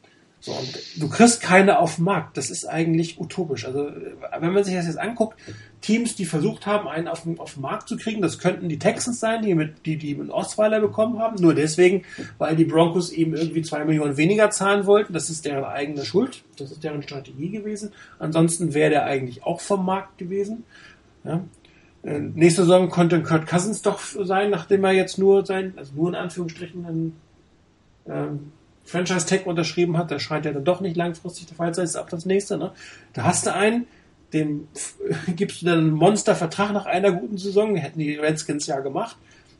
[0.42, 2.38] So, und du kriegst keine auf dem Markt.
[2.38, 3.66] Das ist eigentlich utopisch.
[3.66, 3.90] Also,
[4.38, 5.38] wenn man sich das jetzt anguckt,
[5.82, 8.78] Teams, die versucht haben, einen auf den, auf den Markt zu kriegen, das könnten die
[8.78, 11.36] Texans sein, die mit, die, die mit Ostweiler bekommen haben.
[11.42, 12.04] Nur deswegen,
[12.38, 15.12] weil die Broncos eben irgendwie zwei Millionen weniger zahlen wollten.
[15.12, 16.42] Das ist deren eigene Schuld.
[16.56, 17.92] Das ist deren Strategie gewesen.
[18.18, 20.64] Ansonsten wäre der eigentlich auch vom Markt gewesen.
[21.24, 21.44] Ja.
[22.02, 26.08] Äh, nächste Saison konnte Kurt Cousins doch sein, nachdem er jetzt nur sein, also nur
[26.08, 27.16] in Anführungsstrichen ein,
[28.08, 28.52] ähm,
[28.84, 31.84] Franchise Tag unterschrieben hat, der scheint ja dann doch nicht langfristig der Fall zu sein,
[31.84, 32.58] ist auch das nächste.
[32.58, 32.72] Ne?
[33.12, 33.86] Da hast du einen,
[34.32, 34.68] dem
[35.36, 39.16] gibst du dann einen Monstervertrag nach einer guten Saison, hätten die Redskins ja gemacht.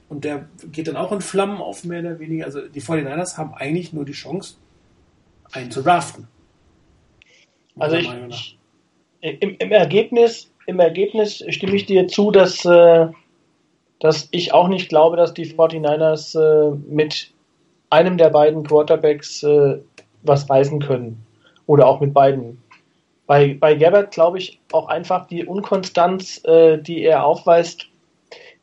[0.08, 2.44] Und der geht dann auch in Flammen auf, mehr oder weniger.
[2.44, 4.56] Also die 49ers haben eigentlich nur die Chance,
[5.52, 6.26] einen zu draften.
[7.78, 8.58] Also ich,
[9.20, 13.06] im, im, Ergebnis, im Ergebnis stimme ich dir zu, dass, äh,
[14.00, 17.32] dass ich auch nicht glaube, dass die 49ers äh, mit
[17.90, 19.78] einem der beiden Quarterbacks äh,
[20.22, 21.24] was reißen können.
[21.66, 22.62] Oder auch mit beiden.
[23.26, 27.86] Bei, bei Gabbard glaube ich auch einfach die Unkonstanz, äh, die er aufweist.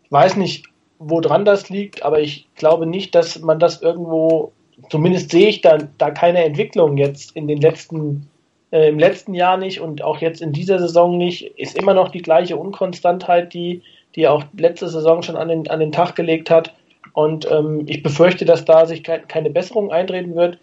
[0.04, 0.66] Ich weiß nicht,
[0.99, 4.52] woran das liegt, aber ich glaube nicht, dass man das irgendwo,
[4.90, 8.28] zumindest sehe ich da, da keine Entwicklung jetzt in den letzten,
[8.72, 11.58] äh, im letzten Jahr nicht und auch jetzt in dieser Saison nicht.
[11.58, 13.84] Ist immer noch die gleiche Unkonstantheit, die,
[14.16, 16.74] die er auch letzte Saison schon an den, an den Tag gelegt hat.
[17.18, 20.60] Und ähm, ich befürchte, dass da sich ke keine Besserung eintreten wird.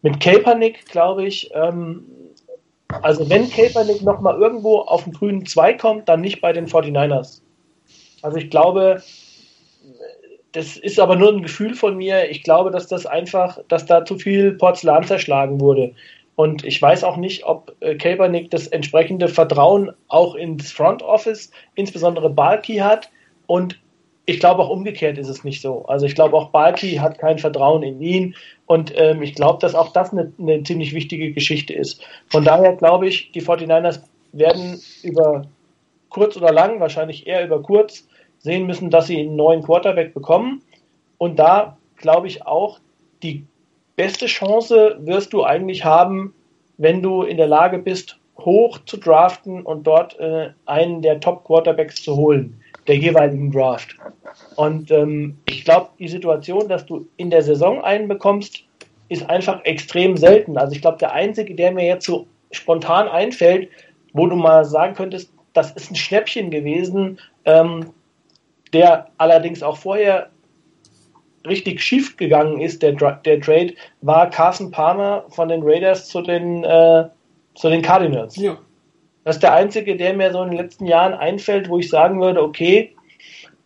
[0.00, 2.02] Mit Kaepernick glaube ich, ähm,
[3.02, 7.42] also wenn Kaepernick nochmal irgendwo auf den grünen 2 kommt, dann nicht bei den 49ers.
[8.22, 9.02] Also ich glaube,
[10.52, 12.30] das ist aber nur ein Gefühl von mir.
[12.30, 15.92] Ich glaube, dass das einfach, dass da zu viel Porzellan zerschlagen wurde.
[16.36, 21.50] Und ich weiß auch nicht, ob äh, Kaepernick das entsprechende Vertrauen auch ins Front Office,
[21.74, 23.10] insbesondere Balki hat.
[23.46, 23.78] Und
[24.28, 25.86] ich glaube auch umgekehrt ist es nicht so.
[25.86, 28.34] Also ich glaube auch Balki hat kein Vertrauen in ihn
[28.66, 32.04] und ähm, ich glaube, dass auch das eine, eine, ziemlich wichtige Geschichte ist.
[32.26, 34.02] Von daher glaube ich, die 49ers
[34.32, 35.46] werden über
[36.10, 38.06] kurz oder lang, wahrscheinlich eher über kurz,
[38.38, 40.60] sehen müssen, dass sie einen neuen Quarterback bekommen.
[41.16, 42.80] Und da glaube ich auch,
[43.22, 43.46] die
[43.96, 46.34] beste Chance wirst du eigentlich haben,
[46.76, 51.44] wenn du in der Lage bist, hoch zu draften und dort äh, einen der Top
[51.44, 53.94] Quarterbacks zu holen der jeweiligen Draft.
[54.56, 58.64] Und ähm, ich glaube, die Situation, dass du in der Saison einen bekommst,
[59.08, 60.58] ist einfach extrem selten.
[60.58, 63.68] Also ich glaube, der einzige, der mir jetzt so spontan einfällt,
[64.12, 67.90] wo du mal sagen könntest, das ist ein Schnäppchen gewesen, ähm,
[68.72, 70.28] der allerdings auch vorher
[71.46, 76.64] richtig schief gegangen ist, der, der Trade, war Carson Palmer von den Raiders zu den,
[76.64, 77.04] äh,
[77.54, 78.36] zu den Cardinals.
[78.36, 78.58] Ja.
[79.24, 82.20] Das ist der einzige, der mir so in den letzten Jahren einfällt, wo ich sagen
[82.20, 82.94] würde, okay,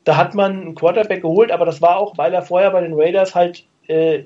[0.05, 2.95] da hat man einen Quarterback geholt, aber das war auch, weil er vorher bei den
[2.95, 4.24] Raiders halt äh,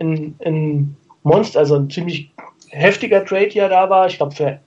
[0.00, 2.30] ein, ein Monster, also ein ziemlich
[2.68, 4.06] heftiger Trade ja da war.
[4.06, 4.60] Ich glaube, für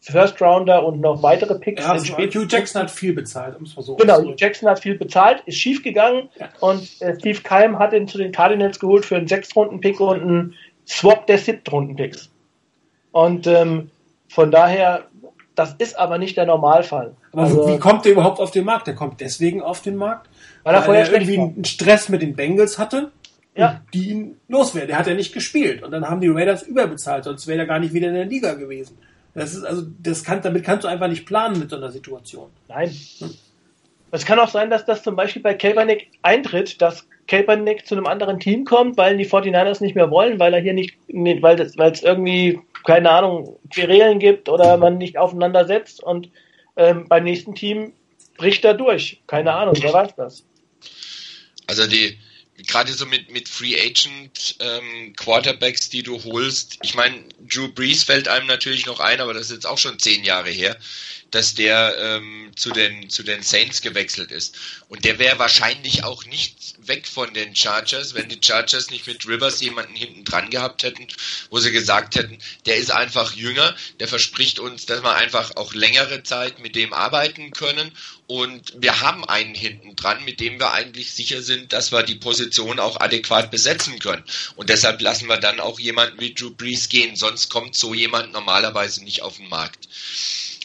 [0.00, 1.82] First Rounder und noch weitere Picks.
[1.82, 4.80] Ja, also Hugh Jackson hat viel bezahlt, um es mal so Genau, Hugh Jackson hat
[4.80, 6.48] viel bezahlt, ist schief gegangen ja.
[6.60, 10.54] und äh, Steve Keim hat ihn zu den Cardinals geholt für einen Sechs-Runden-Pick und einen
[10.86, 12.30] Swap der Siebten-Runden-Picks.
[13.12, 13.90] Und ähm,
[14.28, 15.06] von daher
[15.58, 17.14] das ist aber nicht der Normalfall.
[17.32, 18.86] Aber also, wie kommt der überhaupt auf den Markt?
[18.86, 20.28] Der kommt deswegen auf den Markt,
[20.62, 23.10] weil er vorher irgendwie einen Stress mit den Bengals hatte,
[23.56, 23.80] ja.
[23.92, 24.88] die ihn loswerden.
[24.88, 27.80] Der hat ja nicht gespielt und dann haben die Raiders überbezahlt, sonst wäre er gar
[27.80, 28.98] nicht wieder in der Liga gewesen.
[29.34, 32.50] Das ist also, das kann, damit kannst du einfach nicht planen mit so einer Situation.
[32.68, 32.90] Nein.
[33.18, 33.34] Hm?
[34.10, 38.06] Es kann auch sein, dass das zum Beispiel bei Kaepernick eintritt, dass Kaepernick zu einem
[38.06, 42.02] anderen Team kommt, weil die 49ers nicht mehr wollen, weil er hier nicht, weil es
[42.02, 46.30] irgendwie, keine Ahnung, Querelen gibt oder man nicht aufeinander setzt und
[46.76, 47.92] ähm, beim nächsten Team
[48.36, 49.20] bricht er durch.
[49.26, 50.44] Keine Ahnung, wer weiß das.
[51.66, 52.18] Also die,
[52.66, 56.78] gerade so mit, mit Free Agent ähm, Quarterbacks, die du holst.
[56.82, 59.98] Ich meine, Drew Brees fällt einem natürlich noch ein, aber das ist jetzt auch schon
[59.98, 60.76] zehn Jahre her,
[61.30, 64.56] dass der ähm, zu, den, zu den Saints gewechselt ist.
[64.88, 69.26] Und der wäre wahrscheinlich auch nicht weg von den Chargers, wenn die Chargers nicht mit
[69.26, 71.06] Rivers jemanden hinten dran gehabt hätten,
[71.50, 75.74] wo sie gesagt hätten, der ist einfach jünger, der verspricht uns, dass wir einfach auch
[75.74, 77.92] längere Zeit mit dem arbeiten können
[78.26, 82.14] und wir haben einen hinten dran, mit dem wir eigentlich sicher sind, dass wir die
[82.14, 84.22] Position auch adäquat besetzen können.
[84.54, 88.32] Und deshalb lassen wir dann auch jemanden wie Drew Brees gehen, sonst kommt so jemand
[88.32, 89.88] normalerweise nicht auf den Markt.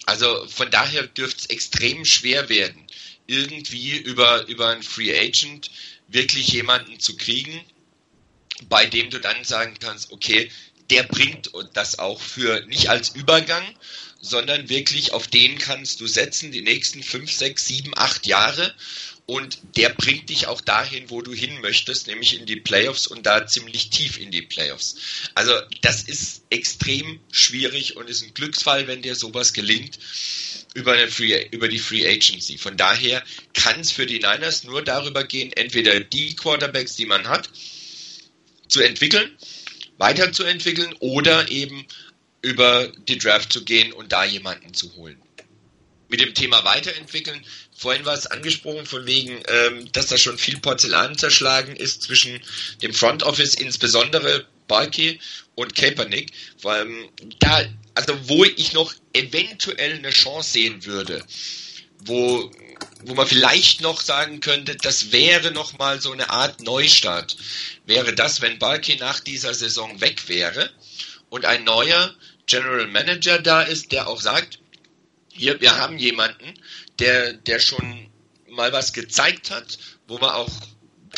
[0.05, 2.85] Also von daher dürfte es extrem schwer werden,
[3.27, 5.71] irgendwie über, über einen Free Agent
[6.07, 7.63] wirklich jemanden zu kriegen,
[8.69, 10.51] bei dem du dann sagen kannst, okay,
[10.89, 13.63] der bringt das auch für nicht als Übergang,
[14.21, 18.73] sondern wirklich auf den kannst du setzen die nächsten fünf, sechs, sieben, acht Jahre
[19.25, 23.25] und der bringt dich auch dahin, wo du hin möchtest, nämlich in die Playoffs und
[23.25, 24.95] da ziemlich tief in die Playoffs.
[25.33, 29.97] Also das ist extrem schwierig und ist ein Glücksfall, wenn dir sowas gelingt
[30.73, 32.57] über, Free, über die Free Agency.
[32.57, 33.23] Von daher
[33.53, 37.49] kann es für die Niners nur darüber gehen, entweder die Quarterbacks, die man hat,
[38.67, 39.31] zu entwickeln,
[39.97, 41.85] weiterzuentwickeln oder eben
[42.41, 45.21] über die Draft zu gehen und da jemanden zu holen.
[46.09, 47.43] Mit dem Thema weiterentwickeln,
[47.83, 52.41] vorhin war es angesprochen, von wegen, ähm, dass da schon viel Porzellan zerschlagen ist zwischen
[52.81, 55.19] dem Front Office, insbesondere Balky
[55.55, 56.31] und Kaepernick,
[56.61, 56.87] weil
[57.39, 57.61] da,
[57.93, 61.25] also wo ich noch eventuell eine Chance sehen würde,
[62.05, 62.49] wo,
[63.03, 67.35] wo man vielleicht noch sagen könnte, das wäre noch mal so eine Art Neustart,
[67.85, 70.69] wäre das, wenn Balky nach dieser Saison weg wäre
[71.29, 72.15] und ein neuer
[72.45, 74.59] General Manager da ist, der auch sagt,
[75.33, 76.53] hier, wir haben jemanden,
[76.99, 78.09] der, der schon
[78.49, 80.51] mal was gezeigt hat, wo wir auch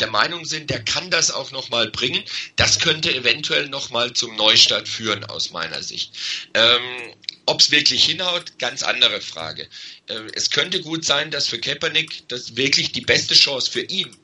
[0.00, 2.22] der Meinung sind, der kann das auch nochmal bringen.
[2.56, 6.12] Das könnte eventuell nochmal zum Neustart führen, aus meiner Sicht.
[6.54, 7.14] Ähm,
[7.46, 9.68] Ob es wirklich hinhaut, ganz andere Frage.
[10.08, 14.14] Äh, es könnte gut sein, dass für Kaepernick das wirklich die beste Chance für ihn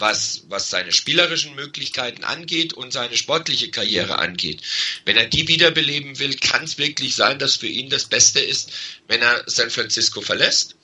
[0.00, 4.62] was, was seine spielerischen Möglichkeiten angeht und seine sportliche Karriere angeht.
[5.04, 8.70] Wenn er die wiederbeleben will, kann es wirklich sein, dass für ihn das Beste ist,
[9.08, 10.76] wenn er San Francisco verlässt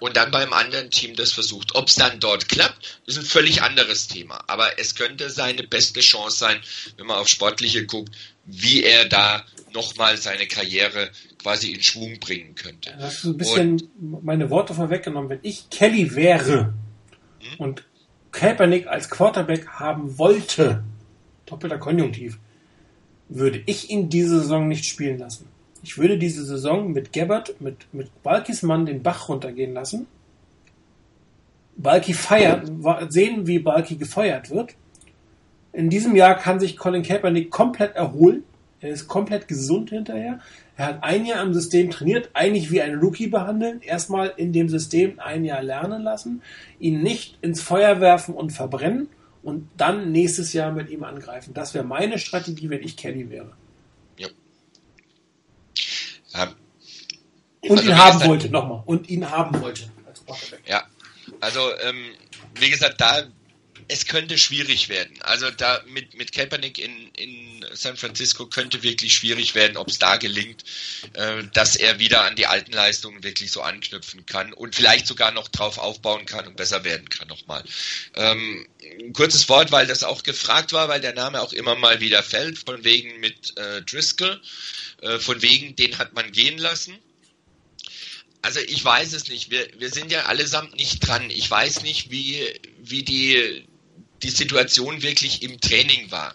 [0.00, 1.74] und dann beim anderen Team das versucht.
[1.74, 4.44] Ob es dann dort klappt, ist ein völlig anderes Thema.
[4.46, 6.58] Aber es könnte seine beste Chance sein,
[6.96, 8.14] wenn man auf Sportliche guckt,
[8.44, 11.10] wie er da nochmal seine Karriere
[11.42, 12.94] quasi in Schwung bringen könnte.
[12.98, 15.30] Das ist ein bisschen und, meine Worte vorweggenommen.
[15.30, 16.74] Wenn ich Kelly wäre
[17.40, 17.54] hm?
[17.58, 17.84] und
[18.32, 20.84] Kaepernick als Quarterback haben wollte,
[21.46, 22.38] doppelter Konjunktiv,
[23.28, 25.48] würde ich ihn diese Saison nicht spielen lassen.
[25.86, 30.08] Ich würde diese Saison mit Gabbard, mit, mit Balkis Mann den Bach runtergehen lassen.
[31.76, 32.68] Balki feiert,
[33.08, 34.74] sehen, wie Balki gefeuert wird.
[35.72, 38.42] In diesem Jahr kann sich Colin Kaepernick komplett erholen.
[38.80, 40.40] Er ist komplett gesund hinterher.
[40.76, 44.68] Er hat ein Jahr am System trainiert, eigentlich wie ein Rookie behandeln, erstmal in dem
[44.68, 46.42] System ein Jahr lernen lassen,
[46.80, 49.08] ihn nicht ins Feuer werfen und verbrennen
[49.44, 51.54] und dann nächstes Jahr mit ihm angreifen.
[51.54, 53.52] Das wäre meine Strategie, wenn ich Kelly wäre.
[54.18, 54.28] Ja.
[56.34, 56.48] ja.
[57.68, 58.82] Und also ihn haben gesagt, wollte, nochmal.
[58.86, 59.90] Und ihn haben wollte.
[60.66, 60.84] ja,
[61.40, 62.12] also ähm,
[62.54, 63.26] wie gesagt, da
[63.88, 65.14] es könnte schwierig werden.
[65.22, 69.98] Also da mit, mit Kaepernick in, in San Francisco könnte wirklich schwierig werden, ob es
[69.98, 70.64] da gelingt,
[71.12, 75.30] äh, dass er wieder an die alten Leistungen wirklich so anknüpfen kann und vielleicht sogar
[75.32, 77.62] noch drauf aufbauen kann und besser werden kann nochmal.
[78.14, 78.66] Ähm,
[79.00, 82.22] ein kurzes Wort, weil das auch gefragt war, weil der Name auch immer mal wieder
[82.22, 84.40] fällt, von wegen mit äh, Driscoll,
[85.02, 86.98] äh, von wegen, den hat man gehen lassen
[88.46, 89.50] also ich weiß es nicht.
[89.50, 91.30] Wir, wir sind ja allesamt nicht dran.
[91.30, 92.40] Ich weiß nicht, wie,
[92.78, 93.66] wie die
[94.22, 96.34] die Situation wirklich im Training war.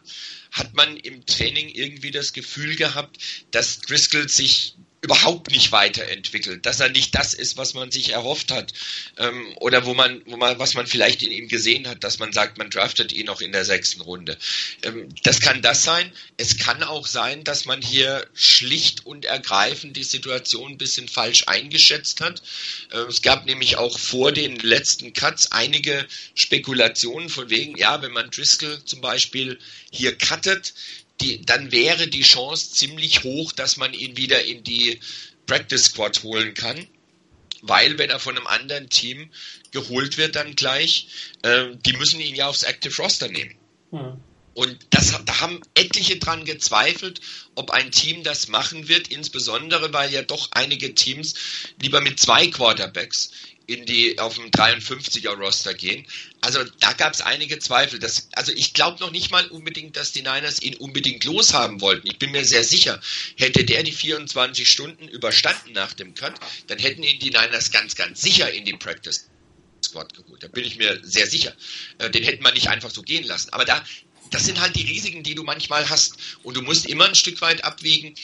[0.52, 3.18] Hat man im Training irgendwie das Gefühl gehabt,
[3.52, 8.52] dass Driscoll sich überhaupt nicht weiterentwickelt, dass er nicht das ist, was man sich erhofft
[8.52, 8.72] hat
[9.18, 12.32] ähm, oder wo man, wo man, was man vielleicht in ihm gesehen hat, dass man
[12.32, 14.38] sagt, man draftet ihn noch in der sechsten Runde.
[14.84, 16.12] Ähm, das kann das sein.
[16.38, 21.48] Es kann auch sein, dass man hier schlicht und ergreifend die Situation ein bisschen falsch
[21.48, 22.44] eingeschätzt hat.
[22.94, 26.06] Ähm, es gab nämlich auch vor den letzten Cuts einige
[26.36, 29.58] Spekulationen von wegen, ja, wenn man Driscoll zum Beispiel
[29.92, 30.76] hier cuttet,
[31.22, 35.00] die, dann wäre die Chance ziemlich hoch, dass man ihn wieder in die
[35.46, 36.88] Practice Squad holen kann.
[37.62, 39.30] weil wenn er von einem anderen Team
[39.72, 41.08] geholt wird dann gleich,
[41.44, 43.56] äh, die müssen ihn ja aufs Active Roster nehmen.
[43.92, 44.20] Mhm.
[44.54, 47.22] Und das, da haben etliche dran gezweifelt,
[47.56, 51.36] ob ein Team das machen wird, insbesondere weil ja doch einige Teams
[51.82, 53.32] lieber mit zwei Quarterbacks
[53.74, 56.06] in die auf dem 53er Roster gehen.
[56.42, 58.00] Also da gab es einige Zweifel.
[58.00, 62.08] Das, also ich glaube noch nicht mal unbedingt, dass die Niners ihn unbedingt loshaben wollten.
[62.08, 63.00] Ich bin mir sehr sicher,
[63.38, 67.96] hätte der die 24 Stunden überstanden nach dem Cut, dann hätten ihn die Niners ganz,
[67.96, 69.28] ganz sicher in die Practice
[69.84, 70.44] Squad geholt.
[70.44, 71.54] Da bin ich mir sehr sicher.
[71.98, 73.52] Äh, den hätten wir nicht einfach so gehen lassen.
[73.52, 73.84] Aber da,
[74.32, 76.18] das sind halt die Risiken, die du manchmal hast.
[76.44, 78.16] Und du musst immer ein Stück weit abwägen,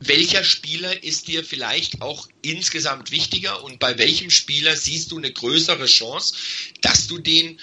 [0.00, 5.32] welcher Spieler ist dir vielleicht auch insgesamt wichtiger und bei welchem Spieler siehst du eine
[5.32, 6.34] größere Chance,
[6.82, 7.58] dass du den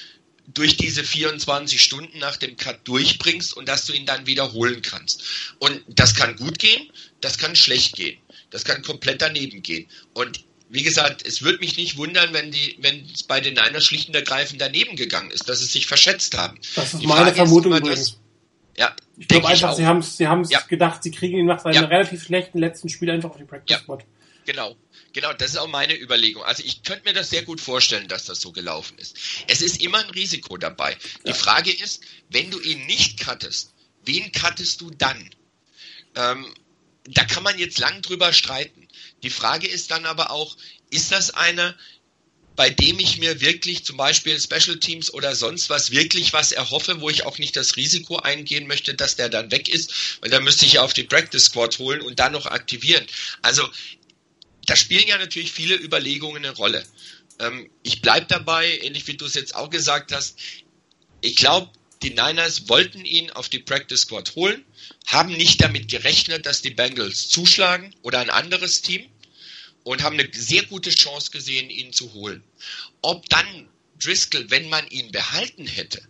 [0.48, 5.24] durch diese 24 Stunden nach dem Cut durchbringst und dass du ihn dann wiederholen kannst.
[5.60, 6.90] Und das kann gut gehen,
[7.22, 8.20] das kann schlecht gehen,
[8.50, 9.88] das kann komplett daneben gehen.
[10.14, 13.86] Und wie gesagt, es würde mich nicht wundern, wenn die, wenn es bei den Niners
[13.86, 16.60] schlicht und ergreifend daneben gegangen ist, dass sie sich verschätzt haben.
[16.76, 18.18] Das ist die meine Frage Vermutung ist immer, dass,
[18.78, 20.60] ja, ich glaube einfach, sie haben es sie haben's ja.
[20.62, 21.82] gedacht, sie kriegen ihn nach seinem ja.
[21.86, 24.02] relativ schlechten letzten Spiel einfach auf die Practice Squad.
[24.02, 24.08] Ja.
[24.46, 24.76] Genau.
[25.14, 26.44] Genau, das ist auch meine Überlegung.
[26.44, 29.16] Also ich könnte mir das sehr gut vorstellen, dass das so gelaufen ist.
[29.48, 30.98] Es ist immer ein Risiko dabei.
[31.28, 33.74] Die Frage ist, wenn du ihn nicht cuttest,
[34.06, 35.30] wen cuttest du dann?
[36.16, 36.52] Ähm,
[37.06, 38.88] da kann man jetzt lang drüber streiten.
[39.22, 40.58] Die Frage ist dann aber auch,
[40.90, 41.76] ist das einer,
[42.56, 47.02] bei dem ich mir wirklich zum Beispiel Special Teams oder sonst was wirklich was erhoffe,
[47.02, 50.40] wo ich auch nicht das Risiko eingehen möchte, dass der dann weg ist, weil da
[50.40, 53.06] müsste ich ja auf die Practice Squad holen und dann noch aktivieren.
[53.42, 53.68] Also
[54.66, 56.86] da spielen ja natürlich viele Überlegungen eine Rolle.
[57.40, 60.38] Ähm, ich bleibe dabei, ähnlich wie du es jetzt auch gesagt hast.
[61.22, 61.72] Ich glaube,
[62.04, 64.64] die Niners wollten ihn auf die Practice Squad holen,
[65.08, 69.10] haben nicht damit gerechnet, dass die Bengals zuschlagen oder ein anderes Team
[69.84, 72.44] und haben eine sehr gute Chance gesehen, ihn zu holen.
[73.02, 73.70] Ob dann
[74.02, 76.02] Driscoll, wenn man ihn behalten hätte,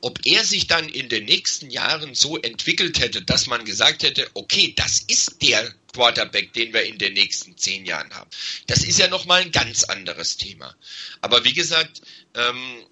[0.00, 4.28] ob er sich dann in den nächsten Jahren so entwickelt hätte, dass man gesagt hätte,
[4.34, 8.30] okay, das ist der Quarterback, den wir in den nächsten zehn Jahren haben.
[8.66, 10.74] Das ist ja nochmal ein ganz anderes Thema.
[11.20, 12.02] Aber wie gesagt,
[12.34, 12.84] ähm,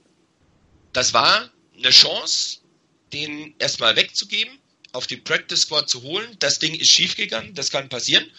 [0.93, 2.59] das war eine Chance,
[3.13, 4.59] den erstmal wegzugeben,
[4.93, 6.37] auf die Practice Squad zu holen.
[6.39, 8.31] Das Ding ist schiefgegangen, das kann passieren.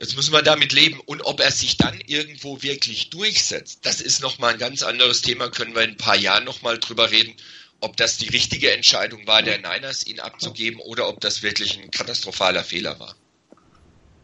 [0.00, 0.98] Jetzt müssen wir damit leben.
[1.00, 5.50] Und ob er sich dann irgendwo wirklich durchsetzt, das ist nochmal ein ganz anderes Thema,
[5.50, 7.36] können wir in ein paar Jahren nochmal drüber reden,
[7.80, 11.90] ob das die richtige Entscheidung war, der Niners ihn abzugeben oder ob das wirklich ein
[11.90, 13.14] katastrophaler Fehler war.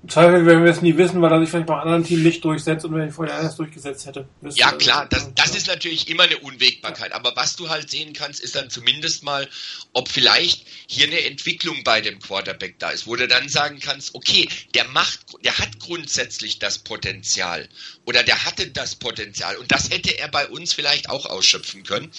[0.08, 2.84] Zweifel werden wir es nie wissen, weil er sich vielleicht beim anderen Team nicht durchsetzt
[2.84, 4.28] und wenn ich vorher erst durchgesetzt hätte.
[4.54, 7.12] Ja, klar, das, das ist natürlich immer eine Unwägbarkeit.
[7.12, 9.48] Aber was du halt sehen kannst, ist dann zumindest mal,
[9.92, 14.14] ob vielleicht hier eine Entwicklung bei dem Quarterback da ist, wo du dann sagen kannst,
[14.14, 17.68] okay, der macht, der hat grundsätzlich das Potenzial
[18.04, 22.10] oder der hatte das Potenzial und das hätte er bei uns vielleicht auch ausschöpfen können.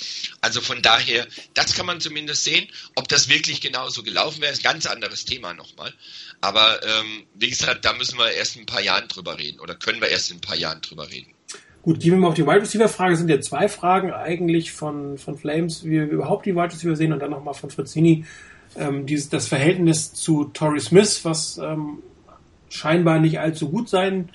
[0.42, 2.68] Also von daher, das kann man zumindest sehen.
[2.96, 5.94] Ob das wirklich genauso gelaufen wäre, ist ein ganz anderes Thema nochmal.
[6.42, 9.76] Aber ähm, wie gesagt, da müssen wir erst in ein paar Jahren drüber reden oder
[9.76, 11.28] können wir erst in ein paar Jahren drüber reden.
[11.82, 13.16] Gut, gehen wir mal auf die Wide Receiver Frage.
[13.16, 17.14] Sind ja zwei Fragen eigentlich von, von Flames, wie wir überhaupt die Wide Receiver sehen
[17.14, 18.26] und dann nochmal von Frizzini.
[18.76, 22.00] Ähm, dieses, das Verhältnis zu Torrey Smith, was ähm,
[22.70, 24.30] scheinbar nicht allzu gut sein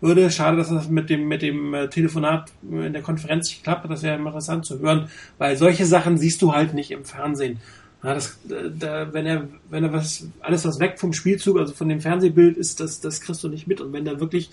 [0.00, 0.30] würde.
[0.30, 3.90] Schade, dass das mit dem, mit dem äh, Telefonat in der Konferenz nicht klappt.
[3.90, 7.60] Das wäre interessant zu hören, weil solche Sachen siehst du halt nicht im Fernsehen.
[8.02, 11.88] Ja, das, da, wenn er, wenn er was, alles was weg vom Spielzug, also von
[11.88, 13.80] dem Fernsehbild ist, das, das kriegst du nicht mit.
[13.80, 14.50] Und wenn da wirklich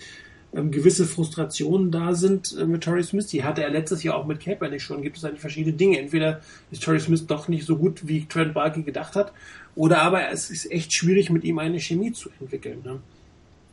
[0.52, 4.26] ähm, gewisse Frustrationen da sind äh, mit Torrey Smith, die hatte er letztes Jahr auch
[4.26, 5.98] mit Kaepernick schon, gibt es eigentlich verschiedene Dinge.
[5.98, 6.40] Entweder
[6.70, 9.32] ist Torrey Smith doch nicht so gut, wie Trent Barkey gedacht hat,
[9.74, 12.82] oder aber es ist echt schwierig, mit ihm eine Chemie zu entwickeln.
[12.84, 13.00] Ne?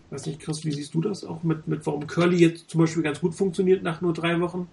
[0.09, 3.03] Weiß nicht, Chris, wie siehst du das auch mit, mit warum Curly jetzt zum Beispiel
[3.03, 4.67] ganz gut funktioniert nach nur drei Wochen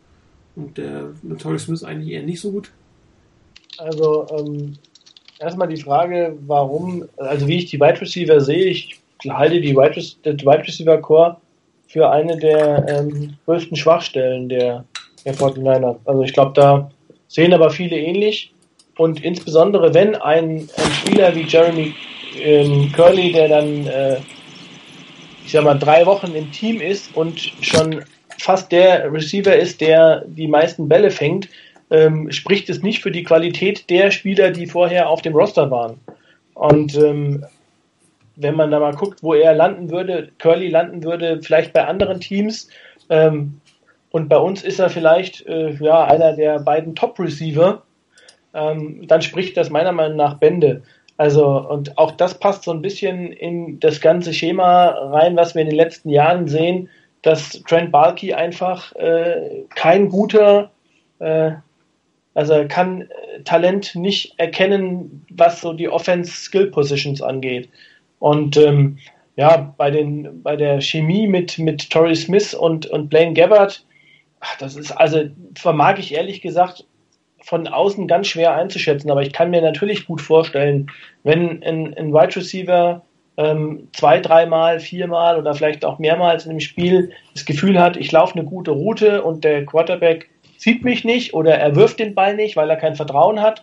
[0.57, 2.71] und der mit Torrey Smith eigentlich eher nicht so gut?
[3.79, 4.75] Also, ähm,
[5.39, 9.97] erstmal die Frage, warum, also wie ich die Wide Receiver sehe, ich halte die Wide,
[9.97, 11.37] Wide Receiver Core
[11.87, 14.85] für eine der ähm, größten Schwachstellen der,
[15.25, 15.97] der 49ers.
[16.05, 16.91] Also ich glaube, da
[17.29, 18.53] sehen aber viele ähnlich.
[18.97, 21.95] Und insbesondere wenn ein, ein Spieler wie Jeremy
[22.41, 24.17] ähm, Curley, der dann, äh,
[25.45, 28.05] ich sag mal, drei Wochen im Team ist und schon
[28.39, 31.49] fast der Receiver ist, der die meisten Bälle fängt,
[31.91, 35.99] ähm, spricht es nicht für die Qualität der Spieler, die vorher auf dem Roster waren.
[36.55, 37.45] Und ähm,
[38.37, 42.21] wenn man da mal guckt, wo er landen würde, Curly landen würde, vielleicht bei anderen
[42.21, 42.69] Teams,
[43.11, 43.61] ähm,
[44.11, 47.83] und bei uns ist er vielleicht äh, ja, einer der beiden Top-Receiver,
[48.55, 50.83] ähm, dann spricht das meiner Meinung nach Bände.
[51.17, 55.63] Also, und auch das passt so ein bisschen in das ganze Schema rein, was wir
[55.63, 56.89] in den letzten Jahren sehen,
[57.23, 60.71] dass Trent Balky einfach äh, kein guter,
[61.19, 61.53] äh,
[62.35, 67.69] also er kann äh, Talent nicht erkennen, was so die Offense-Skill-Positions angeht.
[68.19, 68.99] Und ähm,
[69.37, 73.85] ja, bei, den, bei der Chemie mit, mit Torrey Smith und, und Blaine Gabbard,
[74.41, 75.25] ach, das ist also,
[75.57, 76.85] vermag ich ehrlich gesagt
[77.43, 80.91] von außen ganz schwer einzuschätzen, aber ich kann mir natürlich gut vorstellen,
[81.25, 83.05] wenn ein, ein Wide Receiver
[83.37, 88.11] ähm, zwei, dreimal, viermal oder vielleicht auch mehrmals in dem Spiel das Gefühl hat, ich
[88.13, 90.31] laufe eine gute Route und der Quarterback
[90.65, 93.63] sieht mich nicht oder er wirft den Ball nicht, weil er kein Vertrauen hat,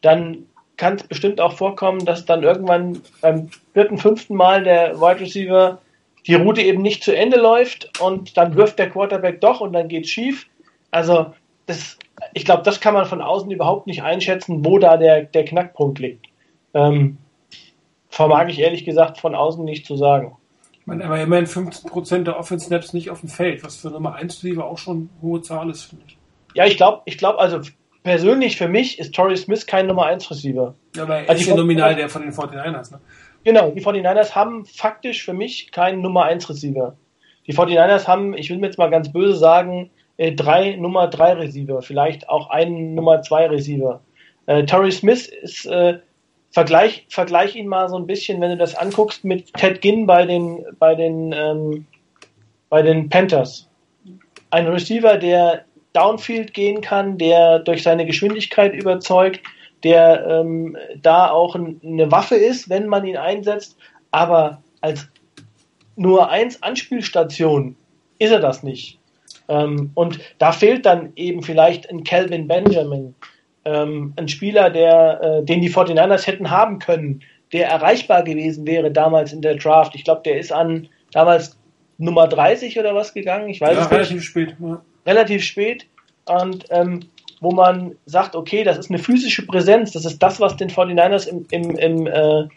[0.00, 0.46] dann
[0.78, 5.78] kann es bestimmt auch vorkommen, dass dann irgendwann beim vierten, fünften Mal der Wide Receiver
[6.26, 9.88] die Route eben nicht zu Ende läuft und dann wirft der Quarterback doch und dann
[9.88, 10.46] geht es schief.
[10.90, 11.34] Also
[11.66, 11.98] das,
[12.32, 15.98] ich glaube, das kann man von außen überhaupt nicht einschätzen, wo da der, der Knackpunkt
[15.98, 16.28] liegt.
[16.72, 17.18] Ähm,
[18.08, 20.34] vermag ich ehrlich gesagt von außen nicht zu sagen.
[20.72, 24.42] Ich meine, aber immerhin 15% der Offense-Snaps nicht auf dem Feld, was für Nummer 1
[24.42, 26.17] Receiver auch schon hohe Zahl ist, finde ich.
[26.54, 27.60] Ja, ich glaube, ich glaube, also
[28.02, 30.74] persönlich für mich ist Torrey Smith kein Nummer 1 Receiver.
[30.96, 33.00] Ja, aber er also ist ja nominal der von den 49ers, ne?
[33.44, 36.96] Genau, die 49ers haben faktisch für mich keinen Nummer 1 Receiver.
[37.46, 41.34] Die 49ers haben, ich will mir jetzt mal ganz böse sagen, äh, drei Nummer 3
[41.34, 44.00] Receiver, vielleicht auch einen Nummer 2 Receiver.
[44.46, 45.98] Äh, Torrey Smith ist, äh,
[46.50, 50.26] vergleich, vergleich ihn mal so ein bisschen, wenn du das anguckst, mit Ted Ginn bei
[50.26, 51.86] den, bei den, ähm,
[52.68, 53.68] bei den Panthers.
[54.50, 55.64] Ein Receiver, der
[55.98, 59.40] Downfield gehen kann, der durch seine Geschwindigkeit überzeugt,
[59.82, 63.76] der ähm, da auch eine Waffe ist, wenn man ihn einsetzt,
[64.10, 65.08] aber als
[65.96, 67.74] nur eins Anspielstation
[68.18, 68.98] ist er das nicht.
[69.48, 73.14] Ähm, und da fehlt dann eben vielleicht ein Calvin Benjamin,
[73.64, 77.22] ähm, ein Spieler, der, äh, den die 49ers hätten haben können,
[77.52, 79.94] der erreichbar gewesen wäre damals in der Draft.
[79.94, 81.58] Ich glaube, der ist an damals
[81.96, 83.48] Nummer 30 oder was gegangen.
[83.48, 84.26] Ich weiß ja, es relativ nicht.
[84.26, 84.56] spät.
[84.60, 84.82] Ja.
[85.08, 85.86] Relativ spät.
[86.26, 87.00] Und ähm,
[87.40, 91.26] wo man sagt, okay, das ist eine physische Präsenz, das ist das, was den 49ers
[91.28, 92.48] im, im, im, äh,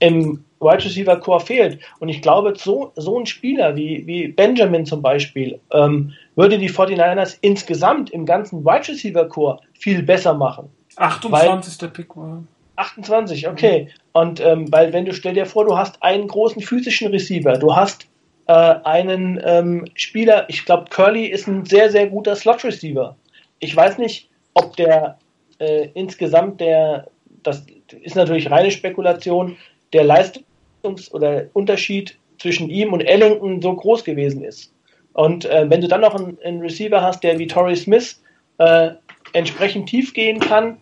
[0.00, 1.80] im Wide Receiver Core fehlt.
[1.98, 6.70] Und ich glaube, so, so ein Spieler wie, wie Benjamin zum Beispiel ähm, würde die
[6.70, 10.68] 49ers insgesamt im ganzen Wide Receiver Core viel besser machen.
[10.96, 11.82] 28.
[11.82, 12.42] Weil, Pick war.
[12.76, 13.82] 28, okay.
[13.82, 13.88] Mhm.
[14.12, 17.74] Und ähm, weil wenn du stell dir vor, du hast einen großen physischen Receiver, du
[17.74, 18.07] hast
[18.48, 23.14] äh, einen ähm, Spieler, ich glaube, Curly ist ein sehr, sehr guter Slot-Receiver.
[23.60, 25.18] Ich weiß nicht, ob der
[25.58, 27.08] äh, insgesamt der,
[27.42, 27.66] das
[28.02, 29.56] ist natürlich reine Spekulation,
[29.92, 34.72] der Leistungs- oder Unterschied zwischen ihm und Ellington so groß gewesen ist.
[35.12, 38.22] Und äh, wenn du dann noch einen, einen, Receiver hast, der wie Torrey Smith
[38.58, 38.92] äh,
[39.32, 40.78] entsprechend tief gehen kann,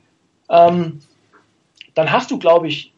[0.50, 1.00] ähm,
[1.94, 2.92] dann hast du, glaube ich,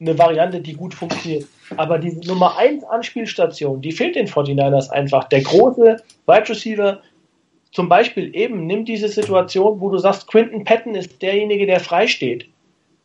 [0.00, 1.46] eine Variante, die gut funktioniert.
[1.76, 5.24] Aber diese Nummer 1 Anspielstation, die fehlt den 49ers einfach.
[5.24, 7.00] Der große Wide Receiver,
[7.72, 12.06] zum Beispiel eben, nimm diese Situation, wo du sagst, Quinton Patton ist derjenige, der frei
[12.06, 12.48] steht.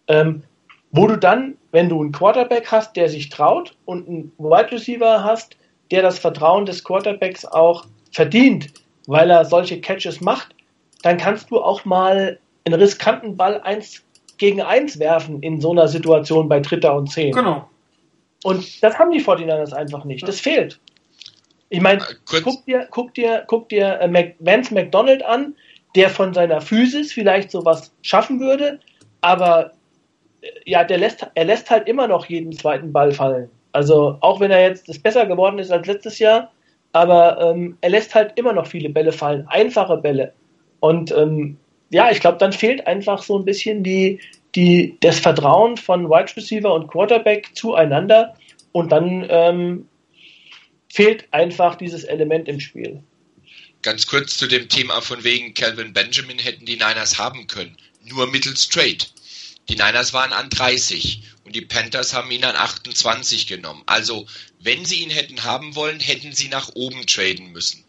[0.08, 0.44] Ähm,
[0.92, 5.24] wo du dann, wenn du einen Quarterback hast, der sich traut und einen Wide Receiver
[5.24, 5.58] hast,
[5.90, 8.68] der das Vertrauen des Quarterbacks auch verdient,
[9.08, 10.56] weil er solche Catches macht,
[11.02, 14.04] dann kannst du auch mal einen riskanten Ball eins
[14.38, 17.32] gegen eins werfen in so einer Situation bei Dritter und Zehn.
[17.32, 17.68] Genau.
[18.44, 20.28] Und das haben die 49ers einfach nicht.
[20.28, 20.80] Das fehlt.
[21.70, 25.56] Ich meine, äh, guck dir, guck dir, guck dir äh, Vance McDonald an,
[25.96, 28.80] der von seiner Physis vielleicht sowas schaffen würde,
[29.22, 29.72] aber
[30.42, 33.50] äh, ja, der lässt, er lässt halt immer noch jeden zweiten Ball fallen.
[33.72, 36.52] Also auch wenn er jetzt das besser geworden ist als letztes Jahr,
[36.92, 40.34] aber ähm, er lässt halt immer noch viele Bälle fallen, einfache Bälle.
[40.82, 41.58] Und ähm,
[41.90, 44.20] ja, ich glaube, dann fehlt einfach so ein bisschen die,
[44.56, 48.36] die, das Vertrauen von Wide Receiver und Quarterback zueinander
[48.72, 49.88] und dann ähm,
[50.90, 53.02] fehlt einfach dieses Element im Spiel.
[53.82, 57.78] Ganz kurz zu dem Thema von wegen Calvin Benjamin hätten die Niners haben können.
[58.04, 58.98] Nur mittels Trade.
[59.70, 63.84] Die Niners waren an 30 und die Panthers haben ihn an 28 genommen.
[63.86, 64.28] Also,
[64.60, 67.84] wenn sie ihn hätten haben wollen, hätten sie nach oben traden müssen.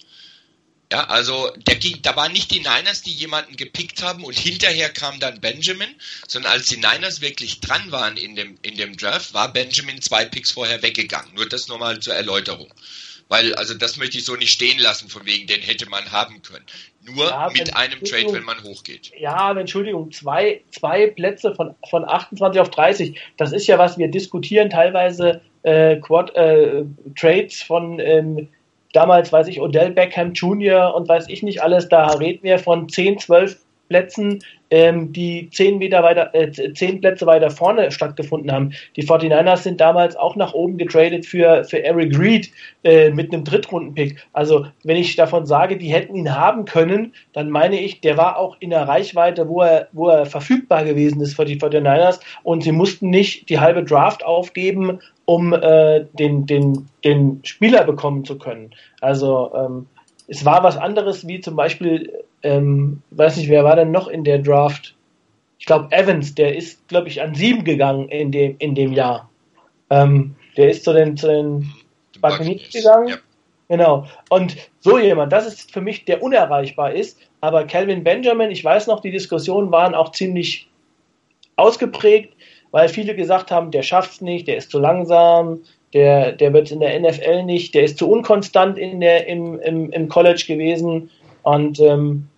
[0.93, 4.91] Ja, also der ging, da waren nicht die Niners, die jemanden gepickt haben und hinterher
[4.91, 5.89] kam dann Benjamin,
[6.29, 10.27] sondern als die Niners wirklich dran waren in dem, in dem Draft, war Benjamin zwei
[10.27, 11.33] Picks vorher weggegangen.
[11.35, 12.69] Nur das nochmal zur Erläuterung.
[13.29, 16.43] Weil, also das möchte ich so nicht stehen lassen, von wegen, den hätte man haben
[16.43, 16.67] können.
[17.01, 19.13] Nur ja, mit einem Trade, wenn man hochgeht.
[19.19, 23.97] Ja, aber Entschuldigung, zwei, zwei Plätze von, von 28 auf 30, das ist ja was
[23.97, 26.85] wir diskutieren, teilweise äh, Quad, äh,
[27.17, 28.49] Trades von ähm,
[28.93, 30.95] damals, weiß ich, Odell Beckham Jr.
[30.95, 33.59] und weiß ich nicht alles, da reden wir von 10, 12
[33.93, 34.39] Plätzen,
[34.71, 38.73] ähm, die zehn Meter weiter, äh, zehn Plätze weiter vorne stattgefunden haben.
[38.97, 42.51] Die 49ers sind damals auch nach oben getradet für, für Eric Reed
[42.85, 44.17] äh, mit einem Drittrunden-Pick.
[44.33, 48.39] Also, wenn ich davon sage, die hätten ihn haben können, dann meine ich, der war
[48.39, 52.63] auch in der Reichweite, wo er, wo er verfügbar gewesen ist für die 49ers und
[52.63, 58.39] sie mussten nicht die halbe Draft aufgeben, um äh, den, den, den Spieler bekommen zu
[58.39, 58.75] können.
[59.01, 59.87] Also ähm,
[60.29, 62.13] es war was anderes wie zum Beispiel,
[62.43, 64.95] ähm, weiß nicht, wer war denn noch in der Draft?
[65.59, 69.31] Ich glaube Evans, der ist, glaube ich, an sieben gegangen in dem, in dem Jahr.
[69.91, 71.73] Ähm, der ist zu den, zu den
[72.21, 73.09] Buccaneers gegangen.
[73.09, 73.17] Ja.
[73.69, 74.07] Genau.
[74.29, 77.19] Und so jemand, das ist für mich, der unerreichbar ist.
[77.41, 80.69] Aber Calvin Benjamin, ich weiß noch, die Diskussionen waren auch ziemlich
[81.57, 82.35] ausgeprägt
[82.73, 85.61] weil viele gesagt haben, der schafft es nicht, der ist zu langsam,
[85.93, 89.93] der, der wird in der NFL nicht, der ist zu unkonstant in der, im, im,
[89.93, 91.11] im College gewesen
[91.43, 92.29] und ähm,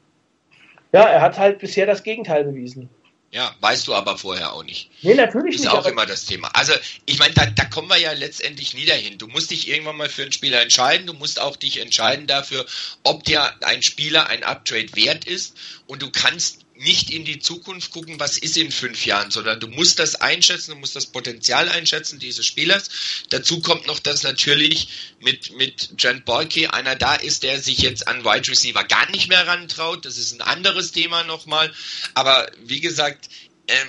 [0.92, 2.88] ja, er hat halt bisher das Gegenteil bewiesen.
[3.34, 4.90] Ja, weißt du aber vorher auch nicht.
[5.02, 5.72] Nee, natürlich ist nicht.
[5.72, 6.50] Ist auch immer das Thema.
[6.54, 6.72] Also,
[7.04, 9.18] ich meine, da, da kommen wir ja letztendlich nie dahin.
[9.18, 11.08] Du musst dich irgendwann mal für einen Spieler entscheiden.
[11.08, 12.64] Du musst auch dich entscheiden dafür,
[13.02, 15.56] ob dir ein Spieler ein Uptrade wert ist.
[15.88, 19.68] Und du kannst nicht in die Zukunft gucken, was ist in fünf Jahren, sondern du
[19.68, 22.90] musst das einschätzen, du musst das Potenzial einschätzen dieses Spielers.
[23.30, 24.88] Dazu kommt noch, dass natürlich
[25.20, 29.28] mit, mit Trent Borke einer da ist, der sich jetzt an Wide Receiver gar nicht
[29.28, 30.04] mehr rantraut.
[30.04, 31.72] Das ist ein anderes Thema nochmal.
[32.14, 33.28] Aber wie gesagt,
[33.68, 33.88] ähm,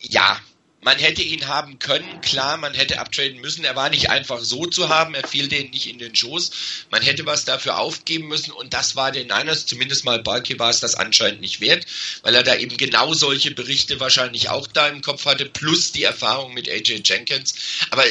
[0.00, 0.40] ja,
[0.88, 3.62] man hätte ihn haben können, klar, man hätte abtraden müssen.
[3.62, 6.50] Er war nicht einfach so zu haben, er fiel denen nicht in den Schoß.
[6.90, 10.70] Man hätte was dafür aufgeben müssen und das war den Niners, zumindest mal Balki war
[10.70, 11.84] es das anscheinend nicht wert,
[12.22, 16.04] weil er da eben genau solche Berichte wahrscheinlich auch da im Kopf hatte, plus die
[16.04, 17.54] Erfahrung mit AJ Jenkins.
[17.90, 18.04] Aber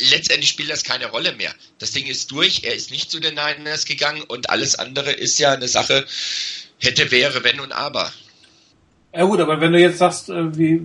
[0.00, 1.54] letztendlich spielt das keine Rolle mehr.
[1.80, 5.38] Das Ding ist durch, er ist nicht zu den Niners gegangen und alles andere ist
[5.38, 6.06] ja eine Sache,
[6.78, 8.10] hätte, wäre, wenn und aber.
[9.14, 10.80] Ja gut, aber wenn du jetzt sagst, äh, wie,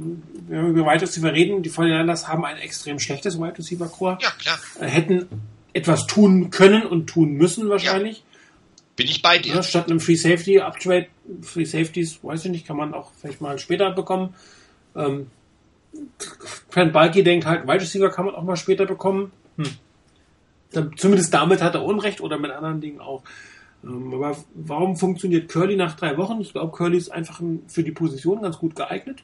[0.47, 4.17] wenn wir über Wide Receiver reden, die 49 haben ein extrem schlechtes Wide Receiver Core.
[4.21, 4.59] Ja, klar.
[4.79, 5.27] Äh, hätten
[5.73, 8.17] etwas tun können und tun müssen wahrscheinlich.
[8.17, 8.23] Ja.
[8.97, 9.55] Bin ich bei dir.
[9.55, 11.07] Ja, statt einem Free Safety Uptrade,
[11.41, 14.33] Free Safeties, weiß ich nicht, kann man auch vielleicht mal später bekommen.
[14.95, 15.27] Ähm,
[16.71, 19.31] Trent Balky denkt halt, Wide Receiver kann man auch mal später bekommen.
[19.57, 20.91] Hm.
[20.97, 23.23] Zumindest damit hat er Unrecht oder mit anderen Dingen auch.
[23.83, 26.41] Ähm, aber warum funktioniert Curly nach drei Wochen?
[26.41, 29.23] Ich glaube, Curly ist einfach für die Position ganz gut geeignet.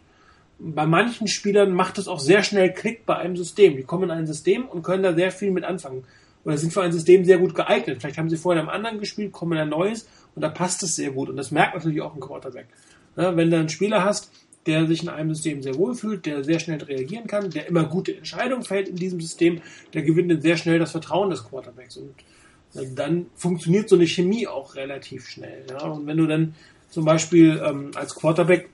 [0.60, 3.76] Bei manchen Spielern macht es auch sehr schnell Klick bei einem System.
[3.76, 6.04] Die kommen in ein System und können da sehr viel mit anfangen.
[6.46, 7.98] Oder sind für ein System sehr gut geeignet.
[8.00, 10.84] Vielleicht haben sie vorher in einem anderen gespielt, kommen in ein neues und da passt
[10.84, 11.30] es sehr gut.
[11.30, 12.68] Und das merkt natürlich auch ein Quarterback.
[13.16, 14.32] wenn du einen Spieler hast,
[14.66, 17.84] der sich in einem System sehr wohl fühlt, der sehr schnell reagieren kann, der immer
[17.84, 19.62] gute Entscheidungen fällt in diesem System,
[19.94, 21.98] der gewinnt dann sehr schnell das Vertrauen des Quarterbacks.
[21.98, 22.16] Und
[22.74, 25.66] dann funktioniert so eine Chemie auch relativ schnell.
[25.70, 25.86] Ja?
[25.88, 26.56] Und wenn du dann
[26.90, 28.70] zum Beispiel ähm, als Quarterback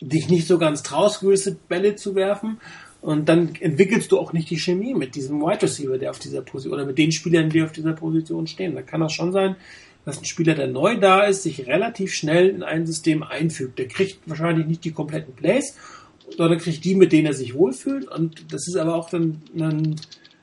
[0.00, 2.58] dich nicht so ganz traust, gewisse Bälle zu werfen,
[3.02, 6.40] und dann entwickelst du auch nicht die Chemie mit diesem Wide Receiver, der auf dieser
[6.40, 8.76] Position, oder mit den Spielern, die auf dieser Position stehen.
[8.76, 9.56] Da kann das schon sein,
[10.04, 13.80] dass ein Spieler, der neu da ist, sich relativ schnell in ein System einfügt.
[13.80, 15.76] Der kriegt wahrscheinlich nicht die kompletten Plays,
[16.36, 18.06] sondern kriegt die, mit denen er sich wohlfühlt.
[18.06, 19.96] Und das ist aber auch dann ein,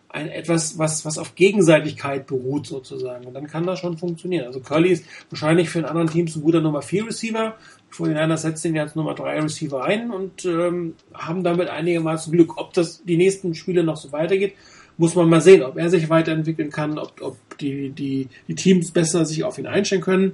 [0.10, 3.28] ein etwas, was, was auf Gegenseitigkeit beruht sozusagen.
[3.28, 4.48] Und dann kann das schon funktionieren.
[4.48, 7.56] Also Curly ist wahrscheinlich für einen anderen Teams ein guter Nummer 4 Receiver.
[7.90, 12.32] Vor den Niners setzen ihn als Nummer 3 Receiver ein und ähm, haben damit einigermaßen
[12.34, 12.58] Glück.
[12.58, 14.54] Ob das die nächsten Spiele noch so weitergeht,
[14.98, 18.92] muss man mal sehen, ob er sich weiterentwickeln kann, ob, ob die, die, die Teams
[18.92, 20.34] besser sich auf ihn einstellen können.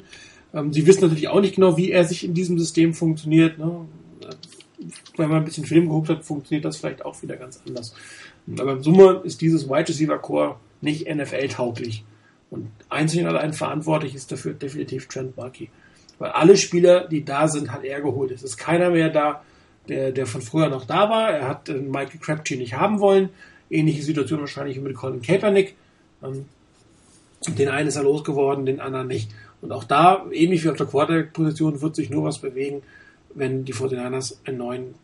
[0.54, 3.60] Ähm, sie wissen natürlich auch nicht genau, wie er sich in diesem System funktioniert.
[3.60, 3.82] Ne?
[5.18, 7.94] Wenn man ein bisschen Film geguckt hat, funktioniert das vielleicht auch wieder ganz anders.
[8.60, 12.04] Aber in Summe ist dieses Wide Receiver Core nicht NFL-tauglich.
[12.52, 15.70] Und einzig und allein verantwortlich ist dafür definitiv Trent Markey.
[16.20, 18.32] Weil alle Spieler, die da sind, hat er geholt.
[18.32, 19.44] Es ist keiner mehr da,
[19.90, 21.32] der, der von früher noch da war.
[21.32, 23.30] Er hat den Michael Crabtree nicht haben wollen.
[23.70, 25.76] Ähnliche Situation wahrscheinlich mit Colin Kaepernick.
[26.24, 26.46] Ähm,
[27.48, 29.32] den einen ist er losgeworden, den anderen nicht.
[29.62, 32.84] Und auch da, ähnlich wie auf der Quarterback-Position, wird sich nur was bewegen,
[33.34, 34.96] wenn die 49ers einen neuen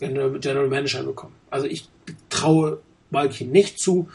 [0.00, 1.34] General Manager bekommen.
[1.50, 1.88] Also ich
[2.28, 4.08] traue Malkin nicht zu,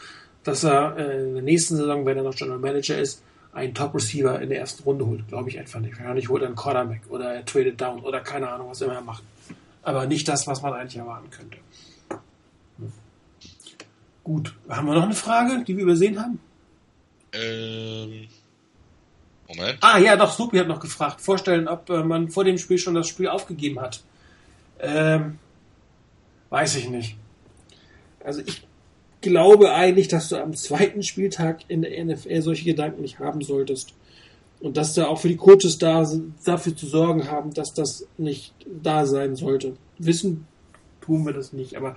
[0.44, 3.22] dass er äh, in der nächsten Saison, wenn er noch General Manager ist,
[3.52, 5.26] einen Top-Receiver in der ersten Runde holt.
[5.28, 5.98] Glaube ich einfach nicht.
[5.98, 9.00] Wahrscheinlich holt er einen Quarterback oder er tradet down oder keine Ahnung, was immer er
[9.00, 9.22] macht.
[9.82, 11.58] Aber nicht das, was man eigentlich erwarten könnte.
[12.78, 12.92] Hm.
[14.24, 14.54] Gut.
[14.68, 16.38] Haben wir noch eine Frage, die wir übersehen haben?
[17.32, 18.28] Ähm.
[19.48, 19.78] Moment.
[19.80, 21.20] Ah, ja, doch, Supi hat noch gefragt.
[21.20, 24.02] Vorstellen, ob äh, man vor dem Spiel schon das Spiel aufgegeben hat.
[24.80, 25.38] Ähm,
[26.50, 27.16] Weiß ich nicht.
[28.24, 28.66] Also ich
[29.20, 33.94] glaube eigentlich, dass du am zweiten Spieltag in der NFL solche Gedanken nicht haben solltest.
[34.60, 36.06] Und dass da auch für die Coaches da
[36.44, 39.76] dafür zu sorgen haben, dass das nicht da sein sollte.
[39.98, 40.46] Wissen
[41.00, 41.76] tun wir das nicht.
[41.76, 41.96] Aber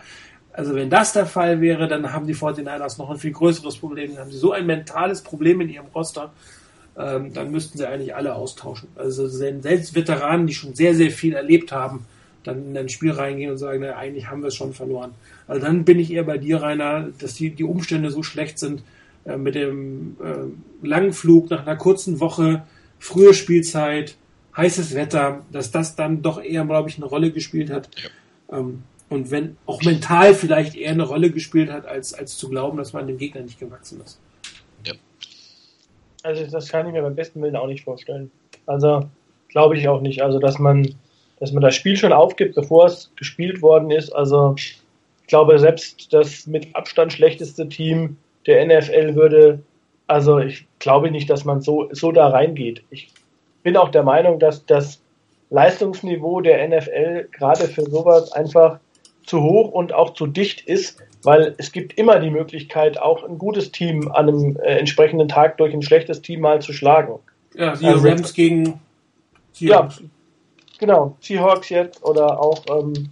[0.52, 4.12] also wenn das der Fall wäre, dann haben die 49ers noch ein viel größeres Problem.
[4.12, 6.32] Dann haben sie so ein mentales Problem in ihrem Roster,
[6.98, 8.90] ähm, dann müssten sie eigentlich alle austauschen.
[8.96, 12.06] Also selbst Veteranen, die schon sehr, sehr viel erlebt haben,
[12.44, 15.12] dann in ein Spiel reingehen und sagen, na, eigentlich haben wir es schon verloren.
[15.48, 18.84] Also dann bin ich eher bei dir, Rainer, dass die, die Umstände so schlecht sind,
[19.26, 22.64] äh, mit dem äh, langen Flug nach einer kurzen Woche,
[23.00, 24.16] frühe Spielzeit,
[24.56, 27.90] heißes Wetter, dass das dann doch eher, glaube ich, eine Rolle gespielt hat.
[28.02, 28.60] Ja.
[28.60, 32.78] Ähm, und wenn auch mental vielleicht eher eine Rolle gespielt hat, als, als zu glauben,
[32.78, 34.20] dass man dem Gegner nicht gewachsen ist.
[34.86, 34.94] Ja.
[36.24, 38.30] Also das kann ich mir beim besten Willen auch nicht vorstellen.
[38.68, 39.10] Also
[39.48, 40.22] glaube ich auch nicht.
[40.22, 40.96] Also dass man,
[41.40, 44.12] dass man das Spiel schon aufgibt, bevor es gespielt worden ist.
[44.12, 44.82] Also ich
[45.28, 49.60] glaube selbst das mit Abstand schlechteste Team der NFL würde,
[50.08, 52.84] also ich glaube nicht, dass man so, so da reingeht.
[52.90, 53.12] Ich
[53.64, 55.02] bin auch der Meinung, dass das
[55.50, 58.80] Leistungsniveau der NFL gerade für sowas einfach
[59.26, 63.38] zu hoch und auch zu dicht ist, weil es gibt immer die Möglichkeit, auch ein
[63.38, 67.20] gutes Team an einem äh, entsprechenden Tag durch ein schlechtes Team mal zu schlagen.
[67.56, 68.80] Ja, die also, Rams gegen
[69.52, 70.00] Seahawks.
[70.00, 70.06] Ja,
[70.80, 73.10] genau, Seahawks jetzt oder auch, ähm,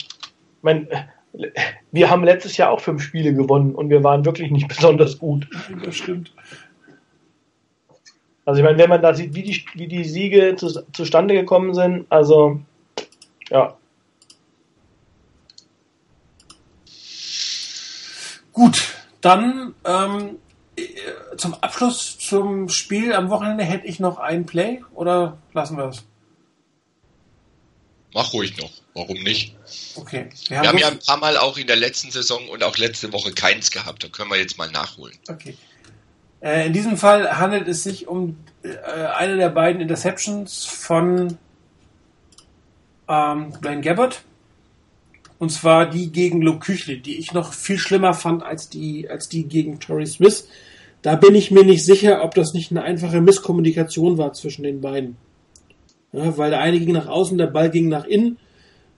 [0.62, 0.88] mein,
[1.92, 5.48] wir haben letztes Jahr auch fünf Spiele gewonnen und wir waren wirklich nicht besonders gut.
[5.84, 6.34] Das stimmt.
[8.46, 11.74] Also ich meine, wenn man da sieht, wie die, wie die Siege zu, zustande gekommen
[11.74, 12.62] sind, also
[13.50, 13.76] ja.
[18.54, 20.38] Gut, dann ähm,
[21.36, 26.06] zum Abschluss zum Spiel am Wochenende hätte ich noch ein Play oder lassen wir es?
[28.14, 28.72] Mach ruhig noch.
[28.94, 29.56] Warum nicht?
[29.96, 30.30] Okay.
[30.48, 32.78] Wir haben, wir haben ja ein paar Mal auch in der letzten Saison und auch
[32.78, 34.04] letzte Woche keins gehabt.
[34.04, 35.16] Da können wir jetzt mal nachholen.
[35.30, 35.56] Okay.
[36.42, 38.76] Äh, in diesem Fall handelt es sich um äh,
[39.16, 41.38] eine der beiden Interceptions von
[43.08, 44.24] ähm, Blaine Gabbard.
[45.40, 49.30] Und zwar die gegen Luke Küchle, die ich noch viel schlimmer fand als die, als
[49.30, 50.48] die gegen Torrey Smith.
[51.04, 54.82] Da bin ich mir nicht sicher, ob das nicht eine einfache Misskommunikation war zwischen den
[54.82, 55.18] beiden.
[56.12, 58.38] Ja, weil der eine ging nach außen, der Ball ging nach innen.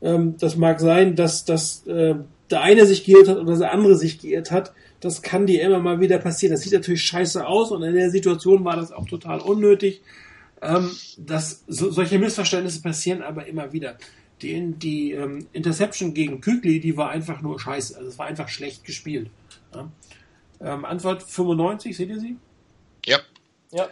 [0.02, 2.15] Ähm, das mag sein, dass, dass äh,
[2.49, 4.73] der eine sich geirrt hat oder der andere sich geirrt hat.
[4.99, 6.53] Das kann dir immer mal wieder passieren.
[6.53, 10.02] Das sieht natürlich scheiße aus und in der Situation war das auch total unnötig.
[10.61, 13.98] Ähm, dass so, solche Missverständnisse passieren aber immer wieder.
[14.41, 17.95] Die, die ähm, Interception gegen Kügli, die war einfach nur scheiße.
[17.95, 19.30] Also es war einfach schlecht gespielt.
[19.73, 19.90] Ja.
[20.61, 22.36] Ähm, Antwort 95, seht ihr sie?
[23.06, 23.19] Ja.
[23.72, 23.88] Ja.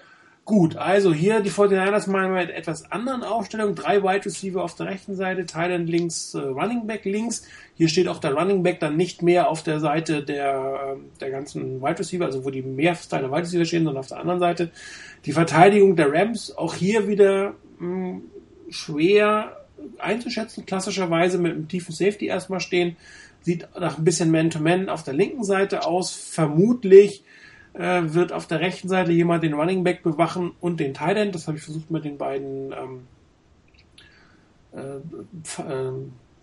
[0.47, 3.75] Gut, also hier die 49ers mal mit etwas anderen Aufstellung.
[3.75, 7.43] Drei Wide Receiver auf der rechten Seite, Thailand links, äh, Running Back links.
[7.75, 11.31] Hier steht auch der Running Back dann nicht mehr auf der Seite der, äh, der
[11.31, 14.71] ganzen Wide Receiver, also wo die Mehrteile Wide Receiver stehen, sondern auf der anderen Seite.
[15.25, 18.21] Die Verteidigung der Rams, auch hier wieder mh, hm,
[18.69, 19.65] schwer
[19.97, 20.65] einzuschätzen.
[20.65, 22.95] Klassischerweise mit einem tiefen Safety erstmal stehen.
[23.41, 26.13] Sieht nach ein bisschen Man-to-Man -Man auf der linken Seite aus.
[26.13, 27.25] Vermutlich
[27.77, 31.35] äh, wird auf der rechten Seite jemand den Running Back bewachen und den Tight End.
[31.35, 33.07] Das habe ich versucht mit den beiden ähm,
[34.73, 35.91] äh, äh,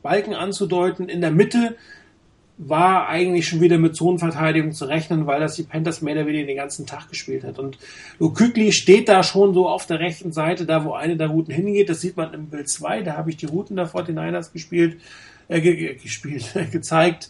[0.02, 1.08] Balken anzudeuten.
[1.08, 1.76] In der Mitte
[2.56, 6.46] war eigentlich schon wieder mit Zonenverteidigung zu rechnen, weil das die Panthers mehr oder weniger
[6.46, 7.58] den ganzen Tag gespielt hat.
[7.58, 7.78] Und
[8.20, 11.88] Lukükli steht da schon so auf der rechten Seite, da wo eine der Routen hingeht.
[11.88, 15.00] Das sieht man im Bild 2, da habe ich die Routen der 49ers gespielt,
[15.48, 15.60] äh,
[15.94, 17.28] gespielt, gezeigt.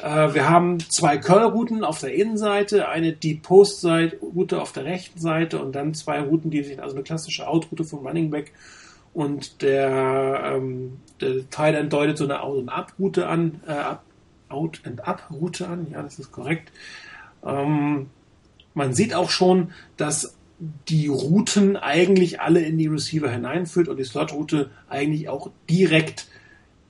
[0.00, 5.60] Äh, wir haben zwei Curl-Routen auf der Innenseite, eine Deep Post-Route auf der rechten Seite
[5.60, 8.52] und dann zwei Routen, die sich, also eine klassische Out-Route vom Running Back
[9.14, 13.94] und der, ähm, der Teil deutet so eine Out-and-Up-Route an, äh,
[14.52, 16.70] Out-and-Up-Route an, ja, das ist korrekt.
[17.44, 18.10] Ähm,
[18.74, 20.36] man sieht auch schon, dass
[20.88, 26.28] die Routen eigentlich alle in die Receiver hineinführt und die Slot-Route eigentlich auch direkt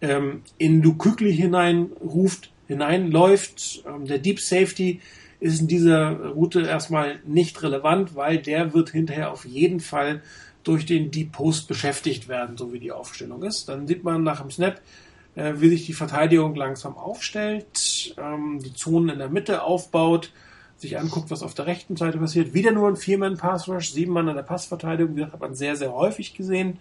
[0.01, 3.85] ähm, in Lukükli hineinruft hineinläuft.
[3.87, 5.01] Ähm, der Deep Safety
[5.41, 10.23] ist in dieser Route erstmal nicht relevant, weil der wird hinterher auf jeden Fall
[10.63, 13.69] durch den Deep Post beschäftigt werden, so wie die Aufstellung ist.
[13.69, 14.81] Dann sieht man nach dem Snap,
[15.37, 20.33] äh, wie sich die Verteidigung langsam aufstellt, ähm, die Zonen in der Mitte aufbaut,
[20.77, 22.53] sich anguckt, was auf der rechten Seite passiert.
[22.53, 26.35] Wieder nur ein Vier-Man-Pass-Rush, sieben Mann in der Passverteidigung, das hat man sehr, sehr häufig
[26.35, 26.79] gesehen.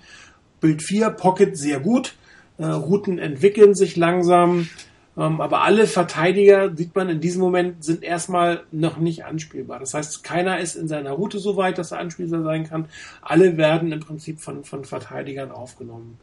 [0.59, 2.15] Bild 4, Pocket sehr gut.
[2.57, 4.67] Äh, Routen entwickeln sich langsam.
[5.17, 9.79] Ähm, aber alle Verteidiger, sieht man in diesem Moment, sind erstmal noch nicht anspielbar.
[9.79, 12.87] Das heißt, keiner ist in seiner Route so weit, dass er anspielbar sein kann.
[13.21, 16.17] Alle werden im Prinzip von, von Verteidigern aufgenommen.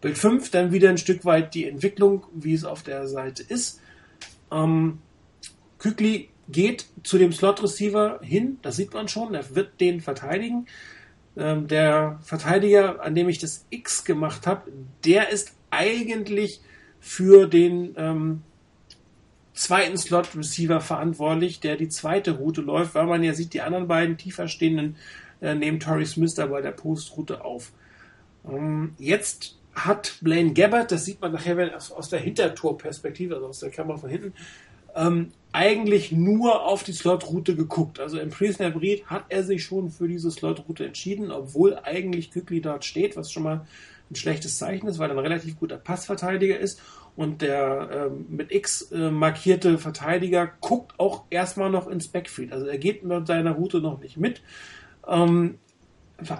[0.00, 3.80] Bild 5, dann wieder ein Stück weit die Entwicklung, wie es auf der Seite ist.
[4.50, 4.98] Ähm,
[5.78, 10.66] Kükli geht zu dem Slot Receiver hin, das sieht man schon, er wird den verteidigen.
[11.36, 14.70] ähm, der Verteidiger, an dem ich das X gemacht habe,
[15.04, 16.60] der ist eigentlich
[17.04, 18.42] für den ähm,
[19.54, 23.88] zweiten Slot Receiver verantwortlich, der die zweite Route läuft, weil man ja sieht, die anderen
[23.88, 24.94] beiden tiefer stehenden
[25.40, 27.72] äh, nehmen Torrey Smith da bei der Postroute auf.
[28.48, 33.58] Ähm, jetzt hat Blaine Gabbard, das sieht man nachher wenn, aus, der Hintertorperspektive, also aus
[33.58, 34.32] der Kamera von hinten,
[34.94, 37.98] ähm, eigentlich nur auf die Slotroute geguckt.
[37.98, 42.60] Also im Pre-Snap Read hat er sich schon für diese Slotroute entschieden, obwohl eigentlich Kükli
[42.60, 43.66] dort steht, was schon mal
[44.12, 46.80] ein schlechtes Zeichen ist, weil er ein relativ guter Passverteidiger ist.
[47.14, 52.52] Und der ähm, mit X äh, markierte Verteidiger guckt auch erstmal noch ins Backfield.
[52.52, 54.42] Also er geht mit seiner Route noch nicht mit.
[55.06, 55.58] Ähm,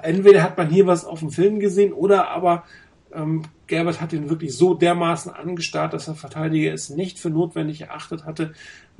[0.03, 2.65] entweder hat man hier was auf dem Film gesehen oder aber
[3.12, 7.82] ähm, Gerbert hat ihn wirklich so dermaßen angestarrt, dass der Verteidiger es nicht für notwendig
[7.82, 8.53] erachtet hatte,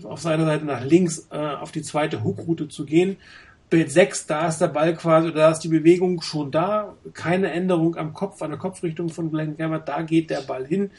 [0.03, 3.17] auf seiner Seite nach links äh, auf die zweite Hookroute zu gehen.
[3.73, 7.97] Bild 6, da ist der Ball quasi, da ist die Bewegung schon da, keine Änderung
[7.97, 10.91] am Kopf, an der Kopfrichtung von Glenn Gabbard, da geht der Ball hin.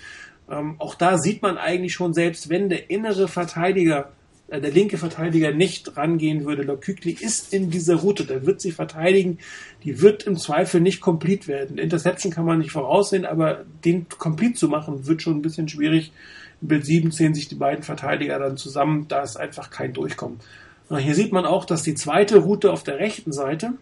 [0.49, 4.09] Ähm, auch da sieht man eigentlich schon, selbst wenn der innere Verteidiger
[4.47, 6.63] äh, der linke Verteidiger nicht rangehen würde.
[6.63, 9.37] Lokükli ist in dieser Route, der wird sie verteidigen,
[9.83, 11.77] die wird im Zweifel nicht complete werden.
[11.77, 16.11] Interception kann man nicht voraussehen, aber den complete zu machen, wird schon ein bisschen schwierig.
[16.59, 20.39] Bild 7 zählen sich die beiden Verteidiger dann zusammen, da ist einfach kein Durchkommen.
[20.89, 23.73] Hier sieht man auch, dass die zweite Route auf der rechten Seite,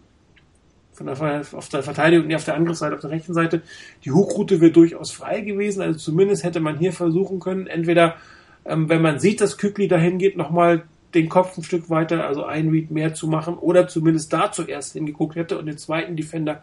[0.92, 3.62] von der, auf der Verteidigung, nee, auf der anderen Seite, auf der rechten Seite,
[4.04, 5.82] die Hochroute wäre durchaus frei gewesen.
[5.82, 8.16] Also zumindest hätte man hier versuchen können, entweder
[8.64, 10.84] ähm, wenn man sieht, dass Kükli dahin geht, nochmal
[11.14, 14.92] den Kopf ein Stück weiter, also ein Read mehr zu machen oder zumindest da zuerst
[14.94, 16.62] hingeguckt hätte und den zweiten Defender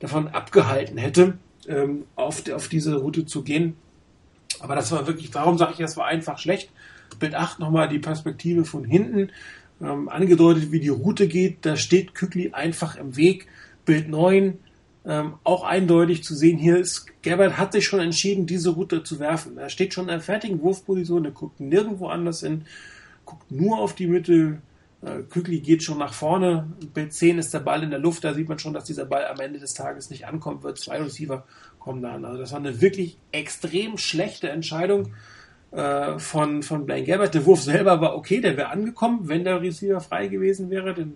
[0.00, 1.38] davon abgehalten hätte,
[1.68, 3.76] ähm, auf, auf diese Route zu gehen.
[4.60, 6.70] Aber das war wirklich, warum sage ich, das war einfach schlecht.
[7.18, 9.30] Bild 8 nochmal die Perspektive von hinten,
[9.80, 11.58] ähm, angedeutet, wie die Route geht.
[11.66, 13.46] Da steht Kükli einfach im Weg.
[13.84, 14.58] Bild 9
[15.06, 19.20] ähm, auch eindeutig zu sehen, hier ist, Gerbert hat sich schon entschieden, diese Route zu
[19.20, 19.56] werfen.
[19.56, 22.64] Er steht schon in der fertigen Wurfposition, er guckt nirgendwo anders hin,
[23.24, 24.60] guckt nur auf die Mitte.
[25.02, 25.22] Äh,
[25.60, 26.72] geht schon nach vorne.
[26.92, 29.26] Bild 10 ist der Ball in der Luft, da sieht man schon, dass dieser Ball
[29.26, 30.78] am Ende des Tages nicht ankommen wird.
[30.78, 31.44] Zwei Receiver
[31.78, 32.24] kommen da an.
[32.24, 35.12] Also das war eine wirklich extrem schlechte Entscheidung
[35.72, 37.34] äh, von, von Blaine Gerbert.
[37.34, 40.94] Der Wurf selber war okay, der wäre angekommen, wenn der Receiver frei gewesen wäre.
[40.94, 41.14] Denn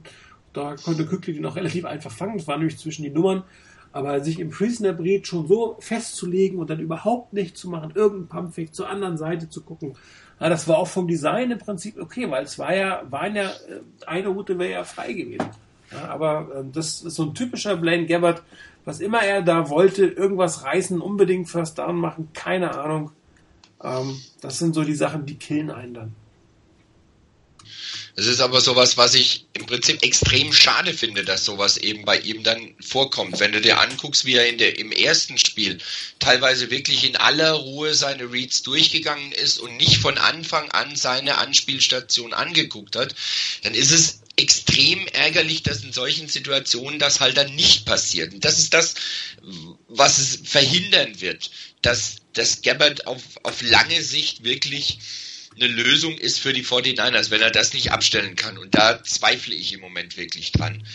[0.53, 2.39] da konnte Kükli den auch relativ einfach fangen.
[2.39, 3.45] Das war nämlich zwischen die Nummern.
[3.93, 8.29] Aber sich im Prisoner Breed schon so festzulegen und dann überhaupt nichts zu machen, irgendein
[8.29, 9.97] Pumpfake zur anderen Seite zu gucken,
[10.41, 13.49] ja, das war auch vom Design im Prinzip okay, weil es war ja, waren ja,
[13.49, 15.51] äh, eine Route wäre ja frei gewesen.
[15.93, 18.43] Ja, aber äh, das ist so ein typischer Blaine Gabbard,
[18.85, 23.11] was immer er da wollte, irgendwas reißen, unbedingt First Down machen, keine Ahnung.
[23.83, 26.17] Ähm, das sind so die Sachen, die killen einen dann.
[28.17, 32.19] Es ist aber sowas, was ich im Prinzip extrem schade finde, dass sowas eben bei
[32.19, 33.41] ihm dann vorkommt.
[33.41, 35.79] Wenn du dir anguckst, wie er in der, im ersten Spiel
[36.19, 41.39] teilweise wirklich in aller Ruhe seine Reads durchgegangen ist und nicht von Anfang an seine
[41.39, 43.15] Anspielstation angeguckt hat,
[43.63, 48.35] dann ist es extrem ärgerlich, dass in solchen Situationen das halt dann nicht passiert.
[48.35, 48.95] Und das ist das,
[49.89, 51.51] was es verhindern wird,
[51.83, 54.99] dass das Gabbard auf, auf lange Sicht wirklich
[55.57, 58.57] eine Lösung ist für die 49ers, wenn er das nicht abstellen kann.
[58.57, 60.87] Und da zweifle ich im Moment wirklich dran.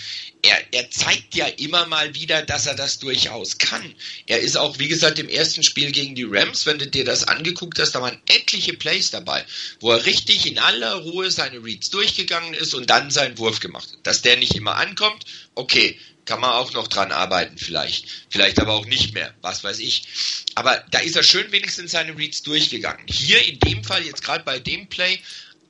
[0.41, 3.95] Er, er zeigt ja immer mal wieder, dass er das durchaus kann.
[4.27, 7.25] Er ist auch, wie gesagt, im ersten Spiel gegen die Rams, wenn du dir das
[7.25, 9.45] angeguckt hast, da waren etliche Plays dabei,
[9.81, 13.89] wo er richtig in aller Ruhe seine Reads durchgegangen ist und dann seinen Wurf gemacht
[13.91, 13.99] hat.
[14.03, 15.25] Dass der nicht immer ankommt,
[15.55, 18.07] okay, kann man auch noch dran arbeiten vielleicht.
[18.29, 20.07] Vielleicht aber auch nicht mehr, was weiß ich.
[20.55, 23.05] Aber da ist er schön wenigstens seine Reads durchgegangen.
[23.07, 25.19] Hier in dem Fall, jetzt gerade bei dem Play,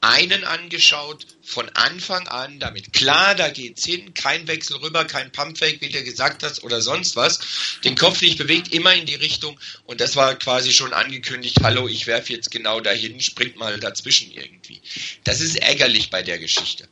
[0.05, 5.81] einen angeschaut, von Anfang an, damit klar, da geht's hin, kein Wechsel rüber, kein Pumpfake,
[5.81, 7.39] wie du gesagt hast, oder sonst was.
[7.83, 11.87] Den Kopf nicht bewegt, immer in die Richtung und das war quasi schon angekündigt, hallo,
[11.87, 14.79] ich werfe jetzt genau dahin, springt mal dazwischen irgendwie.
[15.23, 16.87] Das ist ärgerlich bei der Geschichte.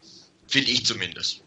[0.48, 1.43] Finde ich zumindest.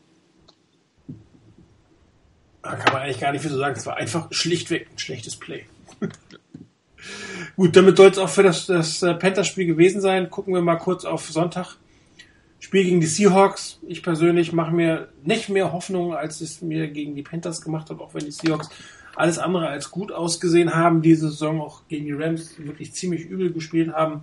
[2.67, 3.77] Da kann man eigentlich gar nicht viel so sagen.
[3.77, 5.67] Es war einfach schlichtweg ein schlechtes Play.
[7.57, 10.31] Gut, damit soll es auch für das, das äh, Panthers-Spiel gewesen sein.
[10.31, 11.77] Gucken wir mal kurz auf Sonntag.
[12.59, 13.79] Spiel gegen die Seahawks.
[13.87, 18.01] Ich persönlich mache mir nicht mehr Hoffnung, als es mir gegen die Panthers gemacht hat,
[18.01, 18.69] auch wenn die Seahawks
[19.15, 21.03] alles andere als gut ausgesehen haben.
[21.03, 24.23] Diese Saison auch gegen die Rams wirklich ziemlich übel gespielt haben.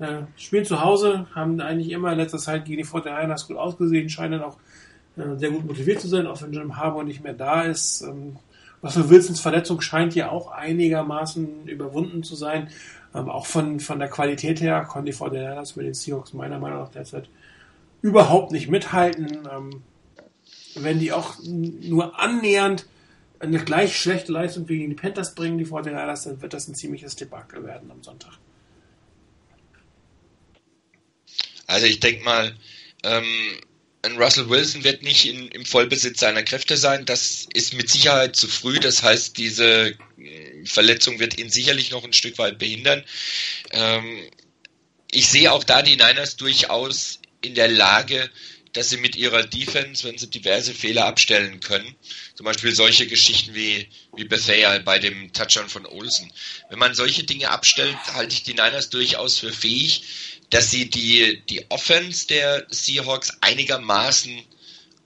[0.00, 4.08] Äh, spielen zu Hause, haben eigentlich immer in letzter Zeit gegen die 49ers gut ausgesehen,
[4.08, 4.58] scheinen auch
[5.16, 8.02] sehr gut motiviert zu sein, auch wenn Jim Harbour nicht mehr da ist.
[8.02, 8.36] Ähm,
[8.82, 12.68] Russell Wilsons Verletzung scheint ja auch einigermaßen überwunden zu sein.
[13.14, 16.80] Ähm, auch von, von der Qualität her konnte die 49ers mit den Seahawks meiner Meinung
[16.80, 17.28] nach derzeit
[18.02, 19.48] überhaupt nicht mithalten.
[19.50, 19.82] Ähm,
[20.74, 22.86] wenn die auch nur annähernd
[23.38, 27.16] eine gleich schlechte Leistung gegen die Panthers bringen, die 49ers, dann wird das ein ziemliches
[27.16, 28.32] Debakel werden am Sonntag.
[31.66, 32.54] Also ich denke mal,
[33.04, 33.24] ähm,
[34.04, 37.06] ein Russell Wilson wird nicht in, im Vollbesitz seiner Kräfte sein.
[37.06, 38.78] Das ist mit Sicherheit zu früh.
[38.78, 43.02] Das heißt, diese äh, Verletzung wird ihn sicherlich noch ein Stück weit behindern.
[43.70, 44.28] Ähm,
[45.10, 48.30] ich sehe auch da die Niners durchaus in der Lage,
[48.74, 51.94] dass sie mit ihrer Defense, wenn sie diverse Fehler abstellen können,
[52.34, 56.30] zum Beispiel solche Geschichten wie, wie Bethea bei dem Touchdown von Olsen.
[56.70, 60.02] Wenn man solche Dinge abstellt, halte ich die Niners durchaus für fähig,
[60.54, 64.40] dass sie die, die Offense der Seahawks einigermaßen,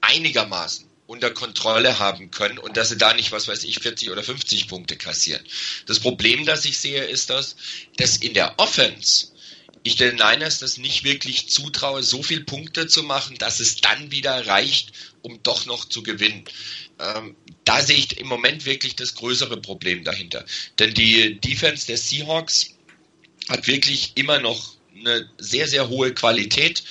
[0.02, 4.22] einigermaßen unter Kontrolle haben können und dass sie da nicht, was weiß ich, 40 oder
[4.22, 5.42] 50 Punkte kassieren.
[5.86, 7.56] Das Problem, das ich sehe, ist das,
[7.96, 9.28] dass in der Offense
[9.84, 14.10] ich den Niners das nicht wirklich zutraue, so viel Punkte zu machen, dass es dann
[14.10, 14.92] wieder reicht,
[15.22, 16.44] um doch noch zu gewinnen.
[16.98, 17.34] Ähm,
[17.64, 20.44] da sehe ich im Moment wirklich das größere Problem dahinter.
[20.78, 22.74] Denn die Defense der Seahawks
[23.48, 26.82] hat wirklich immer noch eine sehr, sehr hohe Qualität.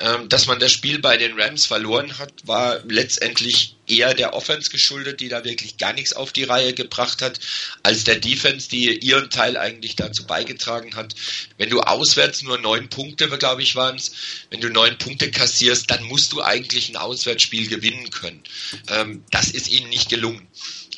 [0.00, 4.70] Ähm, dass man das Spiel bei den Rams verloren hat, war letztendlich eher der Offense
[4.70, 7.38] geschuldet, die da wirklich gar nichts auf die Reihe gebracht hat,
[7.82, 11.14] als der Defense, die ihren Teil eigentlich dazu beigetragen hat.
[11.56, 14.12] Wenn du auswärts nur neun Punkte, glaube ich, waren es,
[14.50, 18.42] wenn du neun Punkte kassierst, dann musst du eigentlich ein Auswärtsspiel gewinnen können.
[18.88, 20.48] Ähm, das ist ihnen nicht gelungen.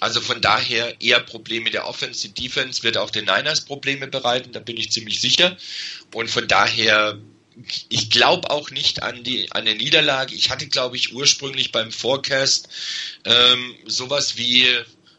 [0.04, 2.28] Also von daher eher Probleme der Offense.
[2.28, 5.56] Die Defense wird auch den Niners Probleme bereiten, da bin ich ziemlich sicher.
[6.12, 7.18] Und von daher,
[7.88, 10.34] ich glaube auch nicht an die an eine Niederlage.
[10.34, 12.68] Ich hatte, glaube ich, ursprünglich beim Forecast
[13.24, 14.66] ähm, sowas wie,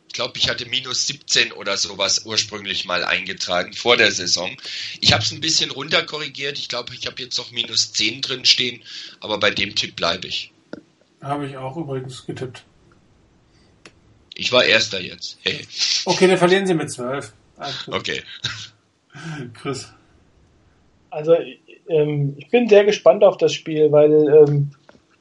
[0.08, 4.56] ich glaube, ich hatte minus 17 oder sowas ursprünglich mal eingetragen vor der Saison.
[5.02, 6.60] Ich habe es ein bisschen runterkorrigiert.
[6.60, 8.84] Ich glaube, ich habe jetzt noch minus 10 drin stehen,
[9.20, 10.52] aber bei dem Tipp bleibe ich.
[11.24, 12.64] Habe ich auch übrigens getippt.
[14.36, 15.40] Ich war Erster jetzt.
[15.44, 15.62] Hey.
[16.06, 17.34] Okay, dann verlieren Sie mit 12.
[17.88, 18.22] Okay.
[19.54, 19.94] Chris.
[21.10, 21.38] Also,
[21.88, 24.72] ähm, ich bin sehr gespannt auf das Spiel, weil ähm,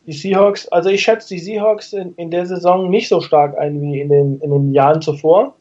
[0.07, 3.81] die Seahawks, also ich schätze die Seahawks in, in der Saison nicht so stark ein
[3.81, 5.55] wie in den, in den Jahren zuvor.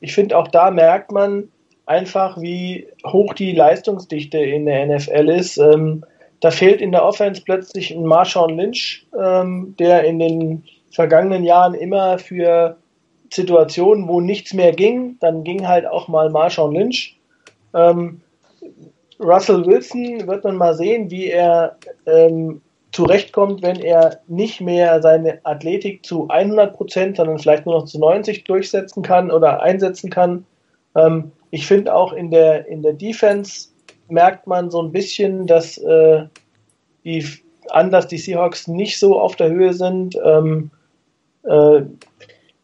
[0.00, 1.48] Ich finde auch da merkt man
[1.86, 5.56] einfach, wie hoch die Leistungsdichte in der NFL ist.
[5.58, 6.04] Ähm,
[6.40, 11.74] da fehlt in der Offense plötzlich ein Marshawn Lynch, ähm, der in den vergangenen Jahren
[11.74, 12.76] immer für
[13.32, 17.18] Situationen, wo nichts mehr ging, dann ging halt auch mal Marshawn Lynch.
[17.74, 18.20] Ähm,
[19.18, 21.76] Russell Wilson wird man mal sehen, wie er
[22.06, 22.60] ähm,
[22.92, 27.98] zurechtkommt, wenn er nicht mehr seine Athletik zu 100 Prozent, sondern vielleicht nur noch zu
[27.98, 30.44] 90 durchsetzen kann oder einsetzen kann.
[30.94, 33.68] Ähm, ich finde auch in der, in der Defense
[34.08, 36.24] merkt man so ein bisschen, dass äh,
[37.04, 37.26] die
[37.70, 40.18] anders die Seahawks nicht so auf der Höhe sind.
[40.24, 40.70] Ähm,
[41.42, 41.82] äh,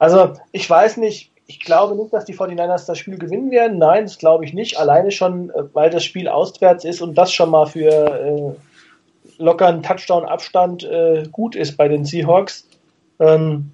[0.02, 3.78] also ich weiß nicht, ich glaube nicht, dass die 49ers das Spiel gewinnen werden.
[3.78, 4.76] Nein, das glaube ich nicht.
[4.76, 9.80] Alleine schon, äh, weil das Spiel auswärts ist und das schon mal für äh, lockeren
[9.80, 12.66] Touchdown-Abstand äh, gut ist bei den Seahawks.
[13.20, 13.70] Ähm,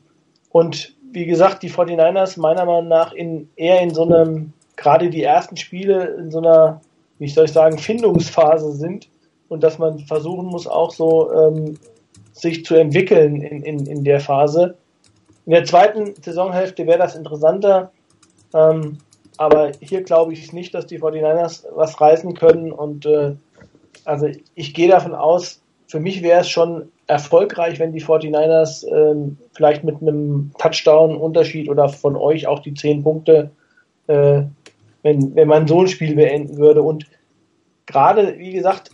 [0.50, 5.22] und wie gesagt, die 49ers meiner Meinung nach in, eher in so einem, gerade die
[5.22, 6.82] ersten Spiele in so einer,
[7.18, 9.08] wie soll ich sagen, Findungsphase sind
[9.48, 11.78] und dass man versuchen muss, auch so ähm,
[12.34, 14.76] sich zu entwickeln in, in, in der Phase.
[15.48, 17.90] In der zweiten Saisonhälfte wäre das interessanter.
[18.52, 18.98] Ähm,
[19.38, 22.70] aber hier glaube ich nicht, dass die 49ers was reißen können.
[22.70, 23.32] Und äh,
[24.04, 29.38] also ich gehe davon aus, für mich wäre es schon erfolgreich, wenn die 49ers ähm,
[29.54, 33.50] vielleicht mit einem Touchdown-Unterschied oder von euch auch die 10 Punkte,
[34.06, 34.42] äh,
[35.02, 36.82] wenn, wenn man so ein Spiel beenden würde.
[36.82, 37.06] Und
[37.86, 38.90] gerade, wie gesagt,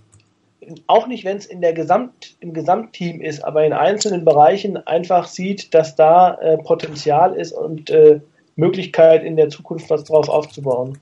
[0.86, 5.26] auch nicht, wenn es in der Gesamt, im Gesamtteam ist, aber in einzelnen Bereichen einfach
[5.26, 8.20] sieht, dass da äh, Potenzial ist und äh,
[8.56, 10.98] Möglichkeit in der Zukunft was drauf aufzubauen.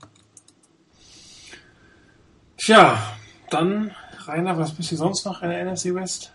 [2.57, 2.97] Tja,
[3.49, 3.91] dann
[4.25, 6.31] Rainer, was bist du sonst noch in der NFC West?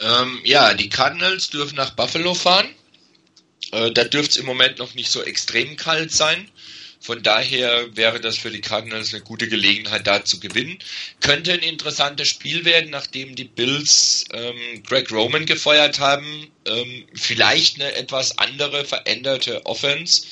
[0.00, 2.66] Ähm, ja, die Cardinals dürfen nach Buffalo fahren.
[3.72, 6.48] Äh, da dürfte es im Moment noch nicht so extrem kalt sein.
[7.02, 10.78] Von daher wäre das für die Cardinals eine gute Gelegenheit, da zu gewinnen.
[11.20, 16.46] Könnte ein interessantes Spiel werden, nachdem die Bills ähm, Greg Roman gefeuert haben.
[16.64, 20.22] Ähm, vielleicht eine etwas andere, veränderte Offense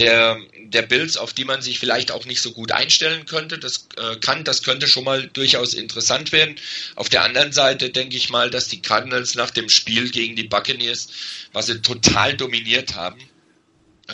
[0.00, 3.58] der, der Bills, auf die man sich vielleicht auch nicht so gut einstellen könnte.
[3.58, 6.56] Das äh, kann, das könnte schon mal durchaus interessant werden.
[6.96, 10.48] Auf der anderen Seite denke ich mal, dass die Cardinals nach dem Spiel gegen die
[10.48, 11.08] Buccaneers,
[11.52, 13.20] was sie total dominiert haben,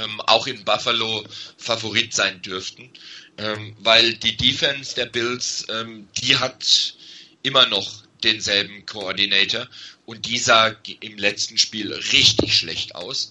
[0.03, 1.25] ähm, auch in Buffalo
[1.57, 2.91] Favorit sein dürften,
[3.39, 6.95] ähm, weil die Defense der Bills, ähm, die hat
[7.43, 9.69] immer noch denselben Koordinator
[10.05, 13.31] und die sah im letzten Spiel richtig schlecht aus.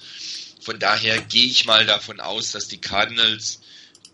[0.61, 3.61] Von daher gehe ich mal davon aus, dass die Cardinals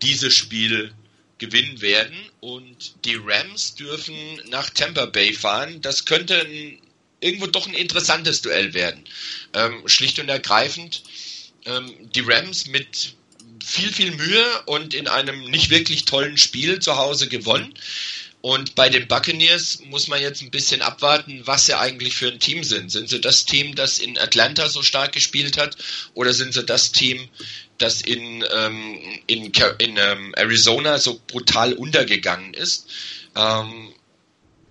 [0.01, 0.93] dieses Spiel
[1.37, 4.15] gewinnen werden und die Rams dürfen
[4.49, 5.81] nach Tampa Bay fahren.
[5.81, 6.79] Das könnte ein,
[7.19, 9.03] irgendwo doch ein interessantes Duell werden.
[9.53, 11.03] Ähm, schlicht und ergreifend
[11.65, 13.15] ähm, die Rams mit
[13.63, 17.73] viel, viel Mühe und in einem nicht wirklich tollen Spiel zu Hause gewonnen.
[18.41, 22.39] Und bei den Buccaneers muss man jetzt ein bisschen abwarten, was sie eigentlich für ein
[22.39, 22.91] Team sind.
[22.91, 25.77] Sind sie das Team, das in Atlanta so stark gespielt hat,
[26.15, 27.29] oder sind sie das Team,
[27.77, 32.87] das in, ähm, in, in ähm, Arizona so brutal untergegangen ist?
[33.35, 33.93] Ähm,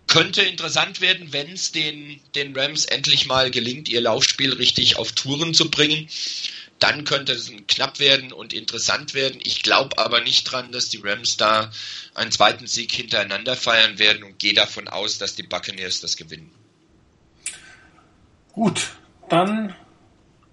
[0.09, 5.13] könnte interessant werden, wenn es den, den Rams endlich mal gelingt, ihr Laufspiel richtig auf
[5.13, 6.09] Touren zu bringen
[6.81, 9.39] dann könnte es knapp werden und interessant werden.
[9.45, 11.71] Ich glaube aber nicht dran, dass die Rams da
[12.15, 16.51] einen zweiten Sieg hintereinander feiern werden und gehe davon aus, dass die Buccaneers das gewinnen.
[18.53, 18.91] Gut,
[19.29, 19.75] dann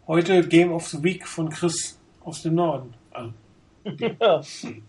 [0.05, 2.93] heute Game of the Week von Chris aus dem Norden.
[3.11, 3.33] Also.
[4.19, 4.41] Ja,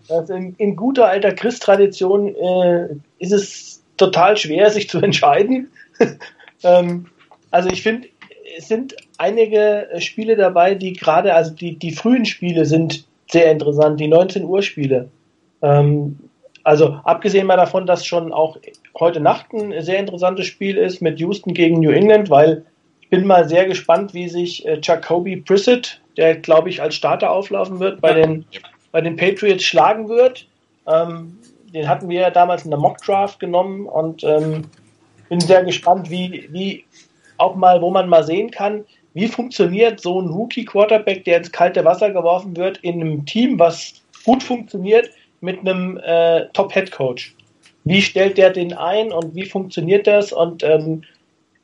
[0.09, 2.89] also in, in, guter alter Chris-Tradition äh,
[3.21, 5.71] ist es total schwer, sich zu entscheiden.
[6.65, 7.07] ähm,
[7.51, 8.09] also ich finde,
[8.57, 13.51] es sind einige äh, Spiele dabei, die gerade, also die, die frühen Spiele sind sehr
[13.51, 15.09] interessant, die 19 Uhr Spiele.
[15.63, 16.19] Ähm,
[16.65, 18.59] also abgesehen mal davon, dass schon auch
[18.99, 22.65] heute Nacht ein sehr interessantes Spiel ist mit Houston gegen New England, weil
[23.01, 27.31] ich bin mal sehr gespannt, wie sich äh, Jacoby Brissett, der glaube ich als Starter
[27.31, 28.45] auflaufen wird, bei den,
[28.93, 30.47] bei den Patriots schlagen wird.
[30.87, 31.39] Ähm,
[31.73, 34.65] den hatten wir ja damals in der Mock Draft genommen und ähm,
[35.29, 36.85] bin sehr gespannt, wie, wie
[37.39, 38.85] auch mal, wo man mal sehen kann,
[39.15, 44.03] wie funktioniert so ein Rookie-Quarterback, der ins kalte Wasser geworfen wird, in einem Team, was
[44.25, 45.11] gut funktioniert,
[45.41, 47.35] mit einem äh, Top-Head-Coach.
[47.85, 50.33] Wie stellt der den ein und wie funktioniert das?
[50.33, 51.03] Und ähm,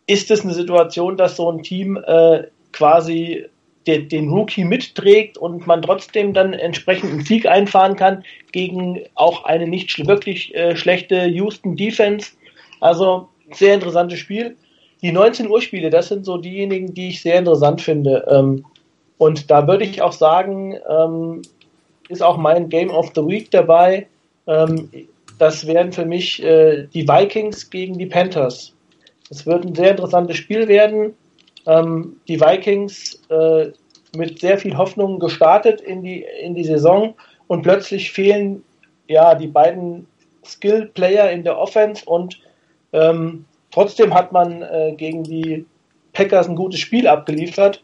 [0.07, 3.45] ist es eine Situation, dass so ein Team äh, quasi
[3.87, 9.45] de, den Rookie mitträgt und man trotzdem dann entsprechend einen Sieg einfahren kann gegen auch
[9.45, 12.33] eine nicht wirklich äh, schlechte Houston Defense?
[12.81, 14.57] Also sehr interessantes Spiel
[15.05, 18.25] die 19 Uhr Spiele, das sind so diejenigen, die ich sehr interessant finde.
[18.27, 18.65] Ähm,
[19.19, 21.43] und da würde ich auch sagen, ähm,
[22.09, 24.07] ist auch mein Game of the Week dabei.
[24.47, 24.89] Ähm,
[25.39, 28.73] das werden für mich äh, die Vikings gegen die Panthers.
[29.29, 31.13] Es wird ein sehr interessantes Spiel werden.
[31.67, 33.73] Ähm, die Vikings äh,
[34.17, 37.15] mit sehr viel Hoffnung gestartet in die, in die Saison
[37.47, 38.65] und plötzlich fehlen
[39.07, 40.07] ja die beiden
[40.47, 42.41] Skill-Player in der Offense und
[42.95, 43.45] ähm,
[43.75, 45.67] Trotzdem hat man äh, gegen die
[46.13, 47.83] Packers ein gutes Spiel abgeliefert.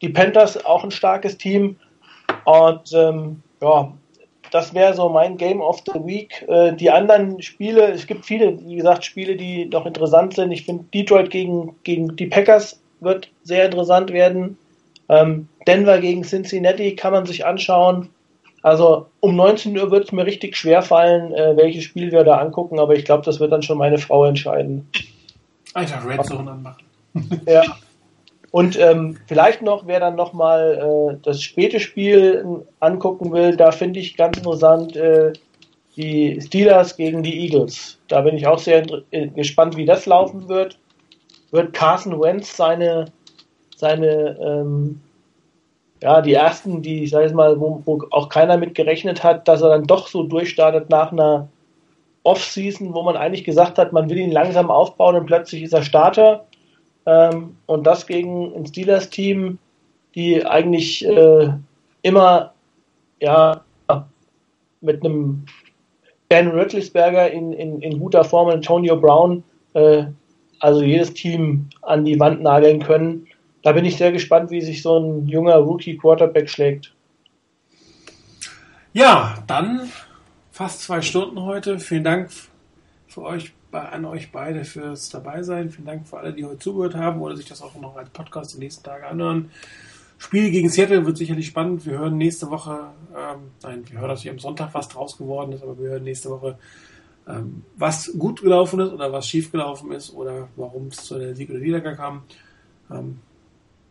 [0.00, 1.74] Die Panthers auch ein starkes Team.
[2.44, 3.92] Und ähm, ja,
[4.52, 6.44] das wäre so mein Game of the Week.
[6.46, 10.52] Äh, die anderen Spiele, es gibt viele, wie gesagt, Spiele, die noch interessant sind.
[10.52, 14.56] Ich finde, Detroit gegen, gegen die Packers wird sehr interessant werden.
[15.08, 18.10] Ähm, Denver gegen Cincinnati kann man sich anschauen.
[18.62, 22.36] Also um 19 Uhr wird es mir richtig schwer fallen, äh, welches Spiel wir da
[22.36, 24.88] angucken, aber ich glaube, das wird dann schon meine Frau entscheiden.
[25.76, 26.84] Einfach Red Zone anmachen.
[27.46, 27.62] ja.
[28.50, 34.00] Und ähm, vielleicht noch, wer dann nochmal äh, das späte Spiel angucken will, da finde
[34.00, 35.34] ich ganz interessant äh,
[35.96, 37.98] die Steelers gegen die Eagles.
[38.08, 40.78] Da bin ich auch sehr äh, gespannt, wie das laufen wird.
[41.50, 43.06] Wird Carson Wentz seine,
[43.76, 45.02] seine ähm,
[46.02, 49.60] ja, die ersten, die, ich sage mal, wo, wo auch keiner mit gerechnet hat, dass
[49.60, 51.48] er dann doch so durchstartet nach einer
[52.26, 55.82] Offseason, wo man eigentlich gesagt hat, man will ihn langsam aufbauen und plötzlich ist er
[55.82, 56.44] Starter.
[57.06, 59.58] Ähm, und das gegen ein Steelers-Team,
[60.14, 61.50] die eigentlich äh,
[62.02, 62.52] immer
[63.20, 63.62] ja,
[64.80, 65.46] mit einem
[66.28, 69.44] Ben Röttlisberger in, in, in guter Form, Antonio Brown,
[69.74, 70.04] äh,
[70.60, 73.26] also jedes Team an die Wand nageln können.
[73.62, 76.92] Da bin ich sehr gespannt, wie sich so ein junger Rookie-Quarterback schlägt.
[78.92, 79.90] Ja, dann
[80.56, 81.78] fast zwei Stunden heute.
[81.78, 82.30] Vielen Dank
[83.08, 85.68] für euch, an euch beide fürs Dabeisein.
[85.68, 88.54] Vielen Dank für alle, die heute zugehört haben oder sich das auch noch als Podcast
[88.54, 89.50] die nächsten Tage anhören.
[90.16, 91.84] Spiel gegen Seattle wird sicherlich spannend.
[91.84, 95.62] Wir hören nächste Woche, ähm, nein, wir hören natürlich am Sonntag, was draus geworden ist,
[95.62, 96.58] aber wir hören nächste Woche,
[97.28, 101.36] ähm, was gut gelaufen ist oder was schief gelaufen ist oder warum es zu der
[101.36, 102.22] Sieg oder Niedergang kam.
[102.90, 103.18] Ähm,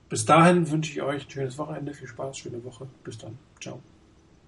[0.10, 2.88] bis dahin wünsche ich euch ein schönes Wochenende, viel Spaß, schöne Woche.
[3.04, 3.38] Bis dann.
[3.62, 3.80] Ciao.